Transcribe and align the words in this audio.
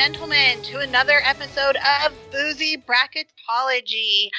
gentlemen, 0.00 0.62
to 0.62 0.78
another 0.78 1.20
episode 1.26 1.76
of 1.76 2.14
Boozy 2.32 2.78
Bracketology. 2.78 4.30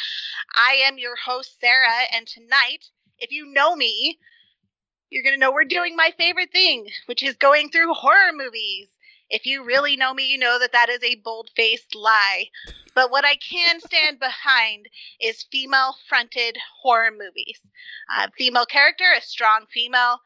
I 0.56 0.82
am 0.88 0.98
your 0.98 1.16
host, 1.16 1.60
Sarah, 1.62 2.08
and 2.16 2.26
tonight, 2.26 2.90
if 3.20 3.32
you 3.32 3.46
know 3.46 3.76
me, 3.76 4.18
you're 5.12 5.22
going 5.22 5.36
to 5.36 5.40
know 5.40 5.52
we're 5.52 5.66
doing 5.66 5.96
my 5.96 6.14
favorite 6.18 6.52
thing, 6.52 6.88
which 7.06 7.22
is 7.22 7.36
going 7.36 7.70
through 7.70 7.94
horror 7.94 8.32
movies. 8.36 8.88
If 9.30 9.46
you 9.46 9.64
really 9.64 9.96
know 9.96 10.16
me, 10.16 10.32
you 10.32 10.40
know 10.40 10.58
that 10.58 10.72
that 10.72 10.90
is 10.90 11.04
a 11.04 11.22
bold 11.24 11.52
faced 11.56 11.94
lie. 11.94 12.46
But 12.96 13.12
what 13.12 13.24
I 13.24 13.36
can 13.36 13.80
stand 13.82 14.18
behind 14.18 14.88
is 15.20 15.46
female 15.52 15.94
fronted 16.10 16.58
horror 16.82 17.12
movies. 17.12 17.62
Uh, 18.12 18.30
female 18.36 18.66
character, 18.66 19.14
a 19.16 19.22
strong 19.22 19.68
female. 19.72 20.22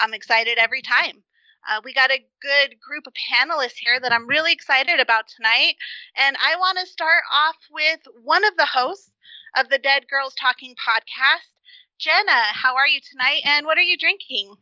I'm 0.00 0.14
excited 0.14 0.58
every 0.58 0.82
time. 0.82 1.22
Uh, 1.68 1.80
we 1.84 1.92
got 1.92 2.10
a 2.10 2.24
good 2.40 2.76
group 2.80 3.06
of 3.06 3.12
panelists 3.12 3.78
here 3.78 4.00
that 4.00 4.12
I'm 4.12 4.26
really 4.26 4.52
excited 4.52 5.00
about 5.00 5.24
tonight. 5.28 5.74
And 6.16 6.36
I 6.36 6.56
want 6.56 6.78
to 6.78 6.86
start 6.86 7.22
off 7.32 7.56
with 7.70 8.00
one 8.22 8.44
of 8.44 8.56
the 8.56 8.66
hosts 8.66 9.10
of 9.56 9.68
the 9.68 9.78
Dead 9.78 10.06
Girls 10.08 10.34
Talking 10.34 10.74
podcast. 10.74 11.48
Jenna, 11.98 12.52
how 12.52 12.76
are 12.76 12.88
you 12.88 13.00
tonight 13.00 13.42
and 13.44 13.66
what 13.66 13.76
are 13.76 13.82
you 13.82 13.98
drinking? 13.98 14.56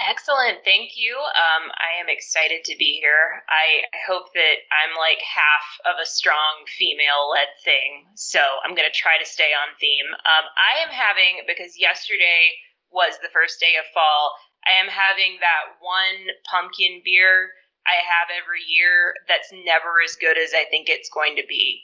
Excellent. 0.00 0.64
Thank 0.64 0.96
you. 0.96 1.12
Um, 1.12 1.68
I 1.76 2.00
am 2.00 2.08
excited 2.08 2.64
to 2.64 2.76
be 2.78 3.00
here. 3.04 3.44
I, 3.52 3.84
I 3.92 4.00
hope 4.08 4.32
that 4.32 4.64
I'm 4.72 4.96
like 4.96 5.20
half 5.20 5.92
of 5.92 6.00
a 6.00 6.08
strong 6.08 6.64
female 6.66 7.28
led 7.28 7.52
thing. 7.64 8.08
So 8.16 8.40
I'm 8.64 8.72
going 8.74 8.88
to 8.88 8.96
try 8.96 9.20
to 9.20 9.28
stay 9.28 9.52
on 9.52 9.76
theme. 9.76 10.08
Um, 10.08 10.46
I 10.56 10.80
am 10.80 10.88
having, 10.88 11.44
because 11.44 11.76
yesterday 11.76 12.56
was 12.88 13.20
the 13.20 13.32
first 13.32 13.60
day 13.60 13.76
of 13.76 13.84
fall, 13.92 14.32
I 14.66 14.80
am 14.80 14.88
having 14.88 15.38
that 15.40 15.80
one 15.80 16.34
pumpkin 16.50 17.02
beer 17.04 17.50
I 17.86 17.96
have 18.04 18.28
every 18.30 18.62
year 18.62 19.14
that's 19.26 19.50
never 19.64 20.02
as 20.04 20.16
good 20.16 20.36
as 20.36 20.52
I 20.54 20.64
think 20.70 20.88
it's 20.88 21.08
going 21.08 21.36
to 21.36 21.42
be. 21.48 21.82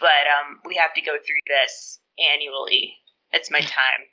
But 0.00 0.28
um, 0.28 0.60
we 0.66 0.76
have 0.76 0.94
to 0.94 1.00
go 1.00 1.16
through 1.16 1.42
this 1.46 2.00
annually. 2.18 2.96
It's 3.32 3.50
my 3.50 3.60
time. 3.60 4.06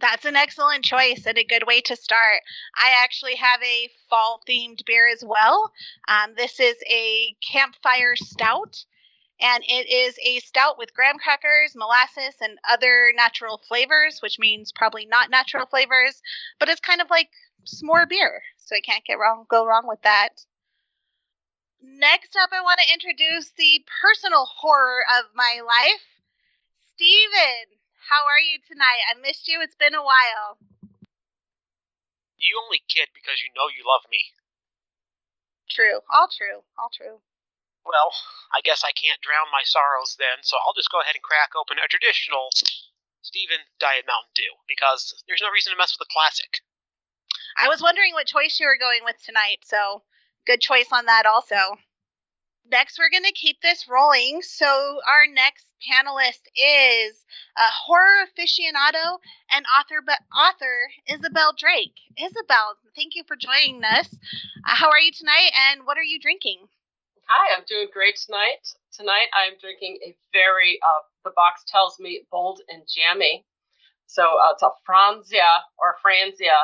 That's 0.00 0.24
an 0.24 0.36
excellent 0.36 0.84
choice 0.84 1.26
and 1.26 1.36
a 1.36 1.44
good 1.44 1.66
way 1.66 1.80
to 1.82 1.96
start. 1.96 2.42
I 2.76 3.02
actually 3.02 3.34
have 3.34 3.60
a 3.62 3.90
fall 4.08 4.40
themed 4.48 4.84
beer 4.86 5.08
as 5.08 5.24
well. 5.24 5.72
Um, 6.08 6.34
this 6.36 6.60
is 6.60 6.76
a 6.88 7.34
campfire 7.52 8.14
stout 8.14 8.84
and 9.40 9.64
it 9.66 9.90
is 9.90 10.18
a 10.24 10.40
stout 10.40 10.78
with 10.78 10.94
graham 10.94 11.18
crackers, 11.18 11.74
molasses, 11.74 12.34
and 12.40 12.58
other 12.68 13.12
natural 13.14 13.60
flavors, 13.66 14.20
which 14.22 14.38
means 14.38 14.72
probably 14.72 15.06
not 15.06 15.30
natural 15.30 15.66
flavors, 15.66 16.22
but 16.58 16.68
it's 16.68 16.80
kind 16.80 17.00
of 17.00 17.10
like 17.10 17.28
s'more 17.64 18.08
beer, 18.08 18.42
so 18.56 18.76
I 18.76 18.80
can't 18.80 19.04
get 19.04 19.18
wrong 19.18 19.46
go 19.48 19.66
wrong 19.66 19.86
with 19.86 20.02
that. 20.02 20.44
Next 21.82 22.36
up, 22.36 22.50
I 22.52 22.60
want 22.60 22.80
to 22.84 22.92
introduce 22.92 23.50
the 23.56 23.84
personal 24.02 24.44
horror 24.44 25.00
of 25.18 25.32
my 25.34 25.60
life, 25.64 26.04
Steven. 26.94 27.80
How 28.08 28.26
are 28.28 28.40
you 28.40 28.58
tonight? 28.68 29.00
I 29.08 29.18
missed 29.20 29.48
you. 29.48 29.60
It's 29.62 29.76
been 29.76 29.94
a 29.94 30.04
while. 30.04 30.58
You 32.36 32.60
only 32.64 32.82
kid 32.88 33.08
because 33.14 33.40
you 33.40 33.48
know 33.56 33.68
you 33.68 33.84
love 33.86 34.04
me. 34.10 34.32
True. 35.70 36.00
All 36.12 36.28
true. 36.28 36.64
All 36.76 36.90
true. 36.92 37.20
Well, 37.84 38.12
I 38.52 38.60
guess 38.60 38.84
I 38.84 38.92
can't 38.92 39.20
drown 39.20 39.48
my 39.52 39.64
sorrows 39.64 40.16
then, 40.18 40.42
so 40.42 40.56
I'll 40.60 40.76
just 40.76 40.92
go 40.92 41.00
ahead 41.00 41.16
and 41.16 41.24
crack 41.24 41.56
open 41.56 41.80
a 41.80 41.88
traditional 41.88 42.52
Steven 43.22 43.60
Diet 43.78 44.04
Mountain 44.06 44.32
Dew, 44.34 44.52
because 44.68 45.24
there's 45.28 45.42
no 45.42 45.50
reason 45.50 45.72
to 45.72 45.78
mess 45.78 45.96
with 45.96 46.06
a 46.08 46.12
classic. 46.12 46.60
I 47.56 47.68
was 47.68 47.82
wondering 47.82 48.12
what 48.12 48.26
choice 48.26 48.58
you 48.60 48.66
were 48.66 48.78
going 48.78 49.00
with 49.04 49.16
tonight, 49.24 49.64
so 49.64 50.02
good 50.46 50.60
choice 50.60 50.88
on 50.92 51.06
that 51.06 51.26
also. 51.26 51.76
Next, 52.70 52.98
we're 52.98 53.10
going 53.10 53.24
to 53.24 53.32
keep 53.32 53.60
this 53.60 53.88
rolling. 53.88 54.42
So, 54.42 55.00
our 55.06 55.26
next 55.26 55.66
panelist 55.82 56.44
is 56.54 57.24
a 57.56 57.68
horror 57.86 58.26
aficionado 58.26 59.18
and 59.50 59.64
author, 59.66 60.02
but 60.04 60.20
author 60.34 60.90
Isabel 61.08 61.52
Drake. 61.56 61.96
Isabel, 62.16 62.76
thank 62.94 63.16
you 63.16 63.24
for 63.26 63.36
joining 63.36 63.82
us. 63.82 64.08
Uh, 64.66 64.76
how 64.76 64.90
are 64.90 65.00
you 65.00 65.10
tonight, 65.12 65.50
and 65.70 65.86
what 65.86 65.98
are 65.98 66.04
you 66.04 66.20
drinking? 66.20 66.68
Hi, 67.30 67.54
I'm 67.54 67.62
doing 67.68 67.86
great 67.94 68.18
tonight. 68.18 68.66
Tonight 68.90 69.30
I'm 69.30 69.54
drinking 69.62 70.02
a 70.02 70.18
very, 70.34 70.80
uh, 70.82 71.06
the 71.22 71.30
box 71.30 71.62
tells 71.62 71.94
me 72.00 72.26
bold 72.28 72.58
and 72.68 72.82
jammy. 72.90 73.46
So 74.08 74.24
uh, 74.24 74.50
it's 74.58 74.66
a 74.66 74.74
Franzia 74.82 75.62
or 75.78 75.94
Franzia 76.02 76.58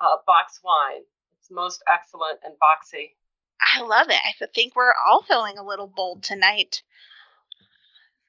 uh, 0.00 0.22
box 0.24 0.60
wine. 0.62 1.02
It's 1.40 1.50
most 1.50 1.82
excellent 1.92 2.38
and 2.46 2.54
boxy. 2.54 3.18
I 3.58 3.82
love 3.82 4.06
it. 4.06 4.22
I 4.22 4.46
think 4.54 4.76
we're 4.76 4.94
all 4.94 5.26
feeling 5.26 5.58
a 5.58 5.66
little 5.66 5.90
bold 5.90 6.22
tonight. 6.22 6.84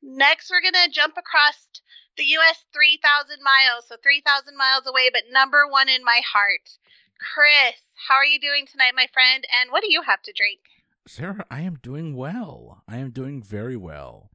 Next, 0.02 0.50
we're 0.50 0.66
going 0.66 0.82
to 0.82 0.90
jump 0.90 1.14
across 1.14 1.62
the 2.18 2.26
US 2.42 2.66
3,000 2.74 3.38
miles. 3.46 3.86
So 3.86 3.98
3,000 4.02 4.58
miles 4.58 4.88
away, 4.88 5.12
but 5.14 5.30
number 5.30 5.70
one 5.70 5.90
in 5.90 6.04
my 6.04 6.22
heart. 6.26 6.74
Chris, 7.22 7.78
how 8.10 8.16
are 8.16 8.26
you 8.26 8.42
doing 8.42 8.66
tonight, 8.66 8.98
my 8.98 9.06
friend? 9.14 9.46
And 9.54 9.70
what 9.70 9.84
do 9.86 9.94
you 9.94 10.02
have 10.02 10.24
to 10.24 10.34
drink? 10.34 10.62
Sarah, 11.08 11.46
I 11.50 11.62
am 11.62 11.80
doing 11.82 12.16
well. 12.16 12.84
I 12.88 12.98
am 12.98 13.12
doing 13.12 13.42
very 13.42 13.78
well. 13.78 14.30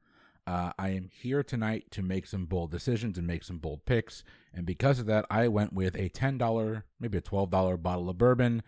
Uh, 0.47 0.72
I 0.78 0.88
am 0.88 1.09
here 1.12 1.43
tonight 1.43 1.91
to 1.93 2.03
make 2.03 2.27
some 2.27 2.47
bold 2.47 2.71
decisions 2.71 3.19
and 3.19 3.27
make 3.27 3.44
some 3.44 3.59
bold 3.59 3.84
picks. 3.84 4.25
And 4.53 4.66
because 4.66 4.99
of 4.99 5.06
that, 5.06 5.27
I 5.31 5.49
went 5.49 5.72
with 5.72 5.94
a 5.94 6.09
$10, 6.09 6.83
maybe 6.99 7.19
a 7.19 7.22
$12 7.22 7.83
bottle 7.83 8.09
of 8.09 8.19
bourbon. 8.19 8.62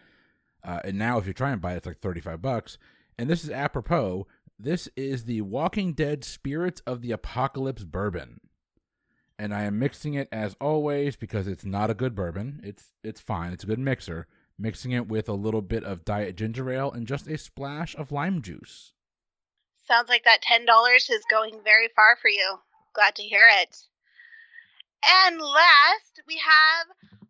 Uh, 0.63 0.81
and 0.85 0.99
now, 0.99 1.19
if 1.19 1.27
you 1.27 1.33
try 1.33 1.51
and 1.51 1.61
buy 1.61 1.73
it, 1.73 1.79
it's 1.79 1.87
like 1.87 2.01
35 2.01 2.41
bucks. 2.41 2.79
And 3.19 3.29
this 3.29 3.43
is 3.43 3.51
apropos. 3.51 4.27
This 4.59 4.89
is 4.97 5.25
the 5.25 5.41
Walking 5.41 5.95
Dead 5.95 6.25
Spirits 6.25 6.83
of 6.87 7.01
the 7.01 7.11
Apocalypse 7.11 7.85
bourbon. 7.85 8.41
And 9.39 9.53
I 9.53 9.63
am 9.63 9.79
mixing 9.79 10.15
it 10.15 10.29
as 10.31 10.57
always 10.61 11.17
because 11.17 11.49
it's 11.49 11.65
not 11.65 11.91
a 11.91 11.95
good 11.95 12.15
bourbon. 12.15 12.61
It's 12.63 12.93
it's 13.03 13.21
fine. 13.21 13.53
It's 13.53 13.65
a 13.65 13.67
good 13.67 13.81
mixer, 13.81 14.29
mixing 14.59 14.93
it 14.93 15.09
with 15.09 15.29
a 15.29 15.35
little 15.35 15.63
bit 15.63 15.85
of 15.85 16.05
diet 16.05 16.37
ginger 16.37 16.71
ale 16.71 16.91
and 16.91 17.07
just 17.07 17.27
a 17.27 17.39
splash 17.39 17.95
of 17.97 18.13
lime 18.13 18.43
juice. 18.43 18.93
Sounds 19.87 20.09
like 20.09 20.25
that 20.25 20.43
$10 20.43 20.67
is 21.11 21.25
going 21.31 21.61
very 21.63 21.89
far 21.95 22.17
for 22.21 22.29
you. 22.29 22.59
Glad 22.95 23.15
to 23.17 23.23
hear 23.23 23.47
it. 23.61 23.77
And 25.07 25.39
last, 25.39 26.23
we 26.27 26.39
have 26.39 26.87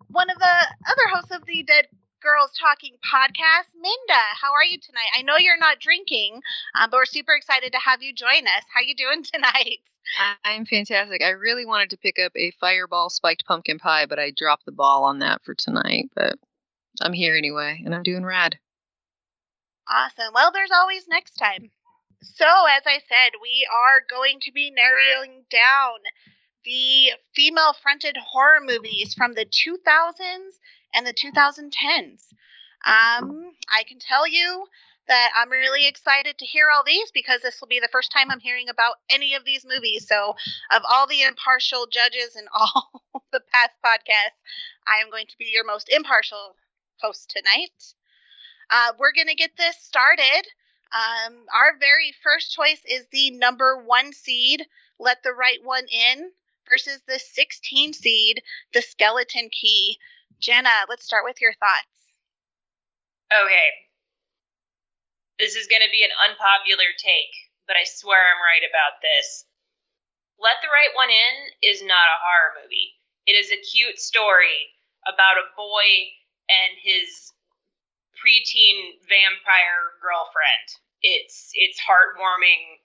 one 0.09 0.31
of 0.31 0.39
the 0.39 0.67
other 0.89 1.09
hosts 1.12 1.35
of 1.35 1.45
the 1.47 1.65
Dead 1.65 1.87
Girls 2.23 2.53
Talking 2.59 2.95
podcast, 3.05 3.69
Minda. 3.75 4.23
How 4.41 4.53
are 4.53 4.65
you 4.65 4.79
tonight? 4.79 5.11
I 5.17 5.23
know 5.23 5.37
you're 5.37 5.59
not 5.59 5.81
drinking, 5.81 6.41
um, 6.79 6.91
but 6.91 6.99
we're 6.99 7.05
super 7.06 7.35
excited 7.35 7.73
to 7.73 7.79
have 7.79 8.03
you 8.03 8.15
join 8.15 8.47
us. 8.47 8.65
How 8.73 8.81
you 8.81 8.95
doing 8.95 9.25
tonight? 9.33 9.81
I'm 10.45 10.65
fantastic. 10.67 11.23
I 11.23 11.31
really 11.31 11.67
wanted 11.67 11.91
to 11.91 11.97
pick 11.97 12.19
up 12.19 12.33
a 12.37 12.53
fireball 12.61 13.11
spiked 13.11 13.45
pumpkin 13.47 13.79
pie, 13.79 14.06
but 14.06 14.19
I 14.19 14.31
dropped 14.31 14.67
the 14.67 14.73
ball 14.73 15.05
on 15.05 15.19
that 15.19 15.43
for 15.45 15.55
tonight. 15.55 16.11
But 16.15 16.39
I'm 17.00 17.12
here 17.12 17.37
anyway, 17.37 17.82
and 17.84 17.94
I'm 17.94 18.03
doing 18.03 18.25
rad. 18.25 18.59
Awesome. 19.88 20.32
Well, 20.34 20.50
there's 20.53 20.71
always 20.71 21.06
next 21.09 21.32
time. 21.32 21.71
So, 22.22 22.47
as 22.47 22.82
I 22.87 23.00
said, 23.06 23.38
we 23.43 23.66
are 23.71 24.00
going 24.09 24.41
to 24.41 24.53
be 24.53 24.71
narrowing 24.71 25.44
down 25.50 25.99
the 26.65 27.10
female 27.34 27.75
fronted 27.82 28.16
horror 28.16 28.60
movies 28.65 29.12
from 29.15 29.34
the 29.34 29.44
2000s 29.44 30.59
and 30.94 31.06
the 31.06 31.12
2010s. 31.12 32.32
Um, 32.87 33.53
I 33.69 33.84
can 33.87 33.99
tell 33.99 34.26
you 34.26 34.66
that 35.06 35.31
I'm 35.37 35.50
really 35.50 35.87
excited 35.87 36.38
to 36.38 36.46
hear 36.46 36.67
all 36.75 36.82
these 36.85 37.11
because 37.12 37.43
this 37.43 37.61
will 37.61 37.69
be 37.69 37.81
the 37.81 37.93
first 37.93 38.11
time 38.11 38.31
I'm 38.31 38.41
hearing 38.41 38.70
about 38.70 38.96
any 39.11 39.35
of 39.35 39.44
these 39.44 39.67
movies. 39.67 40.06
So, 40.08 40.35
of 40.73 40.82
all 40.88 41.06
the 41.06 41.23
impartial 41.23 41.87
judges 41.87 42.37
and 42.37 42.49
all 42.55 43.02
the 43.32 43.41
past 43.52 43.73
podcasts, 43.85 44.41
I 44.88 45.02
am 45.02 45.11
going 45.11 45.26
to 45.26 45.38
be 45.38 45.50
your 45.52 45.64
most 45.64 45.91
impartial 45.91 46.56
host 47.00 47.31
tonight. 47.31 47.94
Uh, 48.70 48.93
we're 48.99 49.12
going 49.12 49.29
to 49.29 49.35
get 49.35 49.56
this 49.56 49.76
started. 49.81 50.46
Um, 50.93 51.44
our 51.55 51.76
very 51.79 52.14
first 52.23 52.52
choice 52.52 52.81
is 52.88 53.06
the 53.11 53.31
number 53.32 53.82
one 53.85 54.12
seed, 54.12 54.64
Let 54.99 55.23
the 55.23 55.32
Right 55.32 55.58
One 55.62 55.87
In, 55.91 56.31
versus 56.70 57.00
the 57.06 57.19
16 57.19 57.93
seed, 57.93 58.43
The 58.73 58.82
Skeleton 58.82 59.50
Key. 59.50 59.99
Jenna, 60.41 60.87
let's 60.88 61.05
start 61.05 61.25
with 61.25 61.41
your 61.41 61.52
thoughts. 61.55 61.94
Okay. 63.32 63.70
This 65.38 65.56
is 65.56 65.67
going 65.67 65.82
to 65.82 65.91
be 65.91 66.05
an 66.06 66.14
unpopular 66.31 66.94
take, 66.96 67.35
but 67.67 67.76
I 67.76 67.85
swear 67.85 68.19
I'm 68.23 68.38
right 68.38 68.62
about 68.62 69.02
this. 69.02 69.44
Let 70.38 70.62
the 70.62 70.70
Right 70.70 70.94
One 70.94 71.11
In 71.11 71.35
is 71.62 71.82
not 71.82 72.06
a 72.06 72.23
horror 72.23 72.62
movie. 72.62 72.94
It 73.26 73.35
is 73.35 73.50
a 73.50 73.58
cute 73.58 73.99
story 73.99 74.79
about 75.11 75.43
a 75.43 75.50
boy 75.56 76.14
and 76.49 76.73
his 76.81 77.32
preteen 78.19 79.00
vampire 79.05 79.96
girlfriend. 80.00 80.67
It's 81.02 81.50
it's 81.55 81.81
heartwarming. 81.81 82.81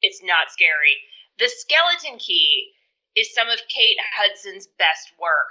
It's 0.00 0.22
not 0.22 0.50
scary. 0.50 0.96
The 1.38 1.48
Skeleton 1.48 2.18
Key 2.18 2.72
is 3.16 3.34
some 3.34 3.48
of 3.48 3.58
Kate 3.68 3.98
Hudson's 4.14 4.68
best 4.78 5.12
work. 5.20 5.50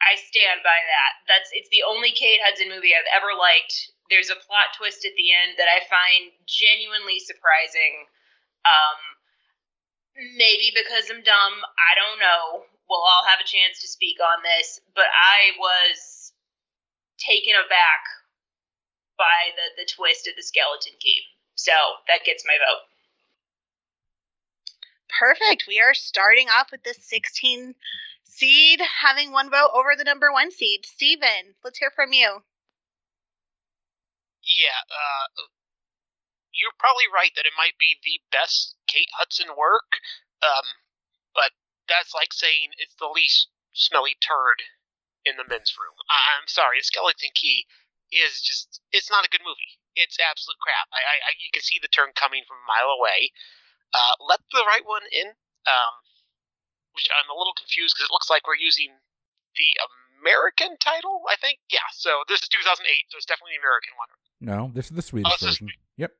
I 0.00 0.16
stand 0.16 0.64
by 0.64 0.80
that. 0.80 1.12
That's 1.28 1.50
it's 1.52 1.68
the 1.68 1.84
only 1.86 2.12
Kate 2.12 2.40
Hudson 2.42 2.68
movie 2.68 2.96
I've 2.96 3.08
ever 3.12 3.36
liked. 3.36 3.92
there's 4.10 4.30
a 4.32 4.42
plot 4.42 4.74
twist 4.76 5.06
at 5.06 5.14
the 5.14 5.30
end 5.30 5.54
that 5.56 5.70
I 5.70 5.86
find 5.86 6.34
genuinely 6.44 7.22
surprising. 7.22 8.10
Um, 8.66 8.98
maybe 10.36 10.74
because 10.74 11.08
I'm 11.08 11.22
dumb. 11.22 11.54
I 11.62 11.92
don't 11.94 12.18
know. 12.18 12.66
We'll 12.90 13.06
all 13.06 13.22
have 13.30 13.38
a 13.38 13.46
chance 13.46 13.78
to 13.80 13.88
speak 13.88 14.18
on 14.18 14.42
this, 14.42 14.80
but 14.98 15.06
I 15.06 15.54
was 15.54 16.34
taken 17.22 17.54
aback 17.54 18.02
by 19.16 19.54
the 19.54 19.78
the 19.78 19.86
twist 19.86 20.26
of 20.26 20.34
the 20.34 20.42
skeleton 20.42 20.98
key. 20.98 21.22
So 21.54 21.72
that 22.08 22.26
gets 22.26 22.42
my 22.44 22.58
vote. 22.58 22.90
Perfect. 25.06 25.68
We 25.68 25.78
are 25.78 25.94
starting 25.94 26.48
off 26.48 26.72
with 26.72 26.82
the 26.82 26.94
16 26.94 27.74
seed 28.24 28.80
having 28.80 29.30
one 29.30 29.50
vote 29.50 29.70
over 29.74 29.94
the 29.94 30.04
number 30.04 30.32
one 30.32 30.50
seed. 30.50 30.86
Steven, 30.86 31.54
let's 31.62 31.78
hear 31.78 31.92
from 31.94 32.12
you. 32.12 32.42
Yeah, 34.40 34.80
uh, 34.88 35.26
you're 36.54 36.74
probably 36.78 37.04
right 37.12 37.30
that 37.36 37.46
it 37.46 37.52
might 37.56 37.76
be 37.78 38.00
the 38.02 38.20
best 38.32 38.74
Kate 38.86 39.10
Hudson 39.18 39.48
work, 39.58 40.00
um, 40.42 40.64
but 40.64 40.89
that's 41.90 42.14
like 42.14 42.32
saying 42.32 42.70
it's 42.78 42.94
the 42.96 43.10
least 43.10 43.50
smelly 43.74 44.14
turd 44.22 44.62
in 45.26 45.36
the 45.36 45.44
men's 45.44 45.74
room. 45.76 45.92
I- 46.08 46.38
I'm 46.38 46.46
sorry, 46.48 46.80
Skeleton 46.80 47.34
Key 47.34 47.66
is 48.14 48.40
just, 48.40 48.80
it's 48.94 49.10
not 49.10 49.26
a 49.26 49.30
good 49.30 49.42
movie. 49.44 49.76
It's 49.98 50.16
absolute 50.22 50.58
crap. 50.62 50.86
I, 50.94 51.02
I, 51.02 51.16
I 51.28 51.30
you 51.42 51.50
can 51.52 51.62
see 51.66 51.78
the 51.82 51.90
turn 51.90 52.14
coming 52.14 52.46
from 52.46 52.62
a 52.62 52.66
mile 52.70 52.94
away. 52.94 53.34
Uh, 53.92 54.14
let 54.22 54.38
the 54.54 54.62
right 54.66 54.86
one 54.86 55.02
in. 55.10 55.34
Um, 55.68 55.94
which 56.96 57.06
I'm 57.12 57.30
a 57.30 57.36
little 57.38 57.54
confused 57.54 57.94
because 57.94 58.10
it 58.10 58.12
looks 58.12 58.26
like 58.30 58.46
we're 58.50 58.58
using 58.58 58.90
the 59.54 59.68
American 60.18 60.74
title. 60.82 61.22
I 61.30 61.36
think, 61.38 61.58
yeah. 61.70 61.86
So 61.94 62.22
this 62.26 62.42
is 62.42 62.48
2008, 62.48 62.82
so 63.10 63.16
it's 63.16 63.26
definitely 63.26 63.54
the 63.58 63.62
American 63.62 63.94
one. 63.94 64.10
No, 64.42 64.58
this 64.74 64.90
is 64.90 64.96
the 64.98 65.02
Swedish 65.06 65.30
Oh, 65.30 65.38
version. 65.38 65.68
Yep. 65.98 66.10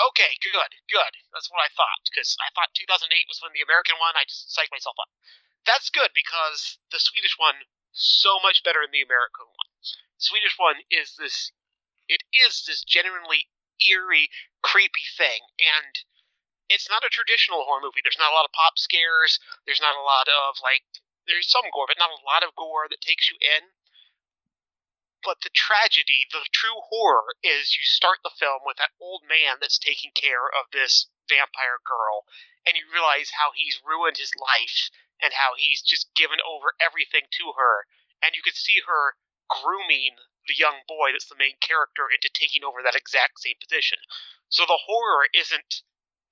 Okay, 0.00 0.32
good, 0.40 0.72
good. 0.88 1.12
That's 1.32 1.52
what 1.52 1.60
I 1.60 1.68
thought 1.76 2.00
because 2.08 2.32
I 2.40 2.48
thought 2.56 2.72
2008 2.72 3.28
was 3.28 3.40
when 3.44 3.52
the 3.52 3.60
American 3.60 4.00
one. 4.00 4.16
I 4.16 4.24
just 4.24 4.48
psyched 4.48 4.72
myself 4.72 4.96
up. 4.96 5.12
That's 5.68 5.92
good 5.92 6.16
because 6.16 6.80
the 6.88 7.02
Swedish 7.02 7.36
one 7.36 7.68
so 7.92 8.40
much 8.40 8.64
better 8.64 8.80
than 8.80 8.96
the 8.96 9.04
American 9.04 9.44
one. 9.52 9.70
Swedish 10.16 10.56
one 10.56 10.80
is 10.88 11.20
this. 11.20 11.52
It 12.08 12.24
is 12.32 12.64
this 12.64 12.82
genuinely 12.82 13.52
eerie, 13.78 14.32
creepy 14.64 15.04
thing, 15.04 15.44
and 15.60 16.00
it's 16.72 16.88
not 16.88 17.04
a 17.04 17.12
traditional 17.12 17.68
horror 17.68 17.84
movie. 17.84 18.00
There's 18.00 18.18
not 18.18 18.32
a 18.32 18.36
lot 18.36 18.48
of 18.48 18.56
pop 18.56 18.80
scares. 18.80 19.36
There's 19.68 19.82
not 19.84 19.98
a 19.98 20.06
lot 20.06 20.30
of 20.30 20.62
like. 20.64 20.86
There's 21.28 21.50
some 21.50 21.68
gore, 21.70 21.86
but 21.86 22.00
not 22.00 22.10
a 22.10 22.24
lot 22.24 22.42
of 22.42 22.56
gore 22.56 22.88
that 22.88 23.04
takes 23.04 23.28
you 23.28 23.36
in. 23.38 23.68
But 25.22 25.42
the 25.42 25.50
tragedy, 25.50 26.26
the 26.32 26.46
true 26.52 26.80
horror, 26.88 27.36
is 27.42 27.76
you 27.76 27.84
start 27.84 28.20
the 28.22 28.30
film 28.30 28.62
with 28.64 28.78
that 28.78 28.96
old 28.98 29.22
man 29.28 29.58
that's 29.60 29.78
taking 29.78 30.12
care 30.12 30.48
of 30.48 30.70
this 30.72 31.08
vampire 31.28 31.78
girl, 31.84 32.24
and 32.64 32.76
you 32.76 32.88
realize 32.90 33.30
how 33.36 33.52
he's 33.54 33.82
ruined 33.84 34.16
his 34.16 34.32
life 34.34 34.90
and 35.20 35.34
how 35.34 35.54
he's 35.56 35.82
just 35.82 36.14
given 36.14 36.40
over 36.40 36.74
everything 36.80 37.28
to 37.30 37.52
her. 37.56 37.86
And 38.22 38.34
you 38.34 38.42
can 38.42 38.54
see 38.54 38.80
her 38.86 39.16
grooming 39.48 40.16
the 40.48 40.54
young 40.56 40.80
boy 40.88 41.12
that's 41.12 41.28
the 41.28 41.36
main 41.36 41.60
character 41.60 42.08
into 42.08 42.32
taking 42.32 42.64
over 42.64 42.82
that 42.82 42.96
exact 42.96 43.40
same 43.40 43.60
position. 43.60 43.98
So 44.48 44.64
the 44.64 44.88
horror 44.88 45.28
isn't 45.34 45.82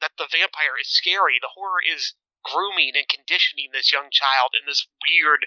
that 0.00 0.16
the 0.16 0.28
vampire 0.30 0.78
is 0.80 0.88
scary, 0.88 1.38
the 1.40 1.52
horror 1.54 1.82
is 1.84 2.14
grooming 2.42 2.96
and 2.96 3.08
conditioning 3.08 3.70
this 3.72 3.92
young 3.92 4.08
child 4.10 4.54
in 4.58 4.64
this 4.66 4.86
weird 5.04 5.46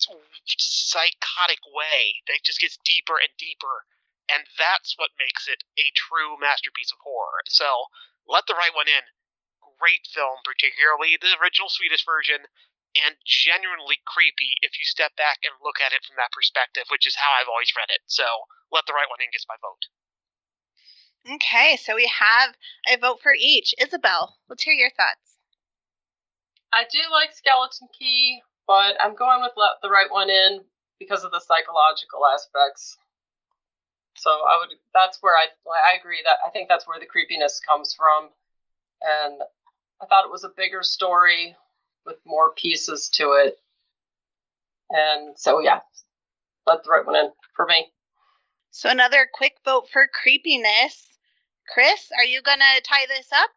psychotic 0.00 1.62
way 1.70 2.20
that 2.26 2.44
just 2.44 2.60
gets 2.60 2.78
deeper 2.84 3.16
and 3.18 3.30
deeper 3.38 3.86
and 4.28 4.48
that's 4.56 4.96
what 4.96 5.12
makes 5.20 5.44
it 5.48 5.64
a 5.76 5.92
true 5.92 6.40
masterpiece 6.40 6.88
of 6.92 7.00
horror. 7.04 7.44
So 7.44 7.92
let 8.24 8.48
the 8.48 8.56
right 8.56 8.72
one 8.72 8.88
in. 8.88 9.04
Great 9.80 10.06
film 10.08 10.40
particularly 10.46 11.18
the 11.20 11.36
original 11.36 11.68
swedish 11.68 12.06
version 12.06 12.46
and 12.94 13.18
genuinely 13.26 14.00
creepy 14.06 14.54
if 14.62 14.78
you 14.78 14.86
step 14.86 15.12
back 15.18 15.42
and 15.42 15.52
look 15.60 15.82
at 15.82 15.92
it 15.92 16.06
from 16.06 16.14
that 16.14 16.30
perspective 16.30 16.86
which 16.94 17.10
is 17.10 17.18
how 17.18 17.34
i've 17.36 17.50
always 17.50 17.74
read 17.74 17.90
it. 17.90 18.06
So 18.06 18.24
let 18.70 18.86
the 18.86 18.94
right 18.94 19.10
one 19.10 19.20
in 19.20 19.34
gets 19.34 19.50
my 19.50 19.58
vote. 19.60 19.90
Okay, 21.24 21.76
so 21.76 21.96
we 21.96 22.10
have 22.20 22.54
a 22.86 22.96
vote 22.96 23.20
for 23.22 23.32
each. 23.32 23.74
Isabel, 23.80 24.36
let's 24.48 24.62
hear 24.62 24.74
your 24.74 24.90
thoughts. 24.90 25.40
I 26.72 26.84
do 26.84 27.00
like 27.10 27.32
Skeleton 27.32 27.88
Key, 27.96 28.42
but 28.66 28.96
I'm 29.00 29.14
going 29.14 29.40
with 29.42 29.52
Let 29.56 29.82
the 29.82 29.90
Right 29.90 30.10
One 30.10 30.30
In 30.30 30.60
because 30.98 31.24
of 31.24 31.30
the 31.30 31.40
psychological 31.40 32.20
aspects. 32.32 32.96
So 34.16 34.30
I 34.30 34.58
would. 34.60 34.76
That's 34.94 35.18
where 35.20 35.34
I 35.34 35.46
I 35.92 35.98
agree 35.98 36.22
that 36.24 36.38
I 36.46 36.50
think 36.50 36.68
that's 36.68 36.86
where 36.86 37.00
the 37.00 37.06
creepiness 37.06 37.60
comes 37.66 37.94
from, 37.94 38.30
and 39.02 39.40
I 40.00 40.06
thought 40.06 40.24
it 40.24 40.30
was 40.30 40.44
a 40.44 40.52
bigger 40.56 40.82
story 40.82 41.56
with 42.06 42.16
more 42.24 42.52
pieces 42.54 43.08
to 43.14 43.32
it, 43.32 43.58
and 44.90 45.36
so 45.36 45.60
yeah, 45.60 45.80
let 46.66 46.84
the 46.84 46.90
right 46.90 47.04
one 47.04 47.16
in 47.16 47.32
for 47.56 47.66
me. 47.66 47.86
So 48.70 48.88
another 48.88 49.28
quick 49.32 49.56
vote 49.64 49.88
for 49.92 50.06
creepiness. 50.06 51.08
Chris, 51.72 52.10
are 52.16 52.24
you 52.24 52.40
gonna 52.40 52.80
tie 52.84 53.06
this 53.08 53.28
up? 53.32 53.50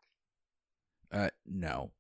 Uh, 1.12 1.30
no. 1.46 1.92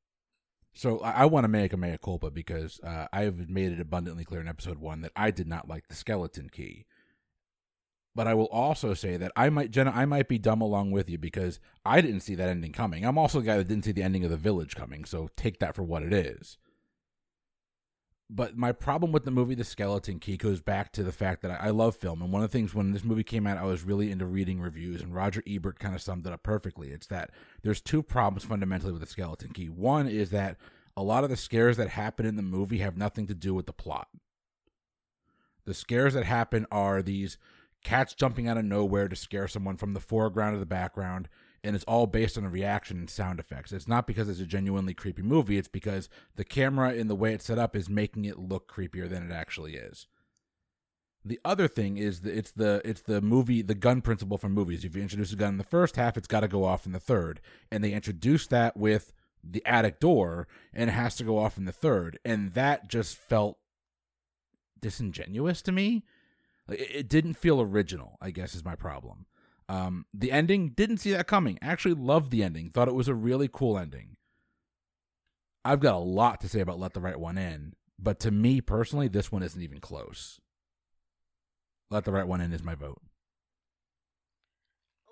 So 0.77 1.00
I, 1.00 1.24
I 1.24 1.25
want 1.25 1.44
to 1.44 1.47
make 1.47 1.74
a 1.74 1.77
mea 1.77 1.97
culpa 1.97 2.29
because 2.29 2.79
uh, 2.81 3.07
I 3.12 3.24
have 3.24 3.50
made 3.50 3.71
it 3.71 3.79
abundantly 3.79 4.24
clear 4.24 4.41
in 4.41 4.47
episode 4.47 4.77
one 4.77 5.01
that 5.01 5.12
I 5.15 5.31
did 5.31 5.47
not 5.47 5.68
like 5.68 5.88
the 5.88 5.95
skeleton 5.95 6.50
key. 6.50 6.85
But 8.13 8.27
I 8.27 8.35
will 8.35 8.47
also 8.47 8.94
say 8.94 9.18
that 9.18 9.31
I 9.35 9.50
might, 9.50 9.71
Jenna, 9.71 9.91
I 9.91 10.06
might 10.06 10.27
be 10.27 10.38
dumb 10.38 10.62
along 10.62 10.91
with 10.91 11.09
you 11.09 11.18
because 11.18 11.59
I 11.83 12.01
didn't 12.01 12.21
see 12.21 12.35
that 12.35 12.50
ending 12.50 12.74
coming. 12.74 13.06
I'm 13.06 13.18
also 13.18 13.39
the 13.39 13.45
guy 13.47 13.57
that 13.57 13.68
didn't 13.68 13.85
see 13.85 13.91
the 13.91 14.03
ending 14.03 14.24
of 14.24 14.29
the 14.29 14.38
village 14.38 14.75
coming, 14.75 15.03
so 15.03 15.29
take 15.35 15.59
that 15.59 15.75
for 15.75 15.81
what 15.81 16.03
it 16.03 16.13
is. 16.13 16.57
But 18.29 18.57
my 18.57 18.74
problem 18.74 19.13
with 19.13 19.24
the 19.24 19.31
movie 19.31 19.56
The 19.56 19.63
Skeleton 19.63 20.19
Key 20.19 20.35
goes 20.35 20.59
back 20.59 20.91
to 20.94 21.03
the 21.03 21.13
fact 21.13 21.41
that 21.44 21.51
I, 21.51 21.68
I 21.68 21.69
love 21.69 21.95
film. 21.95 22.21
And 22.21 22.31
one 22.31 22.44
of 22.44 22.51
the 22.51 22.57
things 22.57 22.75
when 22.75 22.91
this 22.91 23.06
movie 23.06 23.24
came 23.24 23.47
out, 23.47 23.57
I 23.57 23.63
was 23.63 23.83
really 23.83 24.12
into 24.12 24.25
reading 24.25 24.59
reviews, 24.59 25.01
and 25.01 25.15
Roger 25.15 25.41
Ebert 25.47 25.79
kind 25.79 25.95
of 25.95 26.01
summed 26.01 26.27
it 26.27 26.33
up 26.33 26.44
perfectly. 26.44 26.89
It's 26.89 27.07
that 27.07 27.31
there's 27.63 27.79
two 27.79 28.03
problems 28.03 28.43
fundamentally 28.43 28.91
with 28.91 29.01
The 29.01 29.07
Skeleton 29.07 29.53
Key. 29.53 29.69
One 29.69 30.07
is 30.07 30.31
that 30.31 30.57
a 30.98 31.03
lot 31.03 31.24
of 31.24 31.29
the 31.29 31.38
scares 31.38 31.77
that 31.77 31.89
happen 31.89 32.25
in 32.25 32.36
the 32.36 32.41
movie 32.41 32.79
have 32.79 32.98
nothing 32.98 33.27
to 33.27 33.34
do 33.34 33.53
with 33.53 33.65
the 33.65 33.74
plot. 33.74 34.10
The 35.65 35.74
scares 35.74 36.13
that 36.13 36.25
happen 36.25 36.65
are 36.72 37.01
these 37.01 37.38
cats 37.84 38.13
jumping 38.13 38.48
out 38.48 38.57
of 38.57 38.65
nowhere 38.65 39.07
to 39.07 39.15
scare 39.15 39.48
someone 39.48 39.77
from 39.77 39.93
the 39.93 40.00
foreground 40.00 40.55
to 40.55 40.60
the 40.60 40.65
background, 40.65 41.29
and 41.67 41.75
it's 41.75 41.86
all 41.86 42.07
based 42.07 42.38
on 42.38 42.45
a 42.45 42.50
reaction 42.50 42.97
and 42.97 43.09
sound 43.09 43.41
effects. 43.41 43.74
It's 43.74 43.89
not 43.89 44.07
because 44.07 44.29
it's 44.29 44.39
a 44.39 44.45
genuinely 44.45 44.93
creepy 44.93 45.21
movie, 45.21 45.57
it's 45.57 45.67
because 45.67 46.07
the 46.38 46.45
camera 46.45 46.91
and 46.91 47.09
the 47.09 47.15
way 47.15 47.33
it's 47.33 47.45
set 47.45 47.59
up 47.59 47.75
is 47.75 47.89
making 47.89 48.24
it 48.24 48.39
look 48.39 48.71
creepier 48.71 49.09
than 49.09 49.29
it 49.29 49.33
actually 49.33 49.75
is. 49.75 50.07
The 51.25 51.41
other 51.43 51.67
thing 51.67 51.97
is 51.97 52.21
that 52.21 52.38
it's 52.38 52.51
the 52.51 52.81
it's 52.86 53.01
the 53.01 53.19
movie 53.19 53.62
the 53.62 53.75
gun 53.75 54.01
principle 54.01 54.38
for 54.38 54.47
movies. 54.47 54.86
If 54.86 54.95
you 54.95 55.01
introduce 55.01 55.33
a 55.33 55.36
gun 55.36 55.55
in 55.55 55.57
the 55.57 55.65
first 55.65 55.97
half, 55.97 56.15
it's 56.15 56.27
got 56.27 56.39
to 56.39 56.47
go 56.47 56.63
off 56.63 56.86
in 56.86 56.93
the 56.93 57.01
third, 57.01 57.41
and 57.69 57.83
they 57.83 57.91
introduced 57.91 58.50
that 58.51 58.77
with 58.77 59.12
the 59.43 59.65
attic 59.65 60.00
door, 60.00 60.47
and 60.74 60.89
it 60.89 60.93
has 60.93 61.17
to 61.17 61.25
go 61.25 61.38
off 61.38 61.57
in 61.57 61.65
the 61.65 61.74
third, 61.74 62.17
and 62.24 62.53
that 62.53 62.88
just 62.88 63.17
felt 63.17 63.57
disingenuous 64.79 65.62
to 65.63 65.74
me. 65.74 66.05
It 66.69 67.09
didn't 67.09 67.33
feel 67.33 67.59
original. 67.59 68.17
I 68.21 68.31
guess 68.31 68.55
is 68.55 68.63
my 68.63 68.75
problem. 68.75 69.25
Um, 69.69 70.05
the 70.13 70.31
ending 70.31 70.69
didn't 70.69 70.97
see 70.97 71.12
that 71.12 71.27
coming. 71.27 71.59
I 71.62 71.67
actually, 71.67 71.95
loved 71.95 72.31
the 72.31 72.43
ending. 72.43 72.69
Thought 72.69 72.88
it 72.88 72.95
was 72.95 73.07
a 73.07 73.15
really 73.15 73.50
cool 73.51 73.77
ending. 73.77 74.15
I've 75.65 75.81
got 75.81 75.95
a 75.95 76.00
lot 76.00 76.39
to 76.41 76.50
say 76.50 76.62
about 76.62 76.79
Let 76.79 76.93
the 76.93 77.01
Right 77.01 77.19
One 77.19 77.38
In, 77.38 77.74
but 78.00 78.19
to 78.21 78.31
me 78.31 78.62
personally, 78.62 79.07
this 79.07 79.31
one 79.31 79.43
isn't 79.43 79.62
even 79.62 79.79
close. 79.81 80.39
Let 81.89 82.05
the 82.05 82.12
Right 82.12 82.27
One 82.27 82.39
In 82.39 82.53
is 82.53 82.63
my 82.63 82.75
vote. 82.75 83.01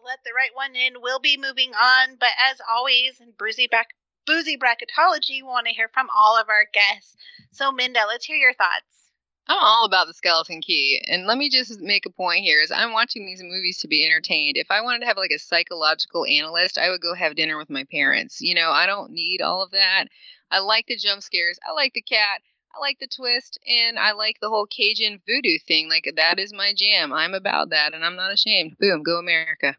Let 0.06 0.24
the 0.24 0.34
right 0.38 0.52
one 0.54 0.76
in. 0.76 1.02
We'll 1.02 1.20
be 1.20 1.36
moving 1.36 1.74
on, 1.74 2.18
but 2.20 2.30
as 2.38 2.62
always, 2.70 3.20
in 3.20 3.34
Boozy, 3.40 3.66
Brack- 3.68 3.96
Boozy 4.28 4.56
Bracketology, 4.56 5.42
we 5.42 5.44
want 5.44 5.66
to 5.66 5.74
hear 5.74 5.90
from 5.92 6.10
all 6.16 6.38
of 6.38 6.48
our 6.48 6.66
guests. 6.72 7.16
So, 7.52 7.72
Minda, 7.72 8.02
let's 8.08 8.26
hear 8.26 8.38
your 8.38 8.54
thoughts. 8.54 9.05
I'm 9.48 9.58
all 9.62 9.86
about 9.86 10.08
the 10.08 10.14
skeleton 10.14 10.62
key. 10.62 11.04
And 11.08 11.28
let 11.28 11.38
me 11.38 11.50
just 11.50 11.80
make 11.80 12.06
a 12.06 12.10
point 12.10 12.44
here 12.44 12.62
is 12.62 12.72
I'm 12.72 12.94
watching 12.94 13.26
these 13.26 13.42
movies 13.44 13.78
to 13.80 13.88
be 13.88 14.06
entertained. 14.06 14.58
If 14.58 14.72
I 14.72 14.82
wanted 14.82 15.00
to 15.00 15.06
have 15.06 15.18
like 15.18 15.32
a 15.32 15.40
psychological 15.40 16.26
analyst, 16.26 16.78
I 16.78 16.90
would 16.90 17.02
go 17.02 17.14
have 17.14 17.36
dinner 17.36 17.58
with 17.58 17.70
my 17.70 17.84
parents. 17.92 18.42
You 18.42 18.56
know, 18.56 18.72
I 18.72 18.86
don't 18.88 19.12
need 19.12 19.42
all 19.42 19.62
of 19.62 19.72
that. 19.72 20.06
I 20.50 20.60
like 20.60 20.88
the 20.88 20.98
jump 20.98 21.22
scares. 21.22 21.60
I 21.68 21.74
like 21.74 21.94
the 21.94 22.02
cat. 22.02 22.42
I 22.76 22.80
like 22.82 23.00
the 23.00 23.08
twist 23.08 23.58
and 23.68 23.98
I 23.98 24.12
like 24.14 24.38
the 24.42 24.50
whole 24.50 24.66
Cajun 24.66 25.22
voodoo 25.26 25.58
thing. 25.66 25.90
Like 25.90 26.12
that 26.16 26.40
is 26.40 26.52
my 26.52 26.74
jam. 26.76 27.14
I'm 27.14 27.34
about 27.34 27.70
that 27.70 27.94
and 27.94 28.04
I'm 28.04 28.16
not 28.16 28.34
ashamed. 28.34 28.78
Boom, 28.80 29.04
go 29.04 29.18
America. 29.20 29.76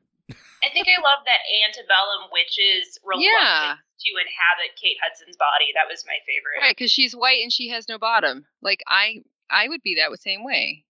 I 0.64 0.70
think 0.72 0.86
I 0.88 1.00
love 1.02 1.20
that 1.26 1.42
antebellum 1.68 2.30
witches 2.32 2.98
reluctance 3.04 3.28
Yeah. 3.38 3.74
to 3.76 4.10
inhabit 4.16 4.80
Kate 4.80 4.96
Hudson's 5.02 5.36
body. 5.36 5.66
That 5.74 5.90
was 5.90 6.04
my 6.06 6.16
favorite. 6.26 6.62
Right, 6.64 6.74
because 6.76 6.90
she's 6.90 7.14
white 7.14 7.42
and 7.42 7.52
she 7.52 7.68
has 7.68 7.86
no 7.88 7.98
bottom. 7.98 8.46
Like 8.62 8.80
I 8.88 9.22
I 9.50 9.68
would 9.68 9.82
be 9.82 9.96
that 9.96 10.10
the 10.10 10.16
same 10.16 10.44
way. 10.44 10.84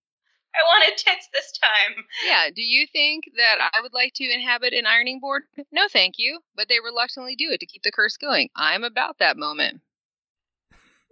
I 0.54 0.60
wanted 0.64 0.96
tits 0.96 1.28
this 1.32 1.52
time. 1.52 2.04
Yeah. 2.26 2.48
Do 2.54 2.62
you 2.62 2.86
think 2.86 3.24
that 3.36 3.70
I 3.74 3.82
would 3.82 3.92
like 3.92 4.14
to 4.14 4.24
inhabit 4.24 4.72
an 4.72 4.86
ironing 4.86 5.20
board? 5.20 5.42
No, 5.72 5.86
thank 5.92 6.14
you. 6.16 6.40
But 6.54 6.68
they 6.68 6.80
reluctantly 6.82 7.36
do 7.36 7.50
it 7.50 7.60
to 7.60 7.66
keep 7.66 7.82
the 7.82 7.92
curse 7.92 8.16
going. 8.16 8.48
I'm 8.56 8.84
about 8.84 9.18
that 9.18 9.36
moment. 9.36 9.82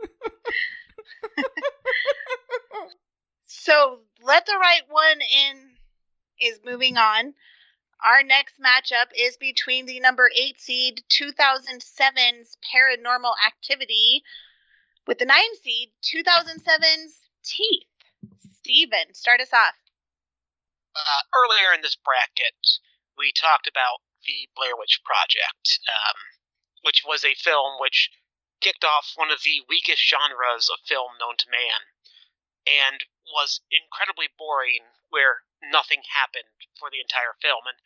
So 3.64 4.00
let 4.22 4.44
the 4.44 4.58
right 4.60 4.82
one 4.90 5.20
in 5.22 5.70
is 6.38 6.60
moving 6.66 6.98
on. 6.98 7.32
Our 8.04 8.22
next 8.22 8.60
matchup 8.60 9.06
is 9.16 9.38
between 9.38 9.86
the 9.86 10.00
number 10.00 10.28
eight 10.36 10.60
seed 10.60 11.02
2007's 11.08 12.58
Paranormal 12.60 13.32
Activity 13.46 14.22
with 15.06 15.18
the 15.18 15.24
nine 15.24 15.54
seed 15.62 15.92
2007's 16.02 17.23
Teeth. 17.44 17.84
Steven, 18.64 19.12
start 19.12 19.40
us 19.40 19.52
off. 19.52 19.76
Uh, 20.96 21.22
earlier 21.36 21.74
in 21.74 21.82
this 21.82 21.96
bracket, 21.96 22.80
we 23.18 23.32
talked 23.32 23.68
about 23.68 24.00
the 24.24 24.48
Blair 24.56 24.72
Witch 24.72 25.04
Project, 25.04 25.78
um, 25.84 26.16
which 26.82 27.04
was 27.04 27.24
a 27.24 27.36
film 27.36 27.76
which 27.78 28.10
kicked 28.64 28.84
off 28.84 29.12
one 29.14 29.30
of 29.30 29.44
the 29.44 29.60
weakest 29.68 30.00
genres 30.00 30.72
of 30.72 30.80
film 30.88 31.20
known 31.20 31.36
to 31.36 31.52
man, 31.52 31.92
and 32.64 33.04
was 33.28 33.60
incredibly 33.68 34.32
boring, 34.32 34.96
where 35.10 35.44
nothing 35.60 36.00
happened 36.16 36.48
for 36.80 36.88
the 36.88 37.00
entire 37.00 37.36
film. 37.44 37.68
And 37.68 37.76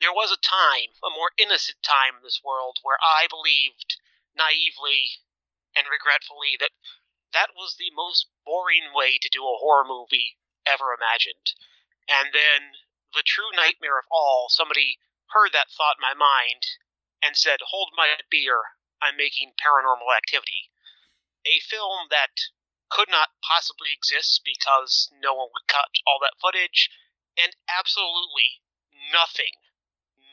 there 0.00 0.12
was 0.12 0.34
a 0.34 0.40
time, 0.42 0.98
a 1.06 1.14
more 1.14 1.30
innocent 1.38 1.78
time 1.86 2.18
in 2.18 2.26
this 2.26 2.42
world, 2.42 2.82
where 2.82 2.98
I 2.98 3.30
believed 3.30 4.02
naively 4.34 5.22
and 5.78 5.86
regretfully 5.86 6.58
that 6.58 6.74
that 7.34 7.50
was 7.54 7.76
the 7.76 7.90
most 7.92 8.30
boring 8.46 8.94
way 8.94 9.18
to 9.18 9.28
do 9.28 9.42
a 9.42 9.58
horror 9.58 9.84
movie 9.84 10.38
ever 10.64 10.94
imagined. 10.94 11.52
And 12.08 12.32
then, 12.32 12.78
the 13.12 13.26
true 13.26 13.50
nightmare 13.52 13.98
of 13.98 14.06
all, 14.10 14.48
somebody 14.48 14.98
heard 15.34 15.52
that 15.52 15.70
thought 15.70 15.98
in 15.98 16.06
my 16.06 16.14
mind 16.14 16.64
and 17.22 17.36
said, 17.36 17.60
Hold 17.74 17.90
my 17.96 18.16
beer, 18.30 18.78
I'm 19.02 19.16
making 19.16 19.58
paranormal 19.58 20.14
activity. 20.16 20.70
A 21.44 21.60
film 21.60 22.08
that 22.10 22.48
could 22.88 23.10
not 23.10 23.36
possibly 23.42 23.92
exist 23.92 24.42
because 24.44 25.10
no 25.12 25.34
one 25.34 25.50
would 25.52 25.66
cut 25.66 25.90
all 26.06 26.18
that 26.22 26.38
footage, 26.40 26.88
and 27.36 27.56
absolutely 27.68 28.62
nothing, 29.12 29.58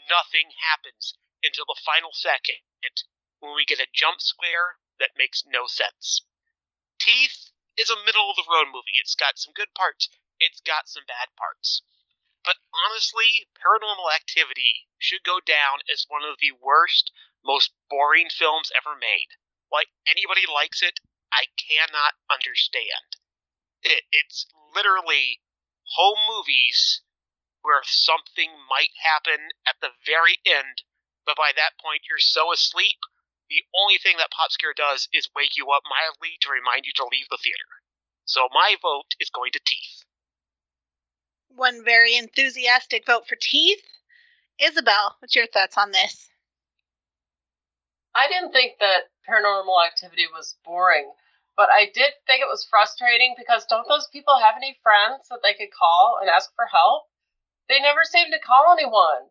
nothing 0.09 0.53
happens 0.69 1.17
until 1.43 1.65
the 1.65 1.81
final 1.83 2.11
second 2.13 2.61
when 3.41 3.55
we 3.55 3.65
get 3.65 3.79
a 3.79 3.87
jump 3.91 4.21
scare 4.21 4.77
that 4.99 5.17
makes 5.17 5.43
no 5.45 5.65
sense. 5.65 6.21
Teeth 7.01 7.49
is 7.77 7.89
a 7.89 8.03
middle 8.05 8.29
of 8.29 8.35
the 8.35 8.45
road 8.45 8.67
movie. 8.67 9.01
It's 9.01 9.15
got 9.15 9.39
some 9.39 9.53
good 9.53 9.73
parts, 9.73 10.07
it's 10.39 10.61
got 10.61 10.87
some 10.87 11.01
bad 11.07 11.33
parts. 11.35 11.81
But 12.45 12.57
honestly, 12.69 13.49
Paranormal 13.57 14.13
Activity 14.13 14.85
should 14.99 15.23
go 15.23 15.39
down 15.39 15.81
as 15.91 16.05
one 16.07 16.23
of 16.23 16.37
the 16.39 16.51
worst, 16.51 17.11
most 17.43 17.73
boring 17.89 18.29
films 18.29 18.71
ever 18.77 18.95
made. 18.95 19.33
Why 19.69 19.85
anybody 20.05 20.45
likes 20.45 20.83
it, 20.83 20.99
I 21.33 21.45
cannot 21.57 22.13
understand. 22.29 23.17
It, 23.81 24.03
it's 24.11 24.45
literally 24.75 25.41
home 25.97 26.19
movies 26.29 27.01
where 27.63 27.81
something 27.83 28.51
might 28.69 28.93
happen 29.01 29.49
at 29.65 29.81
the 29.81 29.89
very 30.05 30.37
end, 30.45 30.83
but 31.25 31.35
by 31.35 31.51
that 31.55 31.79
point 31.81 32.05
you're 32.07 32.19
so 32.19 32.53
asleep, 32.53 32.99
the 33.51 33.67
only 33.75 33.99
thing 33.99 34.15
that 34.17 34.31
Pop 34.31 34.49
Scare 34.51 34.73
does 34.73 35.11
is 35.11 35.27
wake 35.35 35.59
you 35.59 35.67
up 35.75 35.83
mildly 35.83 36.39
to 36.39 36.49
remind 36.49 36.87
you 36.87 36.95
to 36.95 37.09
leave 37.11 37.27
the 37.29 37.37
theater. 37.43 37.83
So 38.23 38.47
my 38.55 38.79
vote 38.81 39.11
is 39.19 39.29
going 39.29 39.51
to 39.51 39.59
Teeth. 39.67 40.07
One 41.51 41.83
very 41.83 42.15
enthusiastic 42.15 43.05
vote 43.05 43.27
for 43.27 43.35
Teeth. 43.35 43.83
Isabel, 44.57 45.17
what's 45.19 45.35
your 45.35 45.51
thoughts 45.51 45.77
on 45.77 45.91
this? 45.91 46.29
I 48.15 48.27
didn't 48.29 48.51
think 48.55 48.79
that 48.79 49.11
paranormal 49.27 49.85
activity 49.85 50.27
was 50.31 50.55
boring, 50.63 51.11
but 51.57 51.67
I 51.75 51.91
did 51.91 52.15
think 52.27 52.39
it 52.39 52.51
was 52.51 52.67
frustrating 52.69 53.35
because 53.37 53.65
don't 53.65 53.87
those 53.87 54.07
people 54.11 54.39
have 54.39 54.55
any 54.55 54.79
friends 54.83 55.27
that 55.27 55.39
they 55.43 55.55
could 55.55 55.75
call 55.75 56.19
and 56.21 56.29
ask 56.29 56.55
for 56.55 56.67
help? 56.71 57.11
They 57.67 57.79
never 57.79 58.03
seem 58.03 58.31
to 58.31 58.39
call 58.39 58.71
anyone. 58.71 59.30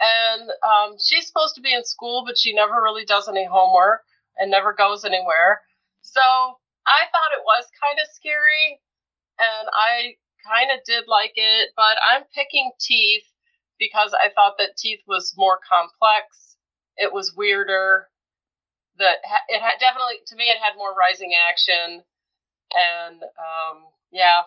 And 0.00 0.50
um, 0.62 0.96
she's 0.98 1.26
supposed 1.26 1.54
to 1.54 1.60
be 1.60 1.72
in 1.72 1.84
school, 1.84 2.24
but 2.26 2.38
she 2.38 2.52
never 2.52 2.74
really 2.82 3.04
does 3.04 3.28
any 3.28 3.46
homework 3.46 4.02
and 4.36 4.50
never 4.50 4.72
goes 4.72 5.04
anywhere. 5.04 5.60
So 6.02 6.20
I 6.20 7.06
thought 7.10 7.36
it 7.38 7.44
was 7.44 7.64
kind 7.82 7.98
of 7.98 8.12
scary, 8.12 8.80
and 9.38 9.68
I 9.72 10.16
kind 10.46 10.70
of 10.70 10.84
did 10.84 11.04
like 11.08 11.32
it, 11.36 11.70
but 11.76 11.96
I'm 12.04 12.24
picking 12.34 12.72
Teeth 12.78 13.24
because 13.78 14.12
I 14.14 14.28
thought 14.34 14.58
that 14.58 14.76
Teeth 14.76 15.00
was 15.06 15.34
more 15.36 15.58
complex. 15.68 16.56
It 16.96 17.12
was 17.12 17.34
weirder 17.36 18.08
that 18.98 19.16
it 19.48 19.60
had 19.60 19.78
definitely 19.80 20.22
to 20.26 20.36
me 20.36 20.44
it 20.44 20.58
had 20.62 20.76
more 20.76 20.94
rising 20.94 21.32
action, 21.48 22.02
and 22.74 23.22
um, 23.22 23.84
yeah, 24.12 24.42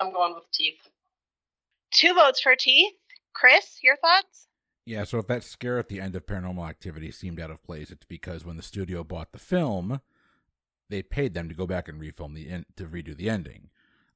I'm 0.00 0.12
going 0.12 0.34
with 0.34 0.50
teeth. 0.52 0.78
Two 1.92 2.14
votes 2.14 2.40
for 2.40 2.54
teeth. 2.56 2.94
Chris, 3.38 3.80
your 3.82 3.96
thoughts? 3.96 4.48
Yeah, 4.86 5.04
so 5.04 5.18
if 5.18 5.26
that 5.26 5.44
scare 5.44 5.78
at 5.78 5.88
the 5.88 6.00
end 6.00 6.16
of 6.16 6.26
Paranormal 6.26 6.66
Activity 6.66 7.10
seemed 7.10 7.38
out 7.38 7.50
of 7.50 7.62
place, 7.62 7.90
it's 7.90 8.06
because 8.06 8.44
when 8.44 8.56
the 8.56 8.62
studio 8.62 9.04
bought 9.04 9.32
the 9.32 9.38
film, 9.38 10.00
they 10.88 11.02
paid 11.02 11.34
them 11.34 11.48
to 11.48 11.54
go 11.54 11.66
back 11.66 11.88
and 11.88 12.00
refilm 12.00 12.34
the 12.34 12.48
in, 12.48 12.64
to 12.76 12.84
redo 12.84 13.14
the 13.14 13.28
ending. 13.28 13.68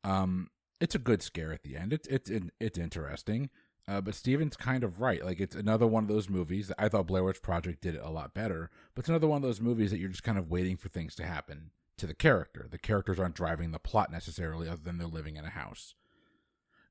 Um, 0.05 0.49
it's 0.81 0.95
a 0.95 0.99
good 0.99 1.23
scare 1.23 1.53
at 1.53 1.65
the 1.65 1.77
end. 1.77 1.93
It's 1.93 2.09
it's 2.09 2.31
it's 2.59 2.79
interesting. 2.79 3.51
Uh, 3.87 4.01
but 4.01 4.15
Steven's 4.15 4.57
kind 4.57 4.85
of 4.85 5.01
right. 5.01 5.25
Like 5.25 5.41
it's 5.41 5.57
another 5.57 5.87
one 5.87 6.05
of 6.05 6.09
those 6.09 6.29
movies. 6.29 6.73
I 6.79 6.89
thought 6.89 7.09
Blair 7.09 7.25
Witch 7.25 7.43
Project 7.43 7.83
did 7.83 7.97
it 7.97 8.03
a 8.05 8.11
lot 8.11 8.33
better, 8.33 8.71
but 8.95 9.01
it's 9.01 9.09
another 9.09 9.27
one 9.27 9.39
of 9.39 9.43
those 9.43 9.61
movies 9.61 9.91
that 9.91 9.99
you're 9.99 10.09
just 10.09 10.23
kind 10.23 10.39
of 10.39 10.49
waiting 10.49 10.77
for 10.77 10.89
things 10.89 11.15
to 11.17 11.27
happen 11.27 11.73
to 11.99 12.07
the 12.07 12.15
character. 12.15 12.69
The 12.71 12.79
characters 12.79 13.19
aren't 13.19 13.35
driving 13.35 13.73
the 13.73 13.79
plot 13.79 14.13
necessarily, 14.13 14.69
other 14.69 14.81
than 14.83 14.97
they're 14.97 15.09
living 15.09 15.37
in 15.37 15.45
a 15.45 15.51
house. 15.51 15.95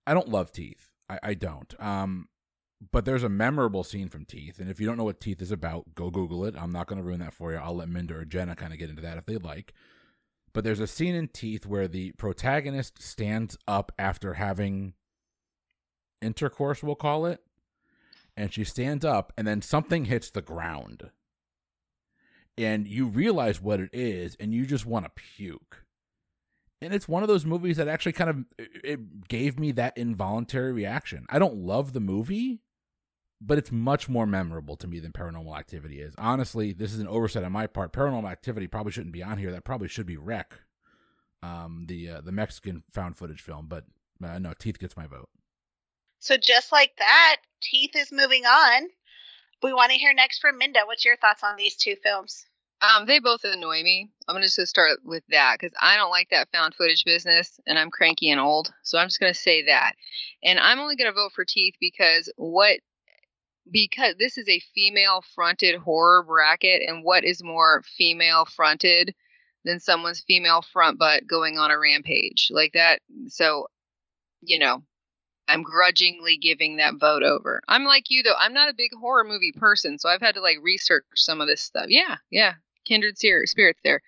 I 0.06 0.14
don't 0.14 0.30
love 0.30 0.52
Teeth. 0.52 0.90
I, 1.10 1.20
I 1.24 1.34
don't. 1.34 1.74
Um, 1.82 2.28
but 2.92 3.04
there's 3.04 3.24
a 3.24 3.30
memorable 3.30 3.84
scene 3.84 4.08
from 4.08 4.26
Teeth, 4.26 4.60
and 4.60 4.70
if 4.70 4.80
you 4.80 4.88
don't 4.88 4.98
know 4.98 5.04
what 5.04 5.20
Teeth 5.20 5.42
is 5.42 5.52
about, 5.52 5.96
go 5.96 6.10
Google 6.10 6.46
it. 6.46 6.56
I'm 6.58 6.72
not 6.72 6.88
going 6.88 6.98
to 6.98 7.04
ruin 7.04 7.20
that 7.20 7.34
for 7.34 7.52
you. 7.52 7.58
I'll 7.58 7.76
let 7.76 7.90
Minda 7.90 8.16
or 8.16 8.26
Jenna 8.26 8.56
kind 8.56 8.72
of 8.72 8.80
get 8.80 8.90
into 8.90 9.02
that 9.02 9.18
if 9.18 9.26
they'd 9.26 9.44
like. 9.44 9.74
But 10.54 10.64
there's 10.64 10.80
a 10.80 10.88
scene 10.88 11.14
in 11.14 11.28
Teeth 11.28 11.66
where 11.66 11.88
the 11.88 12.14
protagonist 12.14 13.02
stands 13.02 13.58
up 13.68 13.92
after 14.00 14.36
having 14.36 14.94
intercourse, 16.22 16.82
we'll 16.82 16.96
call 16.96 17.26
it. 17.26 17.42
And 18.38 18.54
she 18.54 18.64
stands 18.64 19.04
up, 19.04 19.34
and 19.38 19.46
then 19.46 19.62
something 19.62 20.06
hits 20.06 20.32
the 20.32 20.42
ground. 20.42 21.12
And 22.58 22.88
you 22.88 23.08
realize 23.08 23.62
what 23.62 23.82
it 23.82 23.90
is, 23.92 24.38
and 24.40 24.54
you 24.54 24.66
just 24.66 24.86
want 24.86 25.06
to 25.06 25.12
puke. 25.12 25.84
And 26.82 26.94
it's 26.94 27.10
one 27.10 27.24
of 27.24 27.28
those 27.28 27.46
movies 27.46 27.78
that 27.78 27.88
actually 27.88 28.14
kind 28.14 28.30
of 28.30 28.46
it 28.58 29.28
gave 29.28 29.60
me 29.60 29.72
that 29.74 29.98
involuntary 29.98 30.72
reaction. 30.72 31.26
I 31.30 31.38
don't 31.38 31.56
love 31.56 31.92
the 31.92 32.00
movie, 32.00 32.62
but 33.42 33.58
it's 33.58 33.72
much 33.72 34.08
more 34.08 34.26
memorable 34.26 34.78
to 34.78 34.88
me 34.88 35.00
than 35.00 35.12
Paranormal 35.12 35.58
Activity 35.58 36.00
is. 36.00 36.14
Honestly, 36.18 36.72
this 36.72 36.94
is 36.94 37.00
an 37.00 37.08
oversight 37.08 37.44
on 37.44 37.52
my 37.52 37.68
part. 37.68 37.92
Paranormal 37.92 38.32
Activity 38.32 38.68
probably 38.68 38.94
shouldn't 38.94 39.14
be 39.14 39.24
on 39.24 39.38
here. 39.38 39.52
That 39.52 39.66
probably 39.66 39.90
should 39.90 40.06
be 40.06 40.18
Rec, 40.18 40.62
um, 41.44 41.86
the 41.88 42.10
uh, 42.10 42.22
the 42.22 42.32
Mexican 42.32 42.84
found 42.94 43.18
footage 43.18 43.42
film. 43.42 43.68
But 43.68 43.86
uh, 44.24 44.40
no, 44.40 44.54
Teeth 44.58 44.80
gets 44.80 44.96
my 44.96 45.08
vote. 45.08 45.30
So 46.20 46.38
just 46.38 46.72
like 46.72 46.94
that, 46.98 47.38
Teeth 47.62 47.96
is 47.96 48.12
moving 48.12 48.46
on. 48.46 48.88
We 49.62 49.74
want 49.74 49.92
to 49.92 49.98
hear 49.98 50.14
next 50.14 50.40
from 50.40 50.58
Minda. 50.58 50.82
What's 50.86 51.04
your 51.04 51.18
thoughts 51.18 51.44
on 51.44 51.58
these 51.58 51.76
two 51.76 51.96
films? 52.02 52.46
Um, 52.82 53.06
they 53.06 53.20
both 53.20 53.44
annoy 53.44 53.84
me. 53.84 54.10
I'm 54.28 54.36
gonna 54.36 54.46
just 54.46 54.68
start 54.68 55.00
with 55.04 55.24
that 55.30 55.58
because 55.60 55.76
I 55.82 55.98
don't 55.98 56.12
like 56.12 56.30
that 56.30 56.50
found 56.54 56.76
footage 56.76 57.04
business, 57.04 57.60
and 57.68 57.78
I'm 57.78 57.92
cranky 57.92 58.30
and 58.30 58.40
old. 58.40 58.72
So 58.84 58.98
I'm 58.98 59.08
just 59.08 59.20
gonna 59.20 59.34
say 59.34 59.66
that, 59.66 59.94
and 60.44 60.60
I'm 60.60 60.80
only 60.80 60.96
gonna 60.96 61.12
vote 61.12 61.34
for 61.34 61.44
Teeth 61.44 61.76
because 61.80 62.32
what 62.38 62.80
because 63.72 64.16
this 64.18 64.38
is 64.38 64.48
a 64.48 64.62
female 64.74 65.24
fronted 65.36 65.76
horror 65.76 66.24
bracket, 66.24 66.82
and 66.88 67.04
what 67.04 67.26
is 67.26 67.44
more 67.44 67.84
female 67.98 68.46
fronted 68.46 69.14
than 69.66 69.80
someone's 69.82 70.22
female 70.22 70.62
front 70.62 70.98
butt 70.98 71.28
going 71.28 71.58
on 71.58 71.72
a 71.72 71.78
rampage 71.78 72.48
like 72.50 72.74
that? 72.74 73.02
So, 73.28 73.68
you 74.42 74.58
know, 74.58 74.84
I'm 75.50 75.64
grudgingly 75.64 76.38
giving 76.38 76.78
that 76.78 76.96
vote 77.00 77.24
over. 77.24 77.62
I'm 77.68 77.84
like 77.84 78.06
you 78.10 78.24
though. 78.24 78.36
I'm 78.40 78.54
not 78.54 78.70
a 78.70 78.74
big 78.74 78.92
horror 78.94 79.26
movie 79.26 79.52
person, 79.52 80.00
so 80.00 80.08
I've 80.08 80.22
had 80.22 80.36
to 80.36 80.42
like 80.42 80.60
research 80.62 81.04
some 81.16 81.42
of 81.42 81.48
this 81.48 81.62
stuff. 81.62 81.88
Yeah, 81.90 82.18
yeah, 82.32 82.54
kindred 82.90 83.18
spirits 83.18 83.82
there. 83.84 84.02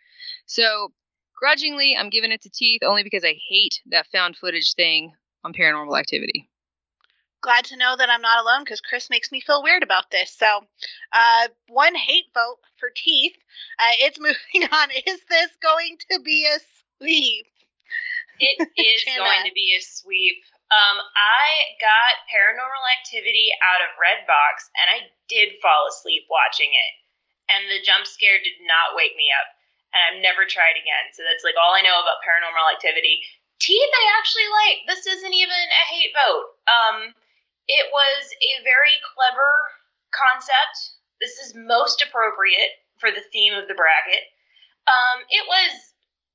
So 0.46 0.92
grudgingly, 1.40 1.96
I'm 1.98 2.10
giving 2.10 2.32
it 2.32 2.42
to 2.42 2.50
Teeth 2.50 2.82
only 2.84 3.04
because 3.04 3.24
I 3.24 3.36
hate 3.50 3.80
that 3.92 4.08
found 4.12 4.36
footage 4.36 4.74
thing 4.74 5.14
on 5.44 5.54
Paranormal 5.54 5.98
Activity. 5.98 6.50
Glad 7.42 7.66
to 7.66 7.78
know 7.78 7.96
that 7.98 8.10
I'm 8.10 8.22
not 8.22 8.44
alone 8.44 8.64
because 8.64 8.82
Chris 8.82 9.10
makes 9.10 9.32
me 9.32 9.42
feel 9.42 9.64
weird 9.64 9.82
about 9.82 10.12
this. 10.12 10.32
So, 10.38 10.62
uh, 11.12 11.48
one 11.70 11.96
hate 11.96 12.26
vote 12.36 12.60
for 12.78 12.90
Teeth. 12.94 13.34
Uh, 13.80 13.98
it's 14.06 14.20
moving 14.22 14.70
on. 14.72 14.90
Is 14.92 15.22
this 15.30 15.50
going 15.62 15.98
to 16.12 16.20
be 16.22 16.46
a 16.46 16.60
sweep? 17.00 17.48
It 18.38 18.62
is 18.78 19.02
going 19.18 19.46
to 19.46 19.54
be 19.54 19.74
a 19.78 19.82
sweep. 19.82 20.38
Um, 20.70 21.02
I 21.18 21.76
got 21.82 22.22
Paranormal 22.30 22.86
Activity 23.02 23.50
out 23.60 23.82
of 23.84 23.98
Redbox, 23.98 24.70
and 24.78 24.88
I 24.88 25.10
did 25.28 25.58
fall 25.62 25.90
asleep 25.90 26.30
watching 26.30 26.70
it. 26.70 27.00
And 27.51 27.67
the 27.67 27.84
jump 27.84 28.08
scare 28.08 28.39
did 28.39 28.58
not 28.63 28.96
wake 28.96 29.15
me 29.20 29.27
up, 29.36 29.48
and 29.91 30.00
I've 30.00 30.24
never 30.24 30.48
tried 30.48 30.79
again. 30.79 31.12
So 31.12 31.27
that's 31.27 31.43
like 31.43 31.60
all 31.60 31.75
I 31.75 31.84
know 31.84 32.00
about 32.00 32.24
Paranormal 32.24 32.72
Activity. 32.72 33.20
Teeth, 33.60 33.93
I 33.93 34.05
actually 34.17 34.50
like. 34.65 34.77
This 34.88 35.05
isn't 35.05 35.36
even 35.36 35.62
a 35.70 35.84
hate 35.91 36.15
vote. 36.15 36.48
Um, 36.65 36.98
it 37.67 37.91
was 37.91 38.22
a 38.39 38.63
very 38.63 38.96
clever 39.13 39.51
concept. 40.15 40.98
This 41.20 41.38
is 41.38 41.53
most 41.53 42.01
appropriate 42.01 42.81
for 42.98 43.12
the 43.12 43.22
theme 43.29 43.53
of 43.53 43.67
the 43.67 43.77
bracket. 43.77 44.25
Um, 44.89 45.22
it 45.29 45.46
was 45.46 45.90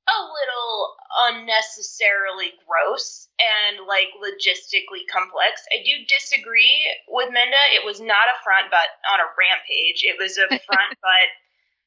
a 0.07 0.19
little 0.23 0.95
unnecessarily 1.27 2.55
gross 2.63 3.27
and 3.39 3.83
like 3.87 4.07
logistically 4.23 5.03
complex. 5.11 5.67
I 5.67 5.83
do 5.83 6.07
disagree 6.07 6.79
with 7.11 7.27
Minda. 7.31 7.59
It 7.75 7.83
was 7.83 7.99
not 7.99 8.31
a 8.31 8.41
front 8.43 8.71
butt 8.71 8.87
on 9.11 9.19
a 9.19 9.27
rampage. 9.35 10.07
It 10.07 10.15
was 10.15 10.39
a 10.39 10.47
front 10.67 10.95
butt 11.03 11.29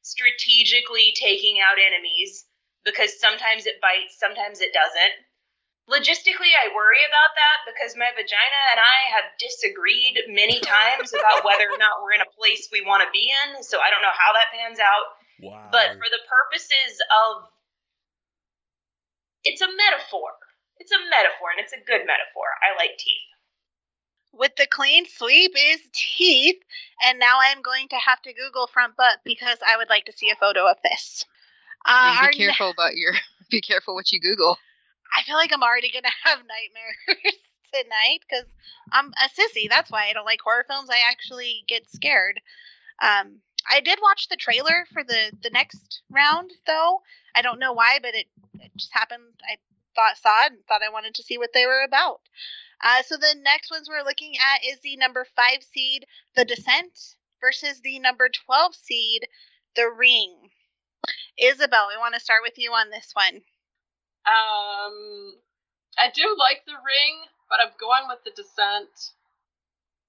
strategically 0.02 1.16
taking 1.16 1.60
out 1.64 1.80
enemies 1.80 2.44
because 2.84 3.16
sometimes 3.20 3.64
it 3.64 3.80
bites, 3.80 4.16
sometimes 4.20 4.60
it 4.60 4.72
doesn't. 4.72 5.16
Logistically, 5.88 6.52
I 6.54 6.70
worry 6.70 7.02
about 7.02 7.32
that 7.34 7.58
because 7.66 7.98
my 7.98 8.12
vagina 8.14 8.60
and 8.70 8.80
I 8.80 8.98
have 9.16 9.26
disagreed 9.40 10.28
many 10.28 10.60
times 10.64 11.16
about 11.16 11.42
whether 11.42 11.66
or 11.72 11.80
not 11.80 12.04
we're 12.04 12.14
in 12.14 12.24
a 12.24 12.36
place 12.36 12.68
we 12.68 12.84
want 12.84 13.00
to 13.00 13.10
be 13.10 13.26
in. 13.26 13.64
So 13.64 13.80
I 13.80 13.88
don't 13.88 14.04
know 14.04 14.14
how 14.14 14.30
that 14.36 14.52
pans 14.54 14.78
out. 14.78 15.06
Wow. 15.40 15.72
But 15.72 15.96
for 15.96 16.08
the 16.08 16.22
purposes 16.28 17.00
of 17.10 17.48
it's 19.44 19.60
a 19.60 19.66
metaphor. 19.66 20.30
It's 20.78 20.92
a 20.92 20.98
metaphor, 21.10 21.50
and 21.52 21.60
it's 21.60 21.72
a 21.72 21.84
good 21.84 22.06
metaphor. 22.06 22.48
I 22.62 22.76
like 22.76 22.96
teeth. 22.98 23.28
With 24.32 24.56
the 24.56 24.66
clean 24.66 25.06
sweep 25.06 25.52
is 25.56 25.80
teeth, 25.92 26.62
and 27.04 27.18
now 27.18 27.38
I'm 27.40 27.62
going 27.62 27.88
to 27.88 27.96
have 27.96 28.22
to 28.22 28.32
Google 28.32 28.66
front 28.66 28.96
butt 28.96 29.18
because 29.24 29.58
I 29.66 29.76
would 29.76 29.90
like 29.90 30.06
to 30.06 30.12
see 30.12 30.30
a 30.30 30.36
photo 30.36 30.70
of 30.70 30.76
this. 30.82 31.24
Uh, 31.84 32.28
be 32.30 32.36
careful 32.36 32.68
ne- 32.68 32.72
about 32.72 32.96
your. 32.96 33.12
Be 33.50 33.60
careful 33.60 33.96
what 33.96 34.12
you 34.12 34.20
Google. 34.20 34.56
I 35.16 35.24
feel 35.24 35.34
like 35.34 35.52
I'm 35.52 35.64
already 35.64 35.90
gonna 35.90 36.08
have 36.24 36.38
nightmares 36.38 37.34
tonight 37.74 38.20
because 38.28 38.46
I'm 38.92 39.12
a 39.18 39.28
sissy. 39.28 39.68
That's 39.68 39.90
why 39.90 40.08
I 40.08 40.12
don't 40.12 40.24
like 40.24 40.40
horror 40.40 40.64
films. 40.68 40.88
I 40.88 41.00
actually 41.10 41.64
get 41.66 41.90
scared. 41.90 42.40
Um, 43.02 43.40
I 43.68 43.80
did 43.80 43.98
watch 44.02 44.28
the 44.28 44.36
trailer 44.36 44.86
for 44.92 45.02
the 45.04 45.32
the 45.42 45.50
next 45.50 46.02
round 46.10 46.52
though. 46.66 47.00
I 47.34 47.42
don't 47.42 47.58
know 47.58 47.72
why, 47.72 47.98
but 48.00 48.14
it, 48.14 48.26
it 48.58 48.70
just 48.76 48.92
happened. 48.92 49.34
I 49.48 49.58
thought 49.94 50.16
saw 50.16 50.46
it 50.46 50.52
and 50.52 50.66
thought 50.66 50.82
I 50.86 50.92
wanted 50.92 51.14
to 51.14 51.22
see 51.22 51.38
what 51.38 51.50
they 51.52 51.66
were 51.66 51.82
about. 51.82 52.20
Uh, 52.82 53.02
so 53.02 53.16
the 53.16 53.36
next 53.42 53.70
ones 53.70 53.88
we're 53.88 54.04
looking 54.04 54.34
at 54.36 54.64
is 54.66 54.80
the 54.80 54.96
number 54.96 55.26
five 55.36 55.62
seed, 55.62 56.06
The 56.34 56.44
Descent, 56.44 56.98
versus 57.40 57.80
the 57.80 57.98
number 57.98 58.28
twelve 58.28 58.74
seed, 58.74 59.28
The 59.76 59.90
Ring. 59.90 60.50
Isabel, 61.38 61.88
we 61.88 61.98
want 61.98 62.14
to 62.14 62.20
start 62.20 62.40
with 62.42 62.54
you 62.56 62.72
on 62.72 62.90
this 62.90 63.10
one. 63.14 63.42
Um, 64.26 65.34
I 65.98 66.10
do 66.14 66.36
like 66.38 66.64
The 66.66 66.72
Ring, 66.72 67.24
but 67.48 67.60
I'm 67.60 67.72
going 67.80 68.04
with 68.08 68.24
The 68.24 68.30
Descent. 68.30 68.88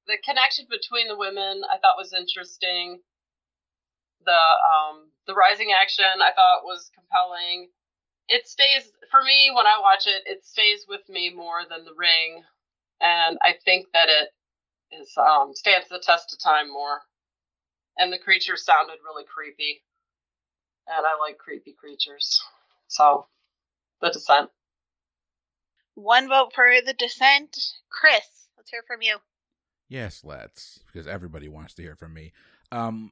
The 0.08 0.18
connection 0.24 0.66
between 0.70 1.08
the 1.08 1.18
women 1.18 1.64
I 1.70 1.78
thought 1.78 1.98
was 1.98 2.14
interesting 2.14 3.00
the 4.26 4.32
um, 4.32 5.10
the 5.28 5.34
rising 5.34 5.70
action 5.80 6.06
I 6.06 6.32
thought 6.34 6.64
was 6.64 6.92
compelling. 6.94 7.70
It 8.28 8.48
stays 8.48 8.92
for 9.10 9.22
me 9.24 9.52
when 9.54 9.68
I 9.68 9.80
watch 9.82 10.08
it. 10.08 10.24
It 10.26 10.46
stays 10.46 10.86
with 10.88 11.02
me 11.10 11.34
more 11.34 11.62
than 11.70 11.86
The 11.86 11.94
Ring, 11.96 12.44
and 13.02 13.38
I 13.42 13.56
think 13.66 13.88
that 13.94 14.10
it 14.10 14.30
is 15.02 15.12
um, 15.18 15.54
stands 15.56 15.90
the 15.90 16.00
test 16.00 16.34
of 16.34 16.40
time 16.40 16.72
more. 16.72 17.02
And 17.98 18.12
the 18.12 18.18
creatures 18.18 18.66
sounded 18.66 18.98
really 19.04 19.26
creepy, 19.26 19.84
and 20.88 21.06
I 21.06 21.20
like 21.20 21.38
creepy 21.38 21.74
creatures. 21.74 22.42
So, 22.88 23.28
The 24.02 24.10
Descent. 24.10 24.50
One 25.96 26.30
vote 26.30 26.54
for 26.56 26.68
The 26.86 26.94
Descent. 26.94 27.58
Chris, 27.90 28.48
let's 28.58 28.72
hear 28.72 28.84
from 28.88 29.02
you. 29.02 29.18
Yes, 29.90 30.24
let's, 30.24 30.80
because 30.86 31.06
everybody 31.06 31.50
wants 31.50 31.74
to 31.74 31.82
hear 31.82 31.98
from 31.98 32.14
me. 32.14 32.32
Um, 32.72 33.12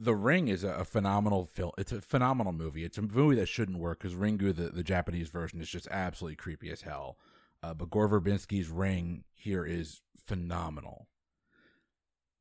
the 0.00 0.14
Ring 0.14 0.48
is 0.48 0.62
a, 0.62 0.84
phenomenal 0.84 1.46
film. 1.46 1.72
It's 1.76 1.90
a 1.90 2.00
phenomenal 2.00 2.52
movie. 2.52 2.84
It's 2.84 2.98
a 2.98 3.02
movie 3.02 3.36
that 3.36 3.48
shouldn't 3.48 3.78
work 3.78 3.98
because 3.98 4.16
Ringu, 4.16 4.54
the, 4.54 4.68
the 4.68 4.84
Japanese 4.84 5.28
version, 5.28 5.60
is 5.60 5.68
just 5.68 5.88
absolutely 5.90 6.36
creepy 6.36 6.70
as 6.70 6.82
hell. 6.82 7.18
Uh, 7.62 7.74
but 7.74 7.90
Gore 7.90 8.08
Verbinski's 8.08 8.68
Ring 8.68 9.24
here 9.34 9.64
is 9.64 10.02
phenomenal. 10.16 11.08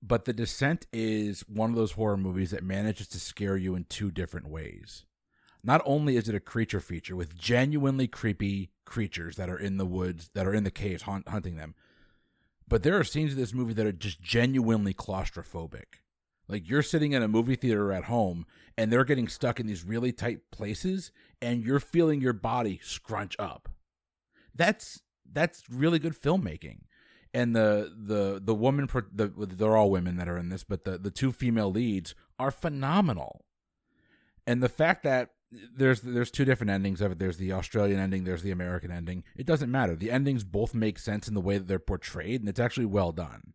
But 0.04 0.26
The 0.26 0.34
Descent 0.34 0.86
is 0.94 1.42
one 1.48 1.72
of 1.72 1.76
those 1.76 1.94
horror 1.94 2.18
movies 2.18 2.52
that 2.52 2.64
manages 2.64 3.08
to 3.10 3.20
scare 3.20 3.58
you 3.58 3.74
in 3.74 3.86
two 3.86 4.12
different 4.12 4.48
ways. 4.48 5.06
Not 5.64 5.82
only 5.84 6.16
is 6.16 6.30
it 6.30 6.36
a 6.36 6.40
creature 6.40 6.80
feature 6.80 7.16
with 7.16 7.36
genuinely 7.36 8.08
creepy 8.08 8.70
creatures 8.86 9.36
that 9.38 9.50
are 9.50 9.58
in 9.58 9.78
the 9.78 9.88
woods, 9.88 10.30
that 10.36 10.46
are 10.46 10.54
in 10.54 10.64
the 10.64 10.72
caves 10.72 11.04
hunt, 11.04 11.28
hunting 11.28 11.56
them, 11.56 11.74
but 12.68 12.84
there 12.84 12.98
are 13.00 13.04
scenes 13.04 13.34
in 13.34 13.40
this 13.40 13.54
movie 13.54 13.74
that 13.74 13.88
are 13.88 13.92
just 13.92 14.22
genuinely 14.22 14.94
claustrophobic 14.94 16.02
like 16.48 16.70
you're 16.70 16.82
sitting 16.82 17.14
in 17.14 17.24
a 17.24 17.28
movie 17.28 17.56
theater 17.56 17.92
at 17.92 18.06
home 18.06 18.46
and 18.78 18.92
they're 18.92 19.04
getting 19.04 19.28
stuck 19.28 19.60
in 19.60 19.68
these 19.68 19.84
really 19.84 20.12
tight 20.12 20.52
places 20.52 21.12
and 21.42 21.64
you're 21.64 21.80
feeling 21.80 22.22
your 22.22 22.34
body 22.34 22.80
scrunch 22.84 23.36
up. 23.40 23.70
That's 24.56 25.02
that's 25.32 25.64
really 25.70 26.00
good 26.00 26.20
filmmaking. 26.20 26.82
And 27.34 27.56
the 27.56 27.94
the 27.96 28.42
the 28.44 28.56
woman 28.56 28.88
the 29.14 29.28
they're 29.28 29.78
all 29.78 29.92
women 29.92 30.18
that 30.18 30.30
are 30.30 30.38
in 30.38 30.50
this, 30.50 30.64
but 30.64 30.86
the 30.86 30.98
the 30.98 31.12
two 31.12 31.32
female 31.32 31.72
leads 31.72 32.16
are 32.40 32.52
phenomenal. 32.52 33.46
And 34.46 34.64
the 34.64 34.70
fact 34.70 35.04
that 35.04 35.32
there's 35.52 36.02
there's 36.02 36.32
two 36.32 36.46
different 36.46 36.72
endings 36.72 37.02
of 37.02 37.12
it. 37.12 37.20
There's 37.20 37.38
the 37.38 37.54
Australian 37.54 38.00
ending, 38.00 38.24
there's 38.24 38.44
the 38.44 38.52
American 38.52 38.92
ending. 38.92 39.24
It 39.36 39.46
doesn't 39.46 39.72
matter. 39.72 39.96
The 39.96 40.12
endings 40.12 40.44
both 40.44 40.74
make 40.74 41.00
sense 41.00 41.28
in 41.28 41.34
the 41.34 41.42
way 41.42 41.58
that 41.58 41.68
they're 41.68 41.80
portrayed, 41.80 42.42
and 42.42 42.50
it's 42.50 42.60
actually 42.60 42.86
well 42.86 43.12
done. 43.12 43.54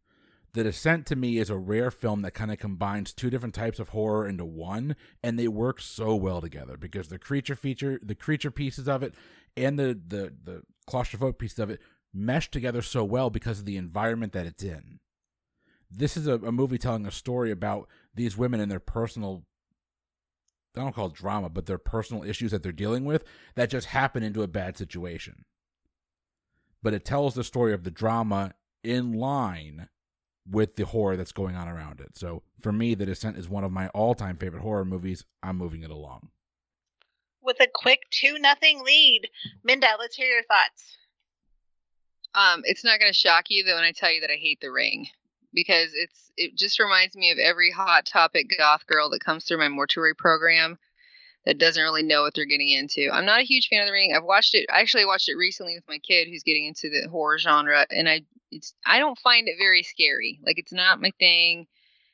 The 0.55 0.65
Descent 0.65 1.07
to 1.07 1.17
me 1.17 1.39
is 1.39 1.49
a 1.49 1.57
rare 1.57 1.91
film 1.91 2.23
that 2.23 2.33
kind 2.35 2.53
of 2.53 2.59
combines 2.59 3.13
two 3.13 3.31
different 3.31 3.55
types 3.55 3.79
of 3.79 3.91
horror 3.91 4.29
into 4.29 4.45
one, 4.45 4.97
and 5.23 5.39
they 5.39 5.49
work 5.49 5.81
so 5.81 6.15
well 6.15 6.43
together 6.43 6.77
because 6.77 7.09
the 7.09 7.19
creature 7.19 7.57
feature, 7.57 7.99
the 8.03 8.15
creature 8.15 8.51
pieces 8.51 8.87
of 8.87 9.03
it, 9.03 9.15
and 9.57 9.79
the 9.79 9.99
the 10.07 10.35
the 10.45 10.63
claustrophobic 10.87 11.39
pieces 11.39 11.59
of 11.59 11.71
it 11.71 11.81
mesh 12.13 12.51
together 12.51 12.83
so 12.83 13.03
well 13.03 13.31
because 13.31 13.61
of 13.61 13.65
the 13.65 13.79
environment 13.79 14.35
that 14.35 14.45
it's 14.45 14.63
in. 14.63 15.01
This 15.91 16.19
is 16.19 16.27
a, 16.27 16.35
a 16.35 16.53
movie 16.53 16.79
telling 16.79 17.07
a 17.07 17.11
story 17.11 17.51
about 17.51 17.89
these 18.15 18.37
women 18.37 18.61
and 18.61 18.71
their 18.71 18.81
personal 18.81 19.45
I 20.77 20.81
don't 20.81 20.95
call 20.95 21.07
it 21.07 21.15
drama, 21.15 21.49
but 21.49 21.67
their 21.67 21.79
personal 21.79 22.25
issues 22.25 22.51
that 22.51 22.63
they're 22.63 22.73
dealing 22.73 23.05
with 23.05 23.25
that 23.55 23.71
just 23.71 23.89
happen 23.89 24.23
into 24.23 24.43
a 24.43 24.49
bad 24.49 24.77
situation. 24.77 25.45
But 26.83 26.95
it 26.95 27.05
tells 27.05 27.35
the 27.35 27.45
story 27.45 27.73
of 27.73 27.85
the 27.85 27.91
drama 27.91 28.55
in 28.83 29.13
line 29.13 29.89
with 30.49 30.77
the 30.77 30.85
horror 30.85 31.17
that's 31.17 31.33
going 31.33 31.57
on 31.57 31.69
around 31.69 32.01
it. 32.01 32.17
So 32.17 32.43
for 32.61 32.73
me, 32.73 32.95
The 32.95 33.07
Descent 33.07 33.37
is 33.37 33.49
one 33.49 33.65
of 33.65 33.73
my 33.73 33.89
all-time 33.89 34.37
favorite 34.37 34.63
horror 34.63 34.85
movies. 34.85 35.25
I'm 35.43 35.57
moving 35.57 35.83
it 35.83 35.91
along. 35.91 36.29
With 37.41 37.61
a 37.61 37.69
quick 37.73 38.01
two 38.11 38.39
nothing 38.39 38.83
lead, 38.85 39.29
Minda, 39.65 39.89
let's 39.99 40.17
hear 40.17 40.29
your 40.29 40.45
thoughts. 40.45 40.97
Um, 42.35 42.63
it's 42.65 42.85
not 42.85 42.99
going 42.99 43.13
to 43.13 43.19
shock 43.19 43.47
you 43.49 43.65
that 43.65 43.75
when 43.75 43.85
I 43.85 43.93
tell 43.93 44.11
you 44.11 44.21
that 44.23 44.31
I 44.31 44.37
hate 44.37 44.61
The 44.61 44.71
Ring 44.71 45.07
because 45.53 45.91
it's 45.95 46.33
it 46.37 46.57
just 46.57 46.79
reminds 46.81 47.15
me 47.15 47.31
of 47.31 47.39
every 47.39 47.71
hot 47.71 48.07
topic 48.07 48.51
goth 48.57 48.87
girl 48.87 49.11
that 49.11 49.25
comes 49.25 49.45
through 49.45 49.59
my 49.59 49.69
mortuary 49.69 50.15
program 50.15 50.79
that 51.45 51.59
doesn't 51.59 51.83
really 51.83 52.03
know 52.03 52.23
what 52.23 52.35
they're 52.35 52.45
getting 52.45 52.71
into. 52.71 53.11
I'm 53.13 53.25
not 53.27 53.41
a 53.41 53.45
huge 53.45 53.69
fan 53.69 53.81
of 53.81 53.87
The 53.87 53.93
Ring. 53.93 54.13
I've 54.15 54.25
watched 54.25 54.55
it. 54.55 54.67
I 54.73 54.81
actually 54.81 55.07
watched 55.07 55.29
it 55.29 55.37
recently 55.37 55.75
with 55.75 55.89
my 55.89 55.99
kid 55.99 56.29
who's 56.29 56.43
getting 56.43 56.67
into 56.67 56.89
the 56.89 57.09
horror 57.09 57.39
genre, 57.39 57.87
and 57.91 58.09
I 58.09 58.23
it's 58.51 58.75
I 58.87 58.99
don't 58.99 59.19
find 59.19 59.49
it 59.49 59.57
very 59.59 59.83
scary. 59.83 60.41
Like 60.45 60.59
it's 60.59 60.73
not 60.73 61.01
my 61.01 61.11
thing. 61.19 61.67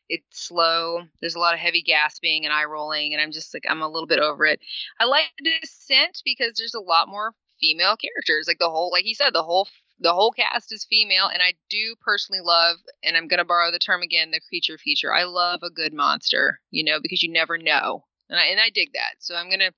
It's 0.09 0.47
slow. 0.47 1.03
There's 1.21 1.35
a 1.35 1.39
lot 1.39 1.53
of 1.53 1.61
heavy 1.61 1.83
gasping 1.83 2.45
and 2.45 2.53
eye 2.53 2.65
rolling, 2.65 3.13
and 3.13 3.21
I'm 3.21 3.33
just 3.33 3.53
like 3.53 3.65
I'm 3.69 3.83
a 3.83 3.89
little 3.89 4.07
bit 4.07 4.21
over 4.21 4.47
it. 4.47 4.61
I 4.99 5.05
like 5.05 5.27
Descent 5.43 6.23
because 6.25 6.55
there's 6.57 6.75
a 6.75 6.81
lot 6.81 7.09
more 7.09 7.35
female 7.61 7.97
characters. 7.97 8.47
Like 8.49 8.59
the 8.59 8.71
whole, 8.71 8.91
like 8.91 9.05
he 9.05 9.15
said, 9.15 9.35
the 9.35 9.43
whole 9.43 9.69
the 10.01 10.15
whole 10.15 10.31
cast 10.31 10.73
is 10.73 10.87
female, 10.89 11.27
and 11.27 11.43
I 11.43 11.55
do 11.69 11.97
personally 12.01 12.41
love, 12.43 12.77
and 13.03 13.17
I'm 13.17 13.29
gonna 13.29 13.45
borrow 13.45 13.71
the 13.71 13.79
term 13.79 14.01
again, 14.01 14.31
the 14.31 14.41
creature 14.49 14.79
feature. 14.79 15.13
I 15.13 15.25
love 15.25 15.61
a 15.63 15.71
good 15.71 15.93
monster, 15.93 16.61
you 16.71 16.85
know, 16.85 17.01
because 17.01 17.23
you 17.23 17.31
never 17.33 17.59
know, 17.59 18.05
and 18.29 18.39
I 18.39 18.47
and 18.47 18.61
I 18.61 18.71
dig 18.71 18.93
that. 18.95 19.17
So 19.19 19.35
I'm 19.35 19.51
gonna 19.51 19.73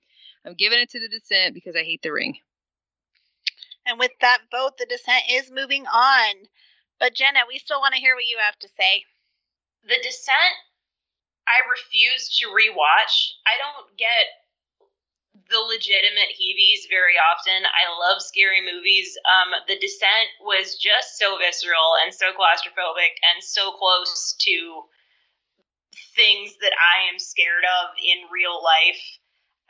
I'm 0.45 0.55
giving 0.55 0.79
it 0.79 0.91
to 0.91 1.01
the 1.01 1.09
Descent 1.09 1.55
because 1.55 1.77
I 1.77 1.83
hate 1.83 2.03
the 2.03 2.13
ring. 2.13 2.39
And 3.87 3.99
with 3.99 4.13
that 4.21 4.43
vote, 4.51 4.77
the 4.79 4.87
descent 4.87 5.25
is 5.31 5.51
moving 5.51 5.87
on. 5.87 6.49
But 6.99 7.15
Jenna, 7.15 7.41
we 7.49 7.59
still 7.59 7.81
want 7.81 7.95
to 7.95 8.01
hear 8.01 8.15
what 8.15 8.29
you 8.29 8.39
have 8.39 8.59
to 8.61 8.69
say. 8.69 9.05
The 9.83 9.97
descent, 10.03 10.55
I 11.49 11.65
refuse 11.67 12.29
to 12.39 12.53
rewatch. 12.53 13.33
I 13.49 13.57
don't 13.57 13.97
get 13.97 14.29
the 15.51 15.59
legitimate 15.59 16.31
heebies 16.37 16.87
very 16.89 17.17
often. 17.19 17.65
I 17.67 17.89
love 17.99 18.23
scary 18.23 18.61
movies. 18.61 19.17
Um, 19.27 19.51
the 19.67 19.79
Descent 19.79 20.29
was 20.43 20.77
just 20.77 21.19
so 21.19 21.39
visceral 21.39 21.99
and 22.05 22.15
so 22.15 22.31
claustrophobic 22.31 23.19
and 23.35 23.43
so 23.43 23.73
close 23.73 24.35
to 24.47 24.85
things 26.17 26.57
that 26.61 26.75
I 26.75 27.11
am 27.11 27.19
scared 27.19 27.65
of 27.65 27.97
in 27.99 28.31
real 28.31 28.63
life. 28.63 29.03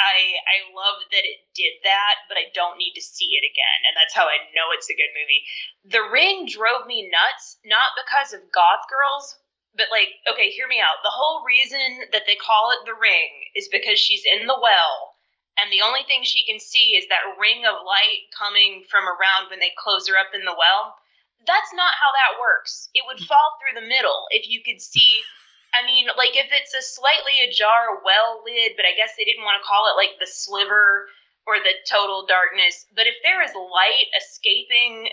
I 0.00 0.16
I 0.48 0.58
love 0.72 1.04
that 1.12 1.24
it 1.28 1.44
did 1.52 1.76
that, 1.84 2.24
but 2.28 2.40
I 2.40 2.48
don't 2.54 2.80
need 2.80 2.96
to 2.96 3.04
see 3.04 3.36
it 3.36 3.44
again, 3.44 3.80
and 3.88 3.94
that's 3.96 4.16
how 4.16 4.24
I 4.24 4.48
know 4.56 4.72
it's 4.72 4.88
a 4.88 4.96
good 4.96 5.12
movie. 5.12 5.44
The 5.92 6.08
Ring 6.08 6.48
drove 6.48 6.86
me 6.88 7.12
nuts, 7.12 7.60
not 7.68 7.92
because 8.00 8.32
of 8.32 8.52
goth 8.52 8.88
girls, 8.88 9.36
but 9.76 9.92
like, 9.92 10.08
okay, 10.32 10.48
hear 10.50 10.68
me 10.68 10.80
out. 10.80 11.04
The 11.04 11.12
whole 11.12 11.44
reason 11.44 12.08
that 12.12 12.24
they 12.24 12.36
call 12.36 12.72
it 12.72 12.88
the 12.88 12.96
Ring 12.96 13.28
is 13.54 13.68
because 13.68 14.00
she's 14.00 14.24
in 14.24 14.48
the 14.48 14.56
well 14.56 15.20
and 15.60 15.68
the 15.68 15.84
only 15.84 16.04
thing 16.08 16.24
she 16.24 16.44
can 16.48 16.58
see 16.58 16.96
is 16.96 17.04
that 17.08 17.36
ring 17.36 17.68
of 17.68 17.84
light 17.84 18.32
coming 18.32 18.84
from 18.88 19.04
around 19.04 19.50
when 19.50 19.60
they 19.60 19.76
close 19.76 20.08
her 20.08 20.16
up 20.16 20.32
in 20.32 20.44
the 20.48 20.56
well. 20.56 20.96
That's 21.44 21.72
not 21.76 21.92
how 22.00 22.10
that 22.16 22.40
works. 22.40 22.88
It 22.94 23.04
would 23.04 23.20
fall 23.28 23.58
through 23.60 23.76
the 23.76 23.86
middle 23.86 24.24
if 24.30 24.48
you 24.48 24.62
could 24.64 24.80
see. 24.80 25.20
I 25.70 25.86
mean, 25.86 26.06
like 26.18 26.34
if 26.34 26.50
it's 26.50 26.74
a 26.74 26.82
slightly 26.82 27.38
ajar 27.46 28.02
well 28.02 28.42
lid, 28.42 28.74
but 28.74 28.86
I 28.86 28.96
guess 28.98 29.14
they 29.14 29.24
didn't 29.24 29.46
want 29.46 29.62
to 29.62 29.66
call 29.66 29.86
it 29.86 29.98
like 30.00 30.18
the 30.18 30.26
sliver 30.26 31.06
or 31.46 31.58
the 31.62 31.74
total 31.86 32.26
darkness. 32.26 32.86
But 32.94 33.06
if 33.06 33.14
there 33.22 33.42
is 33.42 33.54
light 33.54 34.10
escaping 34.18 35.08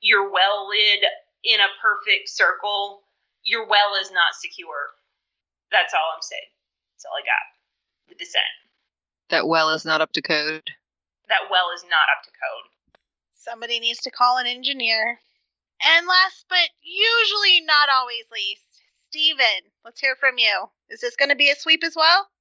your 0.00 0.30
well 0.30 0.68
lid 0.68 1.00
in 1.44 1.60
a 1.60 1.72
perfect 1.80 2.28
circle, 2.28 3.04
your 3.44 3.66
well 3.66 3.96
is 4.00 4.12
not 4.12 4.36
secure. 4.36 4.92
That's 5.72 5.94
all 5.94 6.12
I'm 6.14 6.22
saying. 6.22 6.52
That's 6.92 7.04
all 7.08 7.16
I 7.16 7.24
got. 7.24 7.44
The 8.08 8.16
descent. 8.16 8.54
That 9.30 9.48
well 9.48 9.70
is 9.70 9.84
not 9.84 10.00
up 10.00 10.12
to 10.12 10.22
code. 10.22 10.68
That 11.28 11.48
well 11.50 11.72
is 11.74 11.84
not 11.84 12.12
up 12.12 12.24
to 12.24 12.30
code. 12.30 12.68
Somebody 13.34 13.80
needs 13.80 14.00
to 14.02 14.10
call 14.10 14.36
an 14.38 14.46
engineer. 14.46 15.20
And 15.82 16.06
last 16.06 16.44
but 16.48 16.68
usually 16.80 17.60
not 17.60 17.88
always 17.88 18.24
least, 18.32 18.64
Steven, 19.10 19.72
let's 19.84 20.00
hear 20.00 20.16
from 20.16 20.38
you. 20.38 20.72
Is 20.88 21.00
this 21.00 21.16
going 21.16 21.28
to 21.28 21.36
be 21.36 21.50
a 21.50 21.56
sweep 21.56 21.84
as 21.84 21.94
well? 21.94 22.32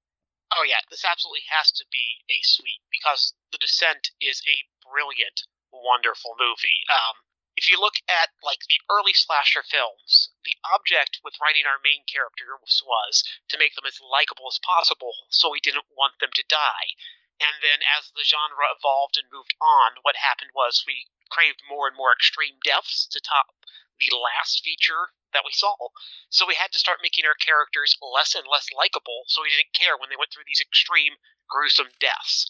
Oh 0.55 0.63
yeah, 0.63 0.81
this 0.89 1.03
absolutely 1.03 1.43
has 1.51 1.71
to 1.75 1.85
be 1.91 2.23
a 2.31 2.39
sweep 2.43 2.81
because 2.91 3.33
The 3.51 3.59
Descent 3.59 4.11
is 4.21 4.41
a 4.47 4.67
brilliant, 4.87 5.43
wonderful 5.71 6.39
movie. 6.39 6.85
Um, 6.87 7.25
if 7.55 7.69
you 7.69 7.77
look 7.77 7.97
at 8.09 8.33
like 8.41 8.65
the 8.65 8.81
early 8.89 9.13
slasher 9.13 9.61
films, 9.61 10.33
the 10.45 10.57
object 10.73 11.21
with 11.21 11.37
writing 11.41 11.65
our 11.69 11.81
main 11.83 12.01
characters 12.09 12.81
was 12.81 13.23
to 13.49 13.59
make 13.61 13.75
them 13.75 13.85
as 13.85 14.01
likable 14.01 14.49
as 14.49 14.61
possible, 14.61 15.13
so 15.29 15.51
we 15.51 15.61
didn't 15.61 15.89
want 15.97 16.17
them 16.19 16.33
to 16.33 16.45
die. 16.49 16.97
And 17.41 17.61
then 17.61 17.81
as 17.81 18.11
the 18.11 18.23
genre 18.23 18.69
evolved 18.69 19.17
and 19.17 19.31
moved 19.31 19.55
on, 19.59 19.97
what 20.01 20.17
happened 20.17 20.51
was 20.53 20.83
we 20.85 21.07
craved 21.29 21.61
more 21.67 21.87
and 21.87 21.97
more 21.97 22.13
extreme 22.13 22.59
deaths 22.63 23.07
to 23.09 23.19
top 23.19 23.55
the 23.99 24.15
last 24.15 24.63
feature 24.63 25.13
that 25.31 25.45
we 25.45 25.51
saw. 25.51 25.75
So 26.29 26.45
we 26.45 26.55
had 26.55 26.71
to 26.73 26.79
start 26.79 27.01
making 27.01 27.25
our 27.25 27.35
characters 27.35 27.97
less 28.01 28.35
and 28.35 28.45
less 28.45 28.69
likable, 28.71 29.25
so 29.27 29.41
we 29.41 29.49
didn't 29.49 29.73
care 29.73 29.97
when 29.97 30.09
they 30.09 30.19
went 30.19 30.31
through 30.33 30.45
these 30.45 30.61
extreme, 30.61 31.17
gruesome 31.49 31.89
deaths. 31.99 32.49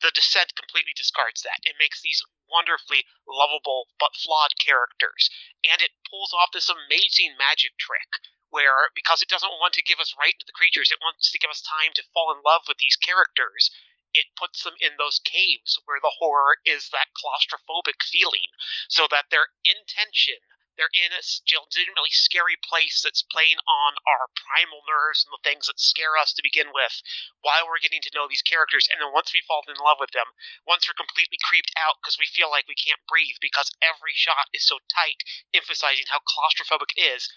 The 0.00 0.10
Descent 0.10 0.56
completely 0.56 0.92
discards 0.96 1.42
that. 1.42 1.62
It 1.62 1.78
makes 1.78 2.02
these 2.02 2.24
wonderfully 2.50 3.06
lovable 3.26 3.88
but 3.98 4.16
flawed 4.16 4.58
characters. 4.58 5.30
And 5.62 5.80
it 5.80 5.94
pulls 6.08 6.32
off 6.32 6.50
this 6.52 6.68
amazing 6.68 7.36
magic 7.38 7.78
trick 7.78 8.08
where, 8.50 8.90
because 8.94 9.22
it 9.22 9.32
doesn't 9.32 9.60
want 9.62 9.72
to 9.74 9.82
give 9.82 10.00
us 10.00 10.16
right 10.18 10.34
into 10.34 10.44
the 10.44 10.52
creatures, 10.52 10.90
it 10.90 11.00
wants 11.00 11.30
to 11.30 11.38
give 11.38 11.50
us 11.50 11.62
time 11.62 11.92
to 11.94 12.04
fall 12.12 12.34
in 12.34 12.42
love 12.44 12.68
with 12.68 12.78
these 12.78 12.96
characters. 12.96 13.70
It 14.14 14.26
puts 14.36 14.62
them 14.62 14.74
in 14.80 14.96
those 14.98 15.18
caves 15.18 15.78
where 15.84 16.00
the 16.00 16.16
horror 16.18 16.58
is 16.64 16.90
that 16.90 17.08
claustrophobic 17.16 18.02
feeling, 18.02 18.50
so 18.88 19.06
that 19.10 19.30
their 19.30 19.48
intention 19.64 20.38
they're 20.76 20.88
in 20.96 21.12
a 21.12 21.20
legitimately 21.20 22.10
scary 22.10 22.56
place 22.56 23.02
that's 23.02 23.22
playing 23.22 23.58
on 23.68 23.92
our 24.08 24.32
primal 24.32 24.80
nerves 24.88 25.24
and 25.24 25.32
the 25.32 25.44
things 25.44 25.66
that 25.66 25.78
scare 25.78 26.16
us 26.16 26.32
to 26.32 26.42
begin 26.42 26.72
with 26.72 27.02
while 27.42 27.68
we're 27.68 27.78
getting 27.78 28.00
to 28.00 28.14
know 28.14 28.26
these 28.26 28.40
characters. 28.40 28.88
And 28.88 28.96
then 29.00 29.12
once 29.12 29.34
we 29.34 29.42
fall 29.44 29.62
in 29.68 29.76
love 29.76 30.00
with 30.00 30.12
them, 30.16 30.32
once 30.64 30.88
we're 30.88 30.96
completely 30.96 31.36
creeped 31.44 31.72
out 31.76 32.00
because 32.00 32.16
we 32.18 32.24
feel 32.24 32.48
like 32.48 32.64
we 32.68 32.74
can't 32.74 33.04
breathe 33.04 33.36
because 33.40 33.70
every 33.84 34.16
shot 34.16 34.48
is 34.56 34.64
so 34.64 34.80
tight, 34.88 35.20
emphasizing 35.52 36.08
how 36.08 36.24
claustrophobic 36.24 36.96
it 36.96 37.04
is, 37.04 37.28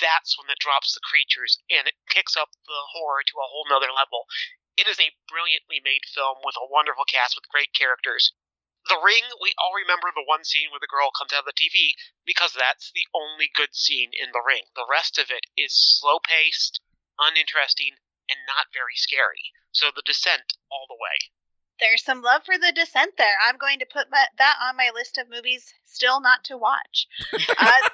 that's 0.00 0.36
when 0.36 0.50
it 0.52 0.60
drops 0.60 0.92
the 0.92 1.00
creatures 1.00 1.58
and 1.72 1.88
it 1.88 1.96
kicks 2.08 2.36
up 2.36 2.52
the 2.68 2.82
horror 2.92 3.24
to 3.24 3.40
a 3.40 3.48
whole 3.48 3.64
nother 3.68 3.92
level. 3.92 4.28
It 4.76 4.88
is 4.88 4.98
a 4.98 5.14
brilliantly 5.28 5.80
made 5.84 6.06
film 6.08 6.38
with 6.44 6.56
a 6.56 6.66
wonderful 6.70 7.04
cast 7.04 7.36
with 7.36 7.48
great 7.48 7.72
characters. 7.74 8.32
The 8.88 8.98
Ring, 8.98 9.22
we 9.40 9.54
all 9.58 9.74
remember 9.74 10.10
the 10.10 10.24
one 10.26 10.44
scene 10.44 10.70
where 10.70 10.80
the 10.80 10.90
girl 10.90 11.10
comes 11.10 11.32
out 11.32 11.46
of 11.46 11.52
the 11.52 11.52
TV 11.52 11.94
because 12.26 12.52
that's 12.52 12.90
the 12.90 13.06
only 13.14 13.48
good 13.54 13.74
scene 13.74 14.10
in 14.12 14.32
The 14.32 14.42
Ring. 14.44 14.64
The 14.74 14.86
rest 14.88 15.18
of 15.18 15.30
it 15.30 15.46
is 15.56 15.72
slow 15.72 16.18
paced, 16.18 16.80
uninteresting, 17.18 17.96
and 18.28 18.38
not 18.46 18.72
very 18.72 18.96
scary. 18.96 19.52
So 19.70 19.90
The 19.94 20.02
Descent 20.02 20.54
all 20.70 20.86
the 20.88 20.98
way. 20.98 21.30
There's 21.78 22.04
some 22.04 22.22
love 22.22 22.44
for 22.44 22.58
The 22.58 22.72
Descent 22.72 23.16
there. 23.16 23.38
I'm 23.40 23.56
going 23.56 23.78
to 23.78 23.86
put 23.86 24.10
my, 24.10 24.26
that 24.38 24.56
on 24.60 24.76
my 24.76 24.90
list 24.92 25.18
of 25.18 25.28
movies 25.28 25.72
still 25.84 26.20
not 26.20 26.44
to 26.44 26.56
watch. 26.56 27.06
Uh, 27.58 27.88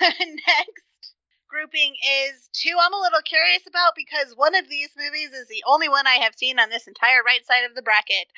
next 0.20 0.84
grouping 1.50 1.94
is 2.30 2.48
two 2.52 2.76
I'm 2.80 2.94
a 2.94 3.00
little 3.00 3.22
curious 3.24 3.66
about 3.66 3.94
because 3.96 4.36
one 4.36 4.54
of 4.54 4.68
these 4.68 4.90
movies 4.96 5.32
is 5.34 5.48
the 5.48 5.64
only 5.66 5.88
one 5.88 6.06
I 6.06 6.22
have 6.22 6.36
seen 6.36 6.58
on 6.60 6.70
this 6.70 6.86
entire 6.86 7.22
right 7.26 7.44
side 7.44 7.68
of 7.68 7.74
the 7.74 7.82
bracket. 7.82 8.30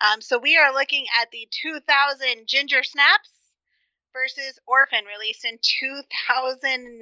Um, 0.00 0.20
so 0.20 0.38
we 0.38 0.56
are 0.56 0.72
looking 0.72 1.06
at 1.20 1.30
the 1.32 1.48
2000 1.50 2.46
Ginger 2.46 2.82
Snaps 2.82 3.30
versus 4.12 4.58
Orphan, 4.66 5.04
released 5.04 5.44
in 5.44 5.58
2009. 5.62 7.00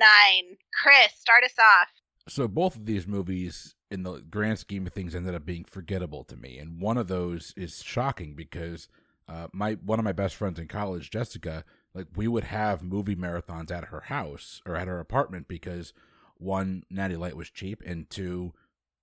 Chris, 0.73 1.13
start 1.19 1.45
us 1.45 1.59
off. 1.59 1.89
So 2.29 2.49
both 2.49 2.77
of 2.77 2.87
these 2.87 3.07
movies, 3.07 3.75
in 3.91 4.03
the 4.03 4.21
grand 4.21 4.59
scheme 4.59 4.87
of 4.87 4.93
things, 4.93 5.15
ended 5.15 5.35
up 5.35 5.47
being 5.47 5.65
forgettable 5.65 6.25
to 6.25 6.37
me, 6.37 6.59
and 6.59 6.81
one 6.81 6.97
of 6.97 7.09
those 7.09 7.55
is 7.57 7.83
shocking 7.83 8.35
because 8.35 8.89
uh, 9.29 9.47
my 9.53 9.75
one 9.75 9.99
of 9.99 10.05
my 10.05 10.13
best 10.13 10.35
friends 10.35 10.59
in 10.59 10.67
college, 10.67 11.11
Jessica, 11.11 11.65
like 11.97 12.07
we 12.15 12.29
would 12.29 12.45
have 12.45 12.83
movie 12.83 13.17
marathons 13.17 13.71
at 13.71 13.87
her 13.87 14.03
house 14.03 14.61
or 14.67 14.77
at 14.77 14.87
her 14.87 15.01
apartment 15.01 15.49
because 15.49 15.95
one 16.37 16.85
natty 16.91 17.17
light 17.17 17.37
was 17.37 17.49
cheap 17.49 17.83
and 17.87 18.11
two 18.11 18.53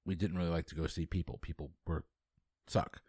we 0.06 0.16
didn't 0.16 0.38
really 0.38 0.50
like 0.50 0.68
to 0.68 0.76
go 0.76 0.86
see 0.86 1.06
people. 1.06 1.40
People 1.42 1.72
were 1.88 2.04
suck. 2.68 3.02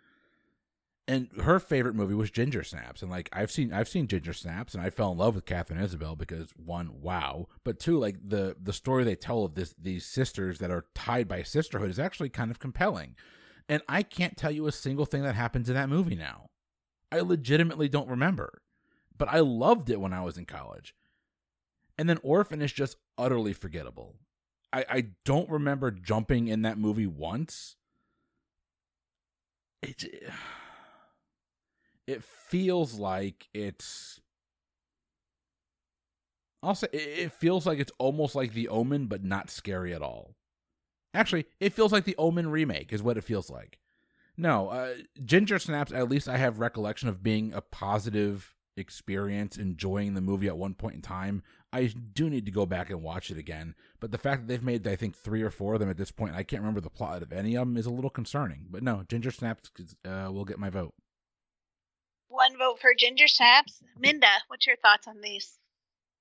And 1.07 1.29
her 1.43 1.61
favorite 1.61 1.95
movie 1.95 2.15
was 2.15 2.31
ginger 2.31 2.65
snaps 2.65 3.03
and 3.03 3.11
like 3.11 3.29
i've 3.31 3.51
seen 3.51 3.75
i've 3.75 3.91
seen 3.91 4.07
ginger 4.07 4.33
snaps 4.33 4.73
and 4.73 4.83
i 4.83 4.89
fell 4.89 5.13
in 5.13 5.19
love 5.19 5.35
with 5.35 5.45
Katharine 5.45 5.83
Isabelle 5.83 6.17
because 6.17 6.49
one 6.57 7.03
wow. 7.03 7.49
But 7.63 7.79
two 7.79 7.99
like 7.99 8.17
the 8.27 8.57
the 8.59 8.73
story 8.73 9.05
they 9.05 9.15
tell 9.15 9.45
of 9.45 9.55
this 9.55 9.75
these 9.79 10.07
sisters 10.07 10.61
that 10.61 10.71
are 10.71 10.87
tied 10.95 11.29
by 11.29 11.43
sisterhood 11.43 11.91
is 11.91 11.99
actually 11.99 12.31
kind 12.31 12.51
of 12.51 12.59
compelling. 12.59 13.17
And 13.69 13.83
i 13.87 14.03
can't 14.03 14.39
tell 14.39 14.51
you 14.51 14.67
a 14.67 14.73
single 14.73 15.05
thing 15.05 15.23
that 15.25 15.35
happens 15.35 15.69
in 15.69 15.75
that 15.75 15.91
movie 15.91 16.17
now. 16.17 16.49
I 17.13 17.21
legitimately 17.21 17.91
don't 17.91 18.09
remember 18.09 18.63
but 19.25 19.35
I 19.35 19.41
loved 19.41 19.89
it 19.89 20.03
when 20.03 20.13
I 20.13 20.21
was 20.21 20.37
in 20.37 20.45
college. 20.45 20.95
And 21.97 22.11
then 22.11 22.19
Orphan 22.23 22.61
is 22.61 22.75
just 22.75 22.99
utterly 23.17 23.55
forgettable. 23.55 24.17
I, 24.71 24.85
I 24.87 25.07
don't 25.25 25.49
remember 25.49 25.91
jumping 25.91 26.49
in 26.49 26.61
that 26.61 26.77
movie 26.77 27.07
once. 27.07 27.77
It, 29.83 30.05
it 32.07 32.23
feels 32.23 32.99
like 32.99 33.49
it's. 33.55 34.21
Also, 36.63 36.87
it 36.93 37.33
feels 37.33 37.65
like 37.65 37.79
it's 37.79 37.93
almost 37.99 38.35
like 38.35 38.53
The 38.53 38.69
Omen, 38.69 39.07
but 39.07 39.25
not 39.25 39.49
scary 39.49 39.95
at 39.95 40.03
all. 40.03 40.35
Actually, 41.15 41.47
it 41.61 41.73
feels 41.73 41.93
like 41.93 42.05
The 42.05 42.17
Omen 42.19 42.51
remake, 42.51 42.93
is 42.93 43.03
what 43.03 43.17
it 43.17 43.25
feels 43.25 43.49
like. 43.49 43.79
No, 44.37 44.69
uh, 44.69 44.97
Ginger 45.25 45.59
Snaps, 45.59 45.93
at 45.95 46.11
least 46.11 46.29
I 46.29 46.37
have 46.37 46.59
recollection 46.59 47.09
of 47.09 47.23
being 47.23 47.55
a 47.55 47.63
positive 47.63 48.55
experience 48.77 49.57
enjoying 49.57 50.15
the 50.15 50.21
movie 50.21 50.49
at 50.49 50.57
one 50.57 50.75
point 50.75 50.97
in 50.97 51.03
time. 51.03 51.43
I 51.73 51.87
do 51.87 52.31
need 52.31 52.47
to 52.47 52.53
go 52.53 52.67
back 52.67 52.91
and 52.91 53.03
watch 53.03 53.31
it 53.31 53.39
again. 53.39 53.75
But 54.01 54.13
the 54.13 54.19
fact 54.19 54.43
that 54.43 54.49
they've 54.49 54.63
made, 54.63 54.87
I 54.87 54.97
think, 54.97 55.17
three 55.17 55.43
or 55.43 55.51
four 55.51 55.75
of 55.75 55.81
them 55.81 55.91
at 55.91 55.97
this 55.97 56.11
point, 56.11 56.35
I 56.35 56.43
can't 56.43 56.63
remember 56.63 56.81
the 56.81 56.91
plot 56.91 57.23
of 57.23 57.33
any 57.33 57.57
of 57.57 57.67
them, 57.67 57.77
is 57.77 57.87
a 57.87 57.91
little 57.91 58.11
concerning. 58.11 58.67
But 58.71 58.83
no, 58.83 59.05
Ginger 59.09 59.31
Snaps 59.31 59.71
uh, 60.05 60.31
will 60.33 60.45
get 60.45 60.59
my 60.59 60.71
vote. 60.71 60.95
One 62.29 62.57
vote 62.59 62.81
for 62.81 62.95
Ginger 62.97 63.29
Snaps. 63.29 63.83
Minda, 63.99 64.27
what's 64.49 64.67
your 64.67 64.77
thoughts 64.77 65.07
on 65.07 65.21
these? 65.21 65.59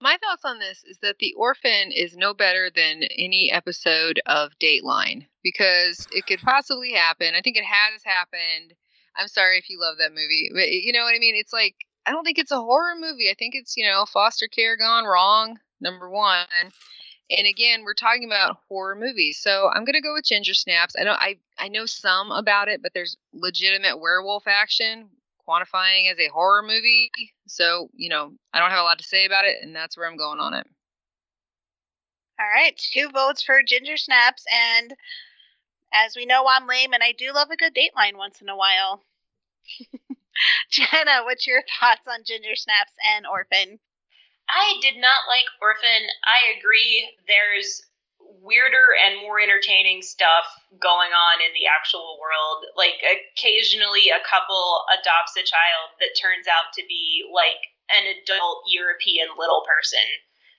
My 0.02 0.18
thoughts 0.18 0.44
on 0.44 0.60
this 0.60 0.84
is 0.84 0.98
that 1.02 1.20
The 1.20 1.34
Orphan 1.38 1.92
is 1.92 2.18
no 2.18 2.34
better 2.34 2.70
than 2.76 3.04
any 3.18 3.50
episode 3.52 4.22
of 4.26 4.52
Dateline 4.60 5.28
because 5.44 6.08
it 6.12 6.26
could 6.26 6.40
possibly 6.40 6.92
happen. 6.92 7.36
I 7.36 7.42
think 7.42 7.58
it 7.58 7.64
has 7.64 8.04
happened. 8.04 8.74
I'm 9.16 9.28
sorry 9.28 9.58
if 9.58 9.70
you 9.70 9.80
love 9.80 9.98
that 10.00 10.12
movie, 10.12 10.52
but 10.54 10.72
you 10.72 10.92
know 10.92 11.04
what 11.04 11.16
I 11.16 11.20
mean? 11.20 11.36
It's 11.36 11.54
like 11.54 11.76
I 12.06 12.12
don't 12.12 12.24
think 12.24 12.38
it's 12.38 12.52
a 12.52 12.62
horror 12.62 12.96
movie. 13.00 13.30
I 13.30 13.36
think 13.38 13.56
it's, 13.56 13.78
you 13.78 13.86
know, 13.86 14.06
foster 14.06 14.48
care 14.48 14.76
gone 14.76 15.06
wrong, 15.06 15.60
number 15.80 16.10
one. 16.10 16.46
And 17.30 17.48
again, 17.48 17.84
we're 17.84 17.94
talking 17.94 18.26
about 18.26 18.58
horror 18.68 18.96
movies, 18.96 19.40
so 19.40 19.70
I'm 19.74 19.86
gonna 19.86 20.02
go 20.02 20.14
with 20.14 20.26
Ginger 20.26 20.54
Snaps. 20.54 20.96
I 21.00 21.04
know 21.04 21.14
I 21.14 21.38
I 21.58 21.70
know 21.70 21.86
some 21.86 22.32
about 22.32 22.68
it, 22.68 22.82
but 22.82 22.94
there's 22.94 23.18
legitimate 23.32 24.00
werewolf 24.00 24.48
action 24.48 25.10
quantifying 25.48 26.12
as 26.12 26.20
a 26.20 26.28
horror 26.28 26.62
movie. 26.62 27.12
So 27.48 27.90
you 27.96 28.10
know, 28.10 28.34
I 28.54 28.60
don't 28.60 28.72
have 28.72 28.82
a 28.82 28.84
lot 28.84 29.00
to 29.00 29.06
say 29.06 29.26
about 29.26 29.46
it, 29.46 29.58
and 29.62 29.76
that's 29.76 29.98
where 29.98 30.08
I'm 30.08 30.18
going 30.18 30.40
on 30.40 30.54
it. 30.54 30.68
All 32.40 32.48
right, 32.48 32.78
two 32.78 33.10
votes 33.10 33.42
for 33.42 33.64
Ginger 33.64 33.98
Snaps, 33.98 34.44
and 34.52 34.94
as 35.94 36.16
we 36.16 36.26
know, 36.26 36.46
I'm 36.48 36.68
lame, 36.68 36.94
and 36.94 37.04
I 37.04 37.14
do 37.14 37.32
love 37.34 37.50
a 37.52 37.56
good 37.56 37.74
Dateline 37.74 38.18
once 38.18 38.42
in 38.42 38.50
a 38.50 38.58
while. 38.58 39.02
Jenna, 40.72 41.24
what's 41.24 41.48
your 41.48 41.64
thoughts 41.80 42.08
on 42.08 42.24
Ginger 42.26 42.56
Snaps 42.56 42.94
and 43.16 43.26
Orphan? 43.26 43.80
I 44.50 44.76
did 44.82 44.98
not 44.98 45.28
like 45.28 45.48
Orphan. 45.62 46.04
I 46.26 46.58
agree. 46.60 47.10
There's 47.28 47.82
weirder 48.44 48.92
and 49.00 49.24
more 49.24 49.40
entertaining 49.40 50.04
stuff 50.04 50.44
going 50.82 51.16
on 51.16 51.40
in 51.40 51.56
the 51.56 51.70
actual 51.70 52.20
world. 52.20 52.68
Like 52.76 53.00
occasionally 53.00 54.12
a 54.12 54.24
couple 54.28 54.84
adopts 54.92 55.40
a 55.40 55.48
child 55.48 55.96
that 56.04 56.20
turns 56.20 56.48
out 56.48 56.76
to 56.76 56.84
be 56.92 57.24
like 57.32 57.72
an 57.88 58.04
adult 58.20 58.68
European 58.68 59.32
little 59.40 59.64
person. 59.64 60.04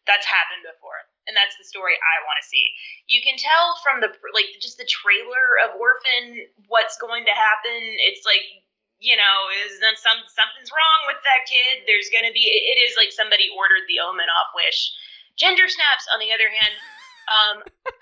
That's 0.09 0.29
happened 0.29 0.65
before. 0.65 1.09
And 1.25 1.33
that's 1.33 1.57
the 1.57 1.65
story 1.65 1.97
I 1.97 2.17
want 2.29 2.37
to 2.41 2.49
see. 2.49 2.65
You 3.09 3.25
can 3.25 3.41
tell 3.41 3.81
from 3.81 4.05
the 4.05 4.13
like 4.37 4.49
just 4.61 4.77
the 4.77 4.89
trailer 4.89 5.61
of 5.65 5.77
Orphan 5.81 6.45
what's 6.69 7.01
going 7.01 7.25
to 7.25 7.33
happen. 7.37 7.81
It's 8.05 8.25
like 8.29 8.45
you 9.05 9.21
know, 9.21 9.37
is 9.69 9.77
that 9.85 10.01
some 10.01 10.17
something's 10.33 10.73
wrong 10.73 11.01
with 11.13 11.21
that 11.21 11.45
kid? 11.45 11.85
There's 11.85 12.09
gonna 12.09 12.33
be 12.33 12.49
it 12.49 12.81
is 12.81 12.97
like 12.97 13.13
somebody 13.13 13.53
ordered 13.53 13.85
the 13.85 14.01
omen 14.01 14.33
off 14.33 14.57
Wish. 14.57 14.97
Gender 15.37 15.69
snaps, 15.69 16.09
on 16.09 16.25
the 16.25 16.33
other 16.33 16.49
hand, 16.49 16.75
um, 17.37 17.57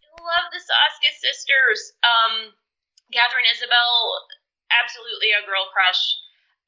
I 0.00 0.08
love 0.24 0.48
the 0.48 0.62
Soska 0.64 1.12
sisters. 1.20 1.92
Um, 2.00 2.56
Katharine 3.12 3.46
Isabelle, 3.52 4.24
absolutely 4.72 5.36
a 5.36 5.44
girl 5.44 5.68
crush. 5.68 6.00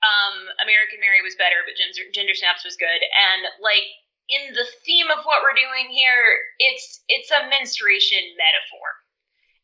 Um, 0.04 0.52
American 0.62 1.00
Mary 1.00 1.24
was 1.24 1.34
better, 1.40 1.64
but 1.64 1.74
Gender, 1.74 2.06
Ginger 2.12 2.36
Snaps 2.36 2.68
was 2.68 2.78
good. 2.78 3.00
And 3.02 3.48
like 3.64 3.88
in 4.28 4.52
the 4.52 4.68
theme 4.84 5.08
of 5.08 5.24
what 5.24 5.40
we're 5.40 5.56
doing 5.56 5.88
here, 5.88 6.52
it's 6.60 7.00
it's 7.08 7.32
a 7.32 7.48
menstruation 7.48 8.22
metaphor 8.36 9.07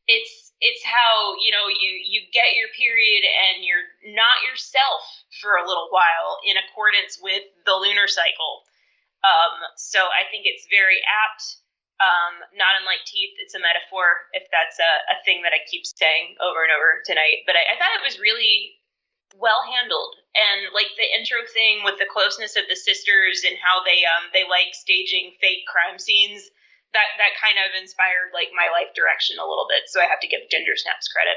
it's 0.06 0.52
it's 0.60 0.84
how 0.84 1.34
you 1.40 1.50
know 1.52 1.66
you 1.68 1.90
you 2.04 2.20
get 2.32 2.56
your 2.56 2.68
period 2.76 3.24
and 3.24 3.64
you're 3.64 3.88
not 4.14 4.44
yourself 4.44 5.02
for 5.40 5.56
a 5.56 5.64
little 5.66 5.88
while 5.90 6.40
in 6.44 6.56
accordance 6.60 7.18
with 7.20 7.42
the 7.64 7.74
lunar 7.74 8.08
cycle. 8.08 8.64
Um, 9.24 9.56
so 9.80 10.04
i 10.12 10.28
think 10.28 10.44
it's 10.44 10.68
very 10.68 11.00
apt 11.08 11.64
um, 11.96 12.44
not 12.60 12.76
unlike 12.76 13.00
teeth 13.08 13.32
it's 13.40 13.56
a 13.56 13.62
metaphor 13.62 14.28
if 14.36 14.44
that's 14.52 14.76
a, 14.76 14.92
a 15.14 15.24
thing 15.24 15.40
that 15.48 15.56
i 15.56 15.64
keep 15.64 15.88
saying 15.88 16.36
over 16.44 16.60
and 16.60 16.68
over 16.68 17.00
tonight 17.08 17.48
but 17.48 17.56
I, 17.56 17.72
I 17.72 17.80
thought 17.80 17.96
it 17.96 18.04
was 18.04 18.20
really 18.20 18.76
well 19.38 19.62
handled. 19.66 20.14
And 20.34 20.70
like 20.74 20.90
the 20.98 21.06
intro 21.14 21.42
thing 21.50 21.82
with 21.86 21.98
the 21.98 22.10
closeness 22.10 22.56
of 22.58 22.66
the 22.68 22.78
sisters 22.78 23.42
and 23.46 23.58
how 23.58 23.82
they 23.86 24.02
um 24.06 24.30
they 24.34 24.46
like 24.46 24.74
staging 24.74 25.34
fake 25.38 25.66
crime 25.66 25.98
scenes 25.98 26.50
that 26.94 27.18
that 27.18 27.34
kind 27.36 27.58
of 27.58 27.74
inspired 27.74 28.32
like 28.32 28.54
my 28.54 28.70
life 28.70 28.94
direction 28.94 29.36
a 29.36 29.46
little 29.46 29.66
bit. 29.68 29.90
So 29.90 30.00
I 30.00 30.08
have 30.08 30.22
to 30.22 30.30
give 30.30 30.46
Ginger 30.48 30.78
Snaps 30.78 31.10
credit. 31.10 31.36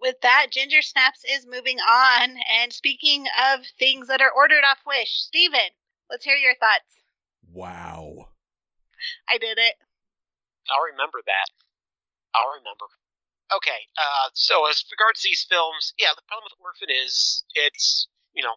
With 0.00 0.18
that, 0.22 0.50
Ginger 0.50 0.82
Snaps 0.82 1.22
is 1.22 1.46
moving 1.46 1.78
on. 1.78 2.34
And 2.46 2.72
speaking 2.72 3.26
of 3.38 3.62
things 3.78 4.08
that 4.08 4.22
are 4.22 4.34
ordered 4.34 4.66
off 4.66 4.82
Wish, 4.86 5.22
Steven, 5.26 5.74
let's 6.10 6.24
hear 6.24 6.34
your 6.34 6.58
thoughts. 6.58 6.90
Wow. 7.46 8.34
I 9.28 9.38
did 9.38 9.58
it. 9.58 9.76
I'll 10.70 10.90
remember 10.90 11.22
that. 11.26 11.48
I'll 12.34 12.56
remember. 12.58 12.86
Okay, 13.52 13.84
uh, 14.00 14.32
so 14.32 14.64
as 14.64 14.80
regards 14.88 15.20
to 15.20 15.28
these 15.28 15.44
films, 15.44 15.92
yeah, 16.00 16.16
the 16.16 16.24
problem 16.24 16.48
with 16.48 16.56
Orphan 16.64 16.88
is 16.88 17.44
it's, 17.52 18.08
you 18.32 18.40
know, 18.40 18.56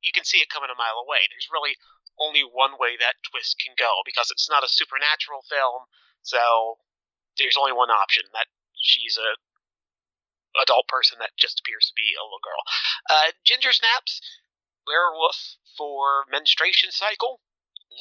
you 0.00 0.16
can 0.16 0.24
see 0.24 0.40
it 0.40 0.48
coming 0.48 0.72
a 0.72 0.78
mile 0.80 1.04
away. 1.04 1.20
There's 1.28 1.52
really 1.52 1.76
only 2.20 2.44
one 2.44 2.76
way 2.78 3.00
that 3.00 3.18
twist 3.24 3.56
can 3.58 3.74
go 3.78 4.04
because 4.04 4.30
it's 4.30 4.48
not 4.48 4.64
a 4.64 4.68
supernatural 4.68 5.42
film. 5.48 5.88
So 6.22 6.78
there's 7.38 7.56
only 7.56 7.72
one 7.72 7.90
option 7.90 8.24
that 8.36 8.46
she's 8.76 9.16
a 9.16 9.40
adult 10.62 10.86
person 10.88 11.18
that 11.20 11.36
just 11.38 11.60
appears 11.60 11.88
to 11.88 11.96
be 11.96 12.12
a 12.14 12.22
little 12.22 12.42
girl. 12.42 12.62
Uh, 13.08 13.30
Ginger 13.44 13.72
Snaps, 13.72 14.20
werewolf 14.86 15.56
for 15.78 16.26
menstruation 16.30 16.90
cycle, 16.90 17.40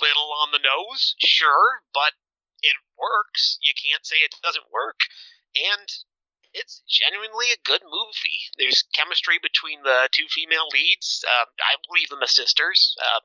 little 0.01 0.33
on 0.33 0.51
the 0.51 0.61
nose, 0.61 1.15
sure, 1.19 1.81
but 1.93 2.13
it 2.61 2.75
works. 2.97 3.57
You 3.61 3.73
can't 3.77 4.05
say 4.05 4.17
it 4.17 4.35
doesn't 4.41 4.73
work, 4.73 4.99
and 5.55 5.87
it's 6.53 6.81
genuinely 6.89 7.53
a 7.53 7.61
good 7.65 7.85
movie. 7.85 8.41
There's 8.57 8.83
chemistry 8.93 9.37
between 9.41 9.83
the 9.83 10.09
two 10.11 10.25
female 10.29 10.67
leads. 10.73 11.23
Uh, 11.23 11.45
I 11.61 11.77
believe 11.87 12.09
them 12.09 12.23
as 12.23 12.33
sisters. 12.33 12.97
Uh, 12.97 13.21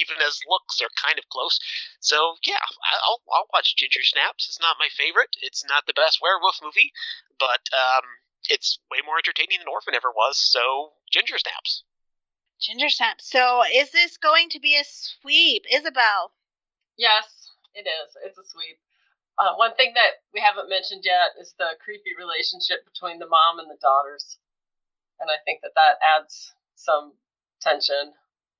even 0.00 0.20
as 0.20 0.40
looks 0.48 0.80
are 0.80 0.90
kind 1.00 1.18
of 1.18 1.28
close. 1.28 1.58
So 2.00 2.36
yeah, 2.46 2.62
I'll 3.04 3.20
I'll 3.32 3.48
watch 3.52 3.76
Ginger 3.76 4.02
Snaps. 4.02 4.46
It's 4.48 4.60
not 4.60 4.76
my 4.78 4.88
favorite. 4.92 5.36
It's 5.42 5.64
not 5.64 5.86
the 5.86 5.96
best 5.96 6.18
werewolf 6.22 6.58
movie, 6.62 6.92
but 7.38 7.68
um, 7.72 8.04
it's 8.50 8.78
way 8.90 8.98
more 9.04 9.18
entertaining 9.18 9.58
than 9.58 9.68
Orphan 9.68 9.94
ever 9.94 10.10
was. 10.10 10.38
So 10.38 10.92
Ginger 11.10 11.38
Snaps. 11.38 11.84
Ginger 12.60 12.88
Snaps. 12.88 13.28
So 13.28 13.62
is 13.72 13.90
this 13.90 14.16
going 14.16 14.48
to 14.50 14.60
be 14.60 14.76
a 14.76 14.84
sweep, 14.84 15.64
Isabel? 15.70 16.32
Yes, 16.96 17.50
it 17.74 17.86
is. 17.86 18.16
It's 18.24 18.38
a 18.38 18.46
sweep. 18.46 18.78
Uh, 19.36 19.58
one 19.58 19.74
thing 19.74 19.92
that 19.94 20.22
we 20.32 20.38
haven't 20.38 20.70
mentioned 20.70 21.02
yet 21.02 21.34
is 21.40 21.54
the 21.58 21.74
creepy 21.82 22.14
relationship 22.14 22.86
between 22.86 23.18
the 23.18 23.26
mom 23.26 23.58
and 23.58 23.66
the 23.66 23.80
daughters, 23.82 24.38
and 25.18 25.28
I 25.28 25.42
think 25.44 25.60
that 25.62 25.74
that 25.74 25.98
adds 25.98 26.54
some 26.76 27.18
tension 27.60 28.14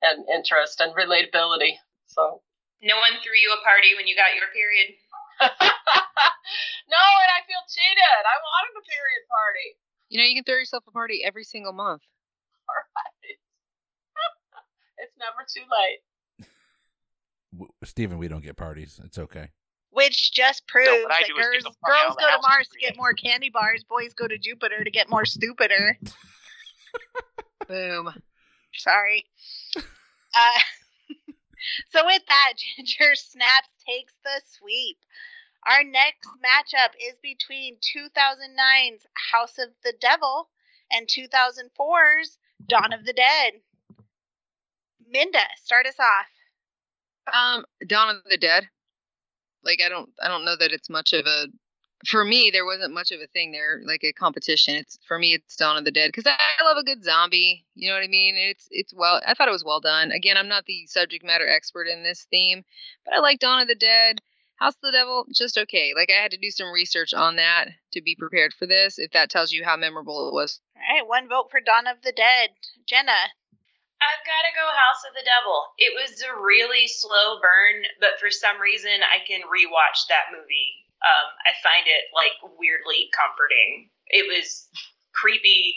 and 0.04 0.28
interest 0.28 0.80
and 0.80 0.92
relatability. 0.92 1.80
So 2.06 2.44
no 2.84 2.96
one 3.00 3.16
threw 3.24 3.34
you 3.34 3.50
a 3.56 3.64
party 3.64 3.96
when 3.96 4.06
you 4.06 4.14
got 4.14 4.36
your 4.36 4.52
period. 4.52 4.94
no, 5.40 7.02
and 7.24 7.30
I 7.32 7.40
feel 7.48 7.64
cheated. 7.66 8.22
I 8.22 8.36
wanted 8.36 8.76
a 8.76 8.84
period 8.84 9.22
party. 9.32 9.68
You 10.12 10.20
know, 10.20 10.28
you 10.28 10.36
can 10.36 10.44
throw 10.44 10.60
yourself 10.60 10.84
a 10.86 10.92
party 10.92 11.24
every 11.24 11.44
single 11.44 11.72
month. 11.72 12.02
All 12.68 12.76
right. 12.76 13.40
it's 15.02 15.16
never 15.18 15.42
too 15.48 15.64
late. 15.66 16.04
Steven, 17.84 18.18
we 18.18 18.28
don't 18.28 18.44
get 18.44 18.56
parties. 18.56 19.00
It's 19.02 19.18
okay. 19.18 19.48
Which 19.90 20.32
just 20.32 20.66
proves 20.66 20.88
no, 20.88 21.08
that 21.08 21.24
girls, 21.36 21.62
girls 21.62 22.16
go 22.18 22.26
to 22.26 22.42
Mars 22.42 22.68
to 22.68 22.78
get 22.80 22.96
more 22.96 23.12
candy 23.12 23.48
bars, 23.48 23.84
boys 23.88 24.12
go 24.12 24.26
to 24.26 24.36
Jupiter 24.36 24.82
to 24.82 24.90
get 24.90 25.08
more 25.08 25.24
stupider. 25.24 25.96
Boom. 27.68 28.12
Sorry. 28.74 29.26
Uh, 30.34 30.58
so 31.90 32.04
with 32.04 32.22
that, 32.28 32.52
Ginger 32.76 33.14
Snaps 33.14 33.68
takes 33.86 34.14
the 34.24 34.40
sweep. 34.46 34.98
Our 35.66 35.82
next 35.82 36.28
matchup 36.44 36.92
is 37.00 37.14
between 37.22 37.76
2009's 37.76 39.06
House 39.32 39.58
of 39.58 39.70
the 39.82 39.94
Devil 39.98 40.48
and 40.92 41.08
2004's 41.08 42.38
Dawn 42.68 42.92
of 42.92 43.06
the 43.06 43.14
Dead. 43.14 43.54
Minda, 45.08 45.38
start 45.62 45.86
us 45.86 45.98
off. 45.98 47.34
Um, 47.34 47.64
Dawn 47.86 48.16
of 48.16 48.22
the 48.28 48.36
Dead. 48.36 48.68
Like 49.64 49.80
I 49.84 49.88
don't, 49.88 50.10
I 50.22 50.28
don't 50.28 50.44
know 50.44 50.56
that 50.58 50.72
it's 50.72 50.90
much 50.90 51.14
of 51.14 51.26
a 51.26 51.46
for 52.06 52.24
me, 52.24 52.50
there 52.52 52.64
wasn't 52.64 52.92
much 52.92 53.10
of 53.12 53.20
a 53.20 53.26
thing 53.26 53.52
there, 53.52 53.80
like 53.84 54.04
a 54.04 54.12
competition. 54.12 54.74
It's 54.74 54.98
for 55.06 55.18
me, 55.18 55.34
it's 55.34 55.56
Dawn 55.56 55.76
of 55.76 55.84
the 55.84 55.90
Dead 55.90 56.08
because 56.08 56.26
I 56.26 56.64
love 56.64 56.76
a 56.76 56.84
good 56.84 57.04
zombie. 57.04 57.64
You 57.74 57.88
know 57.88 57.96
what 57.96 58.04
I 58.04 58.08
mean? 58.08 58.36
It's 58.36 58.68
it's 58.70 58.92
well. 58.94 59.20
I 59.26 59.34
thought 59.34 59.48
it 59.48 59.52
was 59.52 59.64
well 59.64 59.80
done. 59.80 60.12
Again, 60.12 60.36
I'm 60.36 60.48
not 60.48 60.66
the 60.66 60.86
subject 60.86 61.24
matter 61.24 61.48
expert 61.48 61.86
in 61.86 62.02
this 62.02 62.26
theme, 62.30 62.64
but 63.04 63.14
I 63.14 63.20
like 63.20 63.40
Dawn 63.40 63.62
of 63.62 63.68
the 63.68 63.74
Dead. 63.74 64.20
House 64.56 64.74
of 64.76 64.82
the 64.82 64.92
Devil, 64.92 65.26
just 65.34 65.58
okay. 65.58 65.92
Like 65.96 66.10
I 66.14 66.22
had 66.22 66.30
to 66.30 66.38
do 66.38 66.50
some 66.50 66.70
research 66.70 67.12
on 67.12 67.36
that 67.36 67.74
to 67.90 68.00
be 68.00 68.14
prepared 68.14 68.54
for 68.54 68.66
this. 68.66 68.98
If 68.98 69.10
that 69.10 69.28
tells 69.28 69.50
you 69.50 69.64
how 69.64 69.76
memorable 69.76 70.28
it 70.28 70.34
was. 70.34 70.60
All 70.76 70.94
right, 70.94 71.08
one 71.08 71.28
vote 71.28 71.50
for 71.50 71.58
Dawn 71.58 71.88
of 71.88 72.02
the 72.02 72.12
Dead. 72.12 72.50
Jenna. 72.86 73.34
I've 73.98 74.26
got 74.26 74.44
to 74.46 74.54
go 74.54 74.62
House 74.62 75.02
of 75.08 75.14
the 75.16 75.26
Devil. 75.26 75.58
It 75.78 75.90
was 75.96 76.22
a 76.22 76.38
really 76.38 76.86
slow 76.86 77.40
burn, 77.40 77.82
but 77.98 78.20
for 78.20 78.30
some 78.30 78.60
reason 78.60 79.02
I 79.02 79.26
can 79.26 79.40
rewatch 79.48 80.06
that 80.06 80.30
movie 80.30 80.83
um, 81.04 81.28
I 81.44 81.52
find 81.60 81.84
it 81.84 82.08
like 82.16 82.36
weirdly 82.56 83.12
comforting. 83.12 83.92
It 84.08 84.24
was 84.24 84.68
creepy 85.12 85.76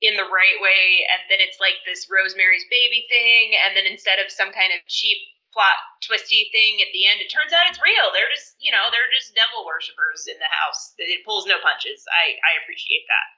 in 0.00 0.16
the 0.16 0.26
right 0.26 0.58
way, 0.62 1.04
and 1.04 1.20
then 1.28 1.44
it's 1.44 1.60
like 1.60 1.76
this 1.84 2.08
Rosemary's 2.08 2.64
Baby 2.72 3.04
thing, 3.12 3.52
and 3.66 3.76
then 3.76 3.84
instead 3.84 4.18
of 4.18 4.32
some 4.32 4.50
kind 4.56 4.72
of 4.72 4.80
cheap 4.88 5.18
plot 5.52 5.76
twisty 6.04 6.48
thing 6.52 6.80
at 6.80 6.92
the 6.92 7.04
end, 7.08 7.20
it 7.20 7.28
turns 7.28 7.52
out 7.52 7.68
it's 7.68 7.82
real. 7.82 8.08
They're 8.16 8.32
just 8.32 8.56
you 8.58 8.72
know 8.72 8.88
they're 8.88 9.12
just 9.12 9.36
devil 9.36 9.68
worshippers 9.68 10.24
in 10.24 10.40
the 10.40 10.48
house. 10.48 10.96
It 10.96 11.24
pulls 11.28 11.44
no 11.44 11.60
punches. 11.60 12.08
I 12.08 12.40
I 12.40 12.52
appreciate 12.64 13.04
that. 13.04 13.28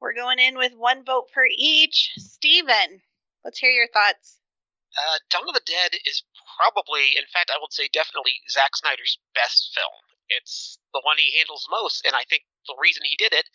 We're 0.00 0.18
going 0.18 0.38
in 0.38 0.60
with 0.60 0.76
one 0.76 1.04
vote 1.08 1.32
for 1.32 1.48
each. 1.48 2.12
Steven, 2.20 3.00
let's 3.44 3.58
hear 3.58 3.72
your 3.72 3.88
thoughts. 3.88 4.44
Uh, 4.96 5.18
Dawn 5.28 5.48
of 5.48 5.54
the 5.54 5.64
Dead 5.68 5.92
is 6.04 6.24
probably, 6.56 7.16
in 7.16 7.28
fact, 7.28 7.52
I 7.52 7.60
would 7.60 7.72
say 7.72 7.88
definitely 7.92 8.40
Zack 8.48 8.76
Snyder's 8.76 9.18
best 9.34 9.70
film. 9.76 10.00
It's 10.28 10.78
the 10.92 11.04
one 11.04 11.18
he 11.18 11.36
handles 11.36 11.68
most, 11.70 12.04
and 12.04 12.16
I 12.16 12.24
think 12.24 12.48
the 12.66 12.76
reason 12.80 13.04
he 13.04 13.16
did 13.16 13.32
it 13.32 13.46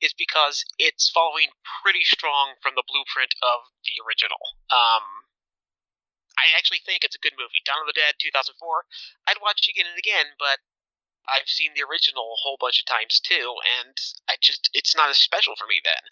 is 0.00 0.12
because 0.14 0.64
it's 0.78 1.10
following 1.10 1.50
pretty 1.82 2.04
strong 2.04 2.54
from 2.62 2.74
the 2.74 2.86
blueprint 2.86 3.34
of 3.42 3.66
the 3.86 3.98
original. 4.04 4.38
Um, 4.70 5.26
I 6.38 6.54
actually 6.54 6.82
think 6.86 7.02
it's 7.02 7.18
a 7.18 7.24
good 7.24 7.34
movie. 7.34 7.62
Dawn 7.66 7.82
of 7.82 7.90
the 7.90 7.98
Dead, 7.98 8.14
2004. 8.22 8.54
I'd 9.26 9.42
watch 9.42 9.66
it 9.66 9.74
again 9.74 9.90
and 9.90 9.98
again, 9.98 10.38
but 10.38 10.62
I've 11.26 11.50
seen 11.50 11.74
the 11.74 11.82
original 11.84 12.34
a 12.34 12.40
whole 12.42 12.56
bunch 12.60 12.78
of 12.78 12.86
times 12.86 13.20
too, 13.20 13.58
and 13.80 13.98
I 14.30 14.36
just 14.40 14.70
it's 14.72 14.94
not 14.94 15.10
as 15.10 15.18
special 15.18 15.56
for 15.56 15.66
me 15.66 15.80
then. 15.82 16.04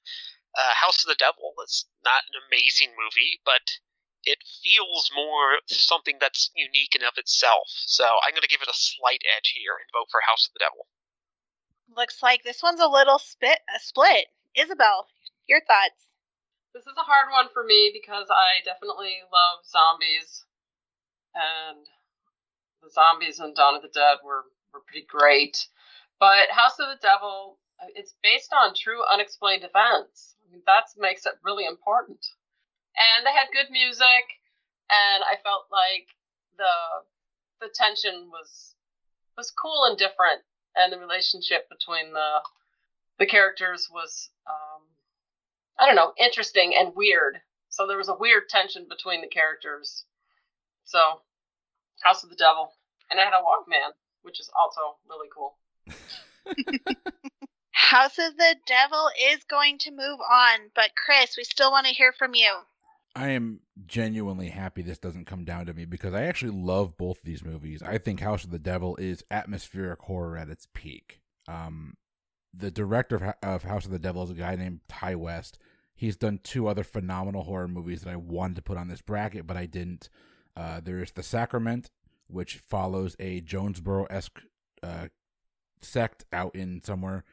Uh, 0.56 0.74
House 0.74 1.04
of 1.04 1.08
the 1.08 1.20
Devil 1.20 1.54
is 1.64 1.86
not 2.04 2.24
an 2.28 2.40
amazing 2.48 2.92
movie, 2.96 3.40
but 3.44 3.80
it 4.26 4.42
feels 4.62 5.08
more 5.14 5.62
something 5.70 6.18
that's 6.20 6.50
unique 6.58 6.94
and 6.98 7.06
of 7.06 7.14
itself. 7.16 7.70
So 7.86 8.04
I'm 8.04 8.34
going 8.34 8.42
to 8.42 8.50
give 8.50 8.60
it 8.60 8.68
a 8.68 8.74
slight 8.74 9.22
edge 9.22 9.54
here 9.54 9.78
and 9.78 9.86
vote 9.94 10.10
for 10.10 10.20
House 10.26 10.50
of 10.50 10.52
the 10.52 10.66
Devil. 10.66 10.90
Looks 11.94 12.22
like 12.22 12.42
this 12.42 12.62
one's 12.62 12.82
a 12.82 12.90
little 12.90 13.18
spit 13.18 13.62
a 13.70 13.78
split. 13.78 14.26
Isabel, 14.54 15.06
your 15.46 15.62
thoughts? 15.62 16.10
This 16.74 16.84
is 16.84 16.98
a 16.98 17.08
hard 17.08 17.30
one 17.30 17.48
for 17.54 17.62
me 17.62 17.94
because 17.94 18.26
I 18.28 18.60
definitely 18.66 19.22
love 19.32 19.64
zombies, 19.64 20.44
and 21.32 21.86
the 22.82 22.90
zombies 22.90 23.40
in 23.40 23.54
Dawn 23.54 23.76
of 23.76 23.82
the 23.82 23.88
Dead 23.88 24.18
were 24.24 24.44
were 24.74 24.84
pretty 24.84 25.06
great. 25.06 25.56
But 26.18 26.50
House 26.50 26.78
of 26.78 26.88
the 26.88 27.00
Devil, 27.00 27.58
uh, 27.80 27.86
it's 27.94 28.14
based 28.22 28.52
on 28.52 28.74
true 28.74 29.00
unexplained 29.06 29.64
events. 29.64 30.36
I 30.44 30.52
mean, 30.52 30.62
that 30.66 30.84
makes 30.98 31.24
it 31.24 31.40
really 31.44 31.64
important. 31.64 32.26
And 32.96 33.26
they 33.26 33.32
had 33.32 33.52
good 33.52 33.70
music, 33.70 34.24
and 34.90 35.22
I 35.24 35.36
felt 35.42 35.68
like 35.70 36.08
the 36.56 37.04
the 37.60 37.72
tension 37.72 38.28
was 38.30 38.74
was 39.36 39.50
cool 39.50 39.84
and 39.84 39.98
different 39.98 40.42
and 40.76 40.92
the 40.92 40.98
relationship 40.98 41.68
between 41.68 42.12
the 42.12 42.40
the 43.18 43.26
characters 43.26 43.88
was 43.90 44.30
um, 44.46 44.82
I 45.78 45.86
don't 45.86 45.96
know 45.96 46.12
interesting 46.18 46.74
and 46.78 46.94
weird. 46.94 47.40
So 47.68 47.86
there 47.86 47.96
was 47.98 48.08
a 48.08 48.16
weird 48.16 48.48
tension 48.48 48.86
between 48.88 49.20
the 49.20 49.28
characters. 49.28 50.04
So 50.84 50.98
House 52.02 52.22
of 52.24 52.30
the 52.30 52.36
Devil, 52.36 52.72
and 53.10 53.18
I 53.18 53.24
had 53.24 53.32
a 53.32 53.42
Walkman, 53.42 53.92
which 54.22 54.38
is 54.38 54.50
also 54.58 54.96
really 55.08 55.28
cool. 55.34 55.56
House 57.72 58.18
of 58.18 58.36
the 58.36 58.56
Devil 58.66 59.10
is 59.30 59.44
going 59.44 59.78
to 59.78 59.90
move 59.90 60.20
on, 60.20 60.70
but 60.74 60.90
Chris, 60.96 61.36
we 61.36 61.44
still 61.44 61.70
want 61.70 61.86
to 61.86 61.92
hear 61.92 62.12
from 62.12 62.34
you. 62.34 62.52
I 63.16 63.28
am 63.28 63.60
genuinely 63.86 64.50
happy 64.50 64.82
this 64.82 64.98
doesn't 64.98 65.24
come 65.24 65.46
down 65.46 65.64
to 65.66 65.72
me 65.72 65.86
because 65.86 66.12
I 66.12 66.24
actually 66.24 66.52
love 66.52 66.98
both 66.98 67.22
these 67.22 67.42
movies. 67.42 67.82
I 67.82 67.96
think 67.96 68.20
House 68.20 68.44
of 68.44 68.50
the 68.50 68.58
Devil 68.58 68.94
is 68.96 69.24
atmospheric 69.30 70.02
horror 70.02 70.36
at 70.36 70.50
its 70.50 70.68
peak. 70.74 71.22
Um, 71.48 71.94
the 72.52 72.70
director 72.70 73.16
of, 73.16 73.34
of 73.42 73.62
House 73.62 73.86
of 73.86 73.90
the 73.90 73.98
Devil 73.98 74.22
is 74.24 74.30
a 74.30 74.34
guy 74.34 74.54
named 74.54 74.80
Ti 74.88 75.14
West. 75.14 75.58
He's 75.94 76.18
done 76.18 76.40
two 76.42 76.68
other 76.68 76.84
phenomenal 76.84 77.44
horror 77.44 77.68
movies 77.68 78.02
that 78.02 78.10
I 78.10 78.16
wanted 78.16 78.56
to 78.56 78.62
put 78.62 78.76
on 78.76 78.88
this 78.88 79.00
bracket, 79.00 79.46
but 79.46 79.56
I 79.56 79.64
didn't. 79.64 80.10
Uh, 80.54 80.80
there's 80.84 81.12
The 81.12 81.22
Sacrament, 81.22 81.90
which 82.26 82.58
follows 82.58 83.16
a 83.18 83.40
Jonestown 83.40 84.06
esque 84.10 84.42
uh, 84.82 85.08
sect 85.80 86.26
out 86.34 86.54
in 86.54 86.82
somewhere 86.84 87.24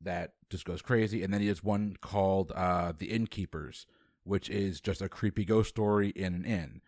that 0.00 0.32
just 0.50 0.64
goes 0.64 0.82
crazy. 0.82 1.22
And 1.22 1.32
then 1.32 1.40
he 1.40 1.48
has 1.48 1.62
one 1.62 1.96
called 2.00 2.50
uh, 2.56 2.92
The 2.98 3.06
Innkeepers, 3.06 3.86
which 4.28 4.48
is 4.50 4.80
just 4.80 5.02
a 5.02 5.08
creepy 5.08 5.44
ghost 5.44 5.70
story 5.70 6.10
in 6.10 6.34
an 6.34 6.44
inn. 6.44 6.80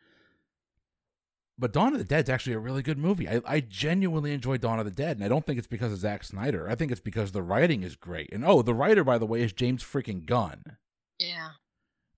But 1.59 1.75
Dawn 1.75 1.93
of 1.93 1.99
the 1.99 2.05
Dead 2.05 2.25
is 2.25 2.31
actually 2.31 2.55
a 2.55 2.59
really 2.59 2.83
good 2.83 2.97
movie. 2.97 3.29
I, 3.29 3.43
I 3.47 3.61
genuinely 3.61 4.33
enjoy 4.33 4.57
Dawn 4.57 4.79
of 4.79 4.87
the 4.87 4.91
Dead, 4.91 5.19
and 5.19 5.25
I 5.25 5.29
don't 5.29 5.45
think 5.45 5.59
it's 5.59 5.69
because 5.69 5.93
of 5.93 5.99
Zack 5.99 6.25
Snyder. 6.25 6.67
I 6.69 6.75
think 6.75 6.91
it's 6.91 7.03
because 7.03 7.33
the 7.33 7.43
writing 7.43 7.83
is 7.83 7.97
great. 7.97 8.33
And 8.33 8.45
oh, 8.47 8.63
the 8.63 8.73
writer, 8.73 9.05
by 9.05 9.19
the 9.19 9.27
way, 9.27 9.43
is 9.43 9.53
James 9.53 9.85
freaking 9.85 10.25
Gunn. 10.25 10.63
Yeah. 11.19 11.51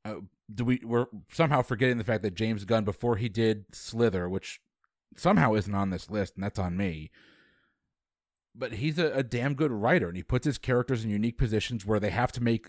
Uh, 0.05 0.15
do 0.53 0.65
we 0.65 0.81
we're 0.85 1.07
somehow 1.33 1.63
forgetting 1.63 1.99
the 1.99 2.05
fact 2.05 2.23
that 2.23 2.35
James 2.35 2.65
Gunn 2.65 2.85
before 2.85 3.17
he 3.17 3.29
did 3.29 3.65
Slither, 3.73 4.29
which 4.29 4.61
somehow 5.17 5.55
isn't 5.55 5.75
on 5.75 5.91
this 5.91 6.09
list, 6.09 6.37
and 6.37 6.45
that's 6.45 6.59
on 6.59 6.77
me. 6.77 7.11
But 8.55 8.75
he's 8.75 8.99
a, 8.99 9.13
a 9.13 9.23
damn 9.25 9.55
good 9.55 9.73
writer, 9.73 10.07
and 10.07 10.17
he 10.17 10.23
puts 10.23 10.45
his 10.45 10.59
characters 10.59 11.05
in 11.05 11.11
unique 11.11 11.39
positions 11.39 11.85
where 11.85 11.99
they 11.99 12.11
have 12.11 12.31
to 12.33 12.43
make 12.43 12.69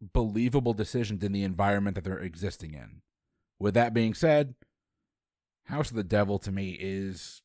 believable 0.00 0.72
decisions 0.72 1.22
in 1.24 1.32
the 1.32 1.44
environment 1.44 1.94
that 1.94 2.04
they're 2.04 2.18
existing 2.18 2.74
in. 2.74 3.02
With 3.58 3.74
that 3.74 3.94
being 3.94 4.14
said, 4.14 4.54
House 5.64 5.90
of 5.90 5.96
the 5.96 6.04
Devil 6.04 6.38
to 6.40 6.52
me 6.52 6.76
is 6.80 7.42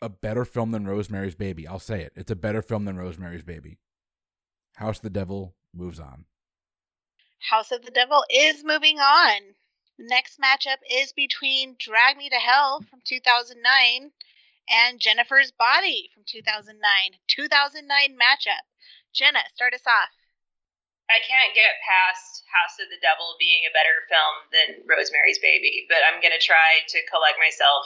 a 0.00 0.08
better 0.08 0.44
film 0.44 0.72
than 0.72 0.86
Rosemary's 0.86 1.34
Baby. 1.34 1.66
I'll 1.66 1.78
say 1.78 2.02
it. 2.02 2.12
It's 2.16 2.30
a 2.30 2.36
better 2.36 2.62
film 2.62 2.84
than 2.84 2.96
Rosemary's 2.96 3.44
Baby. 3.44 3.78
House 4.76 4.96
of 4.98 5.02
the 5.02 5.10
Devil 5.10 5.54
moves 5.74 6.00
on. 6.00 6.24
House 7.50 7.70
of 7.70 7.84
the 7.84 7.90
Devil 7.90 8.24
is 8.30 8.64
moving 8.64 8.98
on. 8.98 9.54
Next 9.98 10.40
matchup 10.40 10.78
is 10.90 11.12
between 11.12 11.76
Drag 11.78 12.16
Me 12.16 12.28
to 12.28 12.36
Hell 12.36 12.80
from 12.90 13.00
2009 13.04 14.10
and 14.68 15.00
Jennifer's 15.00 15.52
Body 15.52 16.10
from 16.14 16.24
2009. 16.26 16.80
2009 17.28 18.16
matchup. 18.16 18.64
Jenna, 19.12 19.40
start 19.54 19.74
us 19.74 19.86
off. 19.86 20.10
I 21.12 21.20
can't 21.20 21.52
get 21.52 21.76
past 21.84 22.42
House 22.48 22.80
of 22.80 22.88
the 22.88 23.00
Devil 23.04 23.36
being 23.36 23.68
a 23.68 23.76
better 23.76 24.08
film 24.08 24.34
than 24.48 24.68
Rosemary's 24.88 25.40
Baby, 25.44 25.84
but 25.92 26.00
I'm 26.08 26.24
gonna 26.24 26.40
try 26.40 26.80
to 26.88 27.08
collect 27.12 27.36
myself 27.36 27.84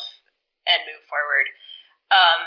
and 0.71 0.87
move 0.87 1.03
forward. 1.11 1.47
Um, 2.15 2.41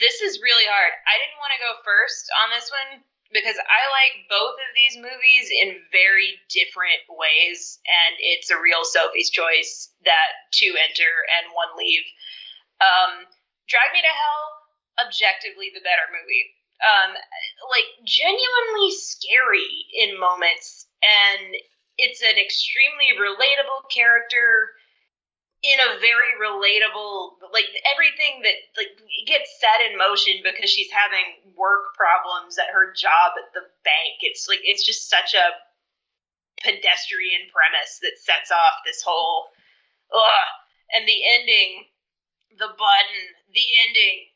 this 0.00 0.24
is 0.24 0.40
really 0.40 0.64
hard. 0.64 0.92
I 1.04 1.20
didn't 1.20 1.40
want 1.42 1.52
to 1.52 1.64
go 1.64 1.72
first 1.84 2.24
on 2.40 2.48
this 2.56 2.68
one 2.72 3.04
because 3.32 3.60
I 3.60 3.82
like 3.92 4.24
both 4.32 4.56
of 4.56 4.70
these 4.72 4.96
movies 4.96 5.52
in 5.52 5.84
very 5.92 6.40
different 6.48 7.04
ways, 7.12 7.76
and 7.84 8.16
it's 8.16 8.48
a 8.48 8.56
real 8.56 8.88
Sophie's 8.88 9.28
choice 9.28 9.92
that 10.08 10.48
two 10.56 10.72
enter 10.88 11.12
and 11.36 11.52
one 11.52 11.76
leave. 11.76 12.08
Um, 12.80 13.28
Me 13.92 14.00
to 14.00 14.14
Hell, 14.14 14.44
objectively 15.04 15.68
the 15.76 15.84
better 15.84 16.08
movie 16.08 16.56
um, 16.82 17.10
like 17.70 17.88
genuinely 18.06 18.90
scary 18.94 19.86
in 19.94 20.18
moments, 20.18 20.86
and 21.02 21.54
it's 21.98 22.22
an 22.22 22.38
extremely 22.38 23.18
relatable 23.18 23.90
character 23.90 24.70
in 25.62 25.74
a 25.82 25.98
very 25.98 26.38
relatable 26.38 27.34
like 27.50 27.66
everything 27.90 28.46
that 28.46 28.54
like 28.78 28.94
gets 29.26 29.58
set 29.58 29.90
in 29.90 29.98
motion 29.98 30.38
because 30.46 30.70
she's 30.70 30.90
having 30.94 31.34
work 31.58 31.98
problems 31.98 32.58
at 32.62 32.70
her 32.70 32.94
job 32.94 33.34
at 33.34 33.50
the 33.58 33.66
bank 33.82 34.22
it's 34.22 34.46
like 34.46 34.62
it's 34.62 34.86
just 34.86 35.10
such 35.10 35.34
a 35.34 35.46
pedestrian 36.62 37.50
premise 37.50 37.98
that 38.06 38.14
sets 38.22 38.54
off 38.54 38.86
this 38.86 39.02
whole 39.02 39.50
ugh. 40.14 40.48
and 40.94 41.10
the 41.10 41.18
ending 41.34 41.90
the 42.54 42.70
button 42.78 43.24
the 43.50 43.66
ending 43.82 44.30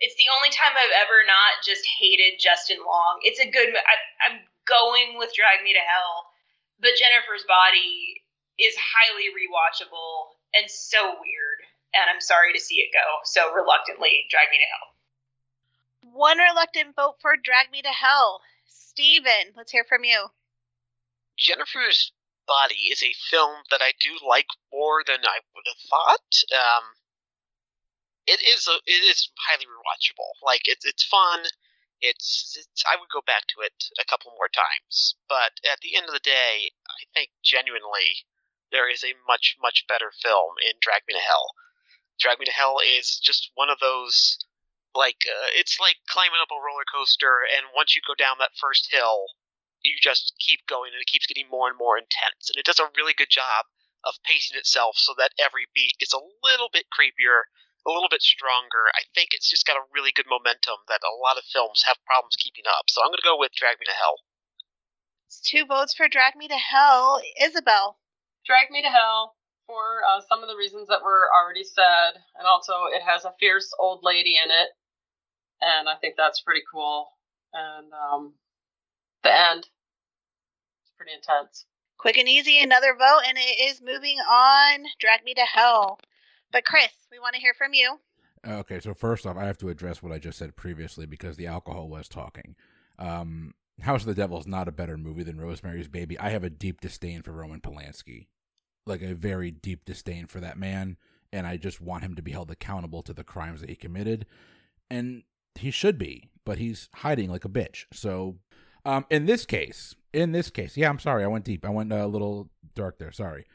it's 0.00 0.16
the 0.16 0.32
only 0.32 0.48
time 0.48 0.72
I've 0.72 0.96
ever 1.04 1.20
not 1.28 1.60
just 1.60 1.84
hated 1.84 2.40
Justin 2.40 2.80
Long. 2.80 3.20
It's 3.22 3.40
a 3.40 3.48
good. 3.48 3.68
I, 3.68 3.96
I'm 4.28 4.40
going 4.64 5.20
with 5.20 5.36
Drag 5.36 5.60
Me 5.60 5.76
to 5.76 5.84
Hell, 5.84 6.32
but 6.80 6.96
Jennifer's 6.96 7.44
Body 7.44 8.24
is 8.56 8.76
highly 8.76 9.28
rewatchable 9.32 10.36
and 10.56 10.68
so 10.68 11.20
weird, 11.20 11.60
and 11.92 12.08
I'm 12.08 12.20
sorry 12.20 12.52
to 12.56 12.60
see 12.60 12.80
it 12.80 12.96
go. 12.96 13.04
So 13.28 13.52
reluctantly, 13.52 14.24
Drag 14.32 14.48
Me 14.48 14.56
to 14.56 14.70
Hell. 14.72 14.88
One 16.16 16.40
reluctant 16.40 16.96
vote 16.96 17.20
for 17.20 17.36
Drag 17.36 17.70
Me 17.70 17.82
to 17.84 17.92
Hell. 17.92 18.40
Steven, 18.66 19.52
let's 19.56 19.72
hear 19.72 19.84
from 19.84 20.04
you. 20.04 20.32
Jennifer's 21.36 22.12
Body 22.48 22.90
is 22.90 23.02
a 23.02 23.14
film 23.30 23.62
that 23.70 23.80
I 23.80 23.92
do 24.00 24.18
like 24.26 24.48
more 24.72 25.04
than 25.06 25.22
I 25.22 25.38
would 25.54 25.66
have 25.68 25.82
thought. 25.88 26.34
Um, 26.50 26.84
it 28.30 28.40
is 28.46 28.70
a, 28.70 28.78
it 28.86 29.02
is 29.02 29.30
highly 29.50 29.66
rewatchable. 29.66 30.38
Like 30.42 30.62
it's 30.66 30.86
it's 30.86 31.02
fun. 31.02 31.50
It's, 32.00 32.56
it's 32.56 32.82
I 32.88 32.96
would 32.96 33.12
go 33.12 33.20
back 33.20 33.44
to 33.52 33.60
it 33.60 33.76
a 34.00 34.08
couple 34.08 34.32
more 34.32 34.48
times, 34.48 35.20
but 35.28 35.60
at 35.68 35.84
the 35.84 35.96
end 35.98 36.08
of 36.08 36.16
the 36.16 36.24
day, 36.24 36.72
I 36.88 37.04
think 37.12 37.28
genuinely 37.44 38.24
there 38.72 38.88
is 38.88 39.04
a 39.04 39.18
much 39.26 39.58
much 39.60 39.84
better 39.90 40.14
film 40.14 40.56
in 40.62 40.80
Drag 40.80 41.02
Me 41.06 41.12
to 41.12 41.20
Hell. 41.20 41.52
Drag 42.18 42.38
Me 42.38 42.46
to 42.46 42.54
Hell 42.54 42.78
is 42.80 43.18
just 43.20 43.50
one 43.54 43.68
of 43.68 43.82
those 43.82 44.38
like 44.94 45.26
uh, 45.26 45.50
it's 45.54 45.78
like 45.78 45.98
climbing 46.08 46.40
up 46.40 46.54
a 46.54 46.62
roller 46.62 46.86
coaster, 46.86 47.42
and 47.44 47.74
once 47.74 47.94
you 47.94 48.00
go 48.06 48.14
down 48.14 48.38
that 48.38 48.56
first 48.58 48.88
hill, 48.90 49.26
you 49.82 49.98
just 50.00 50.34
keep 50.38 50.66
going, 50.66 50.94
and 50.94 51.02
it 51.02 51.10
keeps 51.10 51.26
getting 51.26 51.50
more 51.50 51.68
and 51.68 51.78
more 51.78 51.98
intense, 51.98 52.48
and 52.48 52.56
it 52.56 52.66
does 52.66 52.80
a 52.80 52.90
really 52.96 53.14
good 53.14 53.30
job 53.30 53.66
of 54.04 54.16
pacing 54.24 54.56
itself 54.56 54.96
so 54.96 55.12
that 55.18 55.36
every 55.38 55.68
beat 55.74 55.94
is 56.00 56.12
a 56.12 56.24
little 56.42 56.72
bit 56.72 56.88
creepier 56.88 57.52
a 57.86 57.90
little 57.90 58.10
bit 58.10 58.22
stronger. 58.22 58.92
I 58.92 59.08
think 59.14 59.32
it's 59.32 59.48
just 59.48 59.66
got 59.66 59.76
a 59.76 59.88
really 59.94 60.12
good 60.14 60.28
momentum 60.28 60.84
that 60.88 61.00
a 61.04 61.16
lot 61.16 61.38
of 61.38 61.48
films 61.48 61.84
have 61.86 61.96
problems 62.04 62.36
keeping 62.36 62.68
up. 62.68 62.88
So 62.88 63.00
I'm 63.00 63.08
going 63.08 63.22
to 63.22 63.30
go 63.30 63.38
with 63.38 63.56
Drag 63.56 63.80
Me 63.80 63.86
to 63.88 63.96
Hell. 63.96 64.20
It's 65.26 65.40
two 65.40 65.64
votes 65.64 65.94
for 65.94 66.08
Drag 66.08 66.36
Me 66.36 66.48
to 66.48 66.58
Hell. 66.58 67.22
Isabel. 67.40 67.98
Drag 68.44 68.70
Me 68.70 68.82
to 68.82 68.88
Hell 68.88 69.36
for 69.70 70.02
uh, 70.02 70.20
some 70.28 70.42
of 70.42 70.48
the 70.48 70.56
reasons 70.56 70.88
that 70.88 71.02
were 71.04 71.30
already 71.30 71.62
said, 71.62 72.18
and 72.36 72.46
also 72.46 72.90
it 72.90 73.02
has 73.06 73.24
a 73.24 73.34
fierce 73.38 73.72
old 73.78 74.00
lady 74.02 74.34
in 74.42 74.50
it, 74.50 74.68
and 75.60 75.88
I 75.88 75.94
think 76.00 76.14
that's 76.16 76.40
pretty 76.40 76.62
cool. 76.66 77.06
And 77.52 77.92
um, 77.94 78.34
the 79.22 79.30
end, 79.30 79.68
it's 80.82 80.92
pretty 80.96 81.12
intense. 81.14 81.66
Quick 81.98 82.18
and 82.18 82.28
easy, 82.28 82.58
another 82.58 82.94
vote, 82.98 83.22
and 83.28 83.38
it 83.38 83.70
is 83.70 83.80
moving 83.80 84.18
on. 84.18 84.86
Drag 84.98 85.22
Me 85.22 85.34
to 85.34 85.42
Hell. 85.44 86.00
But 86.52 86.64
Chris, 86.64 86.90
we 87.10 87.18
want 87.18 87.34
to 87.34 87.40
hear 87.40 87.54
from 87.54 87.74
you. 87.74 87.98
Okay, 88.46 88.80
so 88.80 88.94
first 88.94 89.26
off, 89.26 89.36
I 89.36 89.44
have 89.44 89.58
to 89.58 89.68
address 89.68 90.02
what 90.02 90.12
I 90.12 90.18
just 90.18 90.38
said 90.38 90.56
previously 90.56 91.06
because 91.06 91.36
the 91.36 91.46
alcohol 91.46 91.88
was 91.88 92.08
talking. 92.08 92.56
Um, 92.98 93.54
House 93.82 94.02
of 94.02 94.06
the 94.06 94.14
Devil 94.14 94.38
is 94.38 94.46
not 94.46 94.68
a 94.68 94.72
better 94.72 94.96
movie 94.96 95.22
than 95.22 95.40
Rosemary's 95.40 95.88
Baby. 95.88 96.18
I 96.18 96.30
have 96.30 96.44
a 96.44 96.50
deep 96.50 96.80
disdain 96.80 97.22
for 97.22 97.32
Roman 97.32 97.60
Polanski, 97.60 98.26
like 98.86 99.02
a 99.02 99.14
very 99.14 99.50
deep 99.50 99.84
disdain 99.84 100.26
for 100.26 100.40
that 100.40 100.58
man, 100.58 100.96
and 101.32 101.46
I 101.46 101.56
just 101.56 101.80
want 101.80 102.02
him 102.02 102.14
to 102.14 102.22
be 102.22 102.32
held 102.32 102.50
accountable 102.50 103.02
to 103.02 103.12
the 103.12 103.24
crimes 103.24 103.60
that 103.60 103.70
he 103.70 103.76
committed, 103.76 104.26
and 104.90 105.22
he 105.54 105.70
should 105.70 105.98
be, 105.98 106.30
but 106.44 106.58
he's 106.58 106.88
hiding 106.96 107.30
like 107.30 107.44
a 107.44 107.50
bitch. 107.50 107.84
So, 107.92 108.36
um, 108.84 109.06
in 109.10 109.26
this 109.26 109.44
case, 109.46 109.94
in 110.12 110.32
this 110.32 110.50
case, 110.50 110.76
yeah, 110.76 110.88
I'm 110.88 110.98
sorry, 110.98 111.24
I 111.24 111.28
went 111.28 111.44
deep. 111.44 111.64
I 111.64 111.70
went 111.70 111.92
a 111.92 112.06
little 112.06 112.48
dark 112.74 112.98
there. 112.98 113.12
Sorry. 113.12 113.46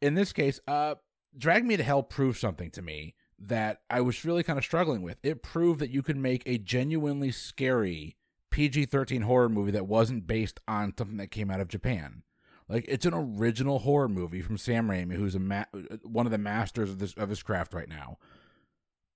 In 0.00 0.14
this 0.14 0.32
case, 0.32 0.60
uh, 0.66 0.94
Drag 1.36 1.64
Me 1.64 1.76
to 1.76 1.82
Hell 1.82 2.02
proved 2.02 2.38
something 2.38 2.70
to 2.72 2.82
me 2.82 3.14
that 3.38 3.80
I 3.88 4.00
was 4.00 4.24
really 4.24 4.42
kind 4.42 4.58
of 4.58 4.64
struggling 4.64 5.02
with. 5.02 5.18
It 5.22 5.42
proved 5.42 5.80
that 5.80 5.90
you 5.90 6.02
could 6.02 6.16
make 6.16 6.42
a 6.44 6.58
genuinely 6.58 7.30
scary 7.30 8.16
PG 8.50 8.86
13 8.86 9.22
horror 9.22 9.48
movie 9.48 9.70
that 9.70 9.86
wasn't 9.86 10.26
based 10.26 10.60
on 10.68 10.92
something 10.96 11.16
that 11.16 11.30
came 11.30 11.50
out 11.50 11.60
of 11.60 11.68
Japan. 11.68 12.22
Like 12.68 12.84
it's 12.88 13.06
an 13.06 13.14
original 13.14 13.80
horror 13.80 14.08
movie 14.08 14.42
from 14.42 14.58
Sam 14.58 14.88
Raimi, 14.88 15.14
who's 15.14 15.34
a 15.34 15.40
ma- 15.40 15.64
uh, 15.74 15.96
one 16.02 16.26
of 16.26 16.32
the 16.32 16.38
masters 16.38 16.90
of 16.90 16.98
this 16.98 17.14
of 17.14 17.28
his 17.28 17.42
craft 17.42 17.74
right 17.74 17.88
now. 17.88 18.18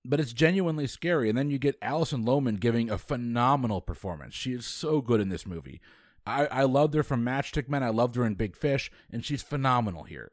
But 0.05 0.21
it's 0.21 0.33
genuinely 0.33 0.87
scary, 0.87 1.29
and 1.29 1.39
then 1.39 1.51
you 1.51 1.59
get 1.59 1.79
Alison 1.81 2.25
Lohman 2.25 2.61
giving 2.61 2.91
a 2.91 2.99
phenomenal 2.99 3.81
performance. 3.81 4.35
She 4.35 4.53
is 4.53 4.67
so 4.67 5.01
good 5.01 5.21
in 5.21 5.31
this 5.31 5.47
movie. 5.47 5.81
I, 6.27 6.47
I 6.47 6.63
loved 6.65 6.95
her 6.95 7.03
from 7.03 7.25
Matchstick 7.25 7.69
Men. 7.69 7.83
I 7.83 7.89
loved 7.89 8.17
her 8.17 8.25
in 8.25 8.35
Big 8.35 8.57
Fish, 8.57 8.91
and 9.11 9.25
she's 9.25 9.43
phenomenal 9.43 10.05
here 10.05 10.33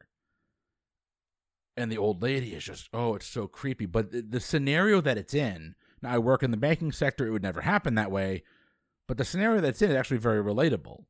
and 1.76 1.90
the 1.90 1.98
old 1.98 2.22
lady 2.22 2.54
is 2.54 2.64
just 2.64 2.88
oh 2.92 3.14
it's 3.14 3.26
so 3.26 3.46
creepy. 3.46 3.86
But 3.86 4.12
the, 4.12 4.22
the, 4.22 4.40
scenario 4.40 5.00
that 5.00 5.18
it's 5.18 5.34
in 5.34 5.74
now 6.02 6.10
i 6.10 6.18
work 6.18 6.42
in 6.42 6.50
the 6.50 6.56
banking 6.56 6.92
sector 6.92 7.26
it 7.26 7.30
would 7.30 7.42
never 7.42 7.62
happen 7.62 7.94
that 7.94 8.10
way 8.10 8.42
but 9.08 9.18
the 9.18 9.24
scenario 9.24 9.60
that's 9.60 9.82
in 9.82 9.90
is 9.90 9.96
actually 9.96 10.18
very 10.18 10.42
relatable. 10.42 11.04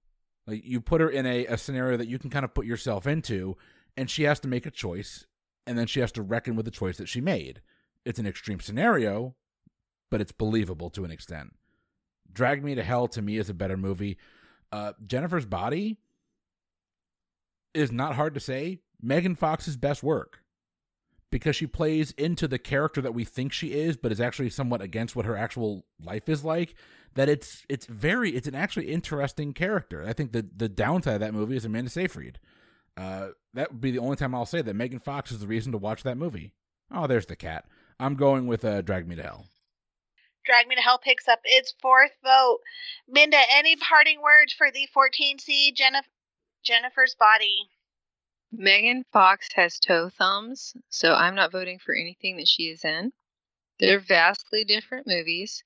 Like 0.47 0.65
you 0.65 0.81
put 0.81 1.01
her 1.01 1.09
in 1.09 1.25
a, 1.27 1.47
a 1.47 1.57
scenario 1.57 1.97
that 1.97 2.09
you 2.09 2.19
can 2.19 2.31
kind 2.31 2.45
of 2.45 2.55
put 2.55 2.67
yourself 2.67 3.07
into 3.07 3.57
and 3.97 4.11
she 4.11 4.25
has 4.25 4.41
to 4.41 4.49
make 4.49 4.67
a 4.67 4.71
choice 4.71 5.27
and 5.67 5.79
then 5.79 5.87
she 5.87 6.01
has 6.01 6.11
to 6.13 6.23
reckon 6.23 6.57
with 6.57 6.65
the 6.65 6.73
choice 6.73 6.97
that 6.97 7.09
she 7.09 7.21
made. 7.21 7.61
It's 8.05 8.19
an 8.19 8.27
extreme 8.27 8.61
scenario 8.61 9.37
but 10.11 10.21
it's 10.21 10.33
believable 10.33 10.91
to 10.91 11.05
an 11.05 11.11
extent. 11.11 11.55
Drag 12.33 12.65
me 12.65 12.75
to 12.75 12.83
hell 12.83 13.09
to 13.09 13.23
me 13.23 13.37
is 13.37 13.49
a 13.49 13.55
better 13.55 13.77
movie. 13.77 14.19
Uh, 14.73 14.95
jennifer's 15.07 15.47
body 15.47 15.99
is 17.73 17.93
not 17.93 18.17
hard 18.17 18.35
to 18.35 18.41
say. 18.41 18.81
Megan 19.01 19.37
fox's 19.37 19.77
best 19.77 20.03
work 20.03 20.42
because 21.33 21.57
she 21.57 21.67
plays 21.67 22.13
into 22.13 22.47
the 22.47 22.59
character 22.59 23.01
that 23.01 23.15
we 23.15 23.25
think 23.25 23.53
she 23.53 23.73
is, 23.73 23.97
but 23.97 24.13
is 24.13 24.21
actually 24.21 24.51
somewhat 24.51 24.81
against 24.81 25.17
what 25.17 25.27
her 25.27 25.37
actual 25.37 25.85
life 26.01 26.29
is 26.29 26.45
like. 26.45 26.75
That 27.15 27.29
it's 27.29 27.67
it's 27.69 27.87
very 27.87 28.31
it's 28.31 28.47
an 28.47 28.55
actually 28.55 28.87
interesting 28.93 29.53
character. 29.53 30.05
I 30.07 30.13
think 30.13 30.31
the 30.31 30.47
the 30.57 30.69
downside 30.69 31.15
of 31.15 31.21
that 31.21 31.35
movie 31.35 31.57
is 31.57 31.65
Amanda 31.65 31.91
Seyfried. 31.91 32.39
Uh, 32.97 33.29
that 33.55 33.73
would 33.73 33.81
be 33.81 33.91
the 33.91 33.99
only 33.99 34.17
time 34.17 34.35
I'll 34.35 34.47
say 34.47 34.63
that 34.63 34.77
Megan 34.77 35.01
Fox 35.01 35.33
is 35.33 35.41
the 35.41 35.47
reason 35.47 35.73
to 35.73 35.79
watch 35.79 36.05
that 36.05 36.17
movie. 36.17 36.53
Oh, 36.91 37.07
there's 37.07 37.27
the 37.27 37.37
cat. 37.37 37.65
I'm 37.99 38.15
going 38.15 38.47
with 38.47 38.65
uh, 38.65 38.83
Drag 38.83 39.09
Me 39.09 39.17
to 39.17 39.23
Hell. 39.23 39.47
Drag 40.45 40.67
Me 40.69 40.75
to 40.75 40.81
Hell 40.83 40.99
picks 40.99 41.29
up 41.29 41.41
its 41.45 41.75
fourth 41.81 42.13
vote. 42.23 42.59
Minda, 43.09 43.39
any 43.51 43.77
parting 43.77 44.21
words 44.23 44.53
for 44.53 44.71
the 44.71 44.89
14C 44.95 45.75
Jennifer 45.75 46.09
Jennifer's 46.63 47.15
Body? 47.15 47.69
Megan 48.53 49.05
Fox 49.13 49.49
has 49.55 49.79
toe 49.79 50.11
thumbs, 50.11 50.77
so 50.91 51.15
I'm 51.15 51.35
not 51.35 51.53
voting 51.53 51.79
for 51.79 51.95
anything 51.95 52.37
that 52.37 52.49
she 52.49 52.65
is 52.65 52.85
in. 52.85 53.13
They're 53.81 53.99
vastly 53.99 54.65
different 54.65 55.07
movies. 55.07 55.65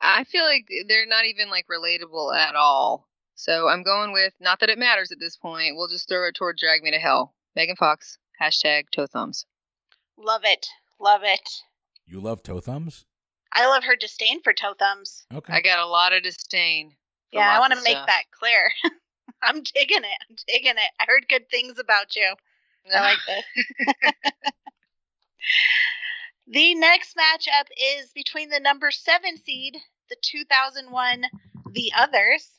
I 0.00 0.24
feel 0.24 0.44
like 0.44 0.68
they're 0.88 1.06
not 1.06 1.24
even 1.24 1.48
like 1.48 1.66
relatable 1.68 2.36
at 2.36 2.56
all. 2.56 3.08
So 3.36 3.68
I'm 3.68 3.82
going 3.82 4.12
with 4.12 4.34
not 4.40 4.60
that 4.60 4.68
it 4.68 4.78
matters 4.78 5.12
at 5.12 5.20
this 5.20 5.36
point. 5.36 5.76
We'll 5.76 5.88
just 5.88 6.08
throw 6.08 6.28
it 6.28 6.34
toward 6.34 6.56
Drag 6.56 6.82
Me 6.82 6.90
to 6.90 6.98
Hell. 6.98 7.34
Megan 7.54 7.76
Fox, 7.76 8.18
hashtag 8.40 8.90
toe 8.90 9.06
thumbs. 9.06 9.46
Love 10.18 10.42
it. 10.44 10.66
Love 11.00 11.22
it. 11.24 11.48
You 12.06 12.20
love 12.20 12.42
toe 12.42 12.60
thumbs? 12.60 13.06
I 13.52 13.66
love 13.68 13.84
her 13.84 13.96
disdain 13.96 14.42
for 14.42 14.52
toe 14.52 14.74
thumbs. 14.78 15.24
Okay. 15.32 15.52
I 15.52 15.60
got 15.60 15.78
a 15.78 15.86
lot 15.86 16.12
of 16.12 16.22
disdain. 16.24 16.96
Yeah, 17.32 17.48
I 17.48 17.60
want 17.60 17.72
to 17.72 17.82
make 17.82 17.94
that 17.94 18.24
clear. 18.30 18.72
I'm 19.42 19.62
digging 19.62 20.04
it. 20.04 20.18
I'm 20.28 20.36
digging 20.46 20.76
it. 20.76 20.90
I 21.00 21.04
heard 21.06 21.28
good 21.28 21.48
things 21.50 21.78
about 21.78 22.16
you. 22.16 22.34
I 22.94 23.00
like 23.00 23.18
this. 23.26 23.64
the 26.46 26.74
next 26.74 27.16
matchup 27.16 27.68
is 28.00 28.10
between 28.14 28.50
the 28.50 28.60
number 28.60 28.90
seven 28.90 29.36
seed, 29.36 29.76
the 30.10 30.16
2001 30.22 31.24
The 31.72 31.92
Others. 31.96 32.50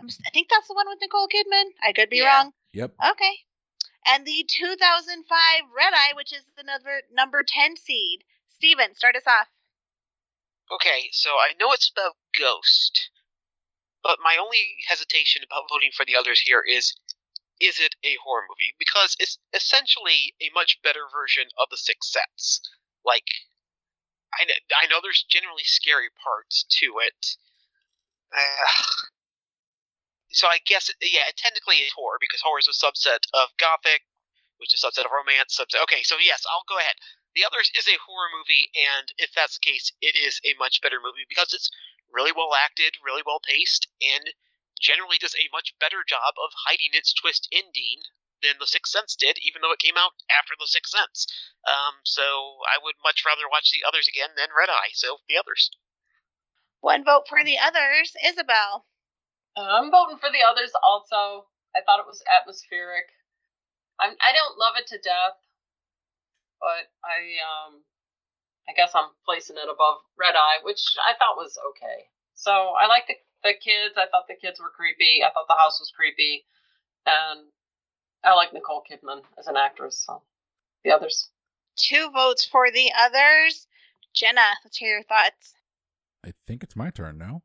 i 0.00 0.30
think 0.32 0.48
that's 0.50 0.68
the 0.68 0.74
one 0.74 0.88
with 0.88 0.98
Nicole 1.00 1.28
Kidman. 1.28 1.70
I 1.82 1.92
could 1.92 2.10
be 2.10 2.18
yeah. 2.18 2.36
wrong. 2.36 2.52
Yep. 2.72 2.94
Okay. 3.10 3.38
And 4.06 4.26
the 4.26 4.44
2005 4.48 5.28
Red 5.76 5.92
Eye, 5.92 6.14
which 6.14 6.32
is 6.32 6.44
another 6.56 7.02
number 7.12 7.42
10 7.46 7.76
seed. 7.76 8.24
Steven, 8.48 8.94
start 8.94 9.16
us 9.16 9.26
off. 9.26 9.48
Okay, 10.70 11.08
so 11.12 11.30
I 11.30 11.52
know 11.58 11.72
it's 11.72 11.90
about 11.90 12.16
Ghost. 12.38 13.10
But 14.02 14.18
my 14.22 14.36
only 14.36 14.78
hesitation 14.88 15.42
about 15.42 15.68
voting 15.68 15.90
for 15.94 16.04
the 16.04 16.16
others 16.16 16.40
here 16.40 16.62
is 16.62 16.94
is 17.60 17.80
it 17.80 17.94
a 18.04 18.14
horror 18.22 18.46
movie? 18.48 18.74
Because 18.78 19.16
it's 19.18 19.38
essentially 19.52 20.34
a 20.40 20.50
much 20.54 20.78
better 20.82 21.10
version 21.10 21.50
of 21.58 21.66
The 21.70 21.76
Sixth 21.76 22.10
Sense. 22.10 22.60
Like, 23.04 23.26
I, 24.34 24.46
I 24.70 24.86
know 24.86 25.00
there's 25.02 25.26
generally 25.26 25.66
scary 25.66 26.08
parts 26.22 26.64
to 26.78 27.02
it. 27.02 27.36
Uh, 28.30 28.68
so 30.30 30.46
I 30.46 30.58
guess, 30.66 30.90
yeah, 31.02 31.26
it 31.26 31.36
technically 31.36 31.82
it's 31.82 31.94
horror 31.94 32.18
because 32.20 32.40
horror 32.42 32.60
is 32.60 32.70
a 32.70 32.76
subset 32.76 33.26
of 33.34 33.50
gothic, 33.58 34.06
which 34.58 34.74
is 34.74 34.84
a 34.84 34.86
subset 34.86 35.06
of 35.06 35.10
romance. 35.10 35.58
Subset. 35.58 35.82
Okay, 35.82 36.02
so 36.02 36.16
yes, 36.22 36.44
I'll 36.46 36.68
go 36.68 36.78
ahead. 36.78 36.94
The 37.34 37.44
Others 37.44 37.70
is 37.76 37.86
a 37.86 37.98
horror 38.06 38.30
movie, 38.34 38.70
and 38.74 39.12
if 39.18 39.30
that's 39.34 39.58
the 39.58 39.66
case, 39.66 39.92
it 40.00 40.16
is 40.16 40.40
a 40.44 40.54
much 40.58 40.80
better 40.80 40.98
movie 41.02 41.26
because 41.28 41.52
it's 41.52 41.70
really 42.12 42.32
well 42.32 42.54
acted, 42.54 42.96
really 43.04 43.22
well 43.24 43.40
paced, 43.40 43.88
and 44.00 44.32
generally 44.80 45.18
does 45.18 45.34
a 45.34 45.50
much 45.52 45.74
better 45.78 46.06
job 46.06 46.34
of 46.38 46.54
hiding 46.66 46.94
its 46.94 47.12
twist 47.12 47.48
ending 47.52 48.02
than 48.42 48.54
The 48.58 48.70
Sixth 48.70 48.92
Sense 48.92 49.16
did, 49.18 49.38
even 49.42 49.62
though 49.62 49.74
it 49.74 49.82
came 49.82 49.98
out 49.98 50.14
after 50.30 50.54
The 50.54 50.70
Sixth 50.70 50.94
Sense. 50.94 51.26
Um, 51.66 52.00
so 52.04 52.62
I 52.70 52.78
would 52.78 52.94
much 53.02 53.26
rather 53.26 53.50
watch 53.50 53.70
the 53.74 53.82
others 53.82 54.06
again 54.06 54.38
than 54.38 54.54
Red 54.54 54.70
Eye. 54.70 54.94
So 54.94 55.18
the 55.28 55.36
others. 55.36 55.70
One 56.80 57.04
vote 57.04 57.26
for 57.26 57.42
the 57.42 57.58
others, 57.58 58.14
Isabel. 58.22 58.86
I'm 59.58 59.90
voting 59.90 60.22
for 60.22 60.30
the 60.30 60.46
others 60.46 60.70
also. 60.78 61.50
I 61.74 61.82
thought 61.82 61.98
it 61.98 62.06
was 62.06 62.22
atmospheric. 62.30 63.10
I'm, 63.98 64.14
I 64.22 64.30
don't 64.30 64.58
love 64.58 64.78
it 64.78 64.86
to 64.94 65.02
death, 65.02 65.42
but 66.62 66.86
I 67.02 67.42
um 67.42 67.82
I 68.68 68.72
guess 68.76 68.92
I'm 68.94 69.10
placing 69.24 69.56
it 69.56 69.64
above 69.64 70.04
Red 70.18 70.34
Eye, 70.36 70.60
which 70.62 70.82
I 71.00 71.16
thought 71.16 71.40
was 71.40 71.56
okay. 71.70 72.04
So 72.34 72.52
I 72.52 72.86
like 72.86 73.06
the 73.08 73.14
the 73.42 73.54
kids. 73.54 73.94
I 73.96 74.06
thought 74.10 74.28
the 74.28 74.36
kids 74.36 74.60
were 74.60 74.70
creepy. 74.70 75.22
I 75.24 75.30
thought 75.32 75.48
the 75.48 75.58
house 75.58 75.80
was 75.80 75.92
creepy, 75.96 76.44
and 77.06 77.48
I 78.24 78.34
like 78.34 78.52
Nicole 78.52 78.82
Kidman 78.84 79.22
as 79.38 79.46
an 79.46 79.56
actress. 79.56 80.04
So 80.06 80.22
the 80.84 80.92
others. 80.92 81.30
Two 81.76 82.10
votes 82.12 82.44
for 82.44 82.70
the 82.70 82.90
others. 82.98 83.66
Jenna, 84.14 84.58
let's 84.64 84.76
hear 84.76 84.96
your 84.96 85.04
thoughts. 85.04 85.54
I 86.26 86.32
think 86.46 86.62
it's 86.62 86.76
my 86.76 86.90
turn 86.90 87.18
now. 87.18 87.42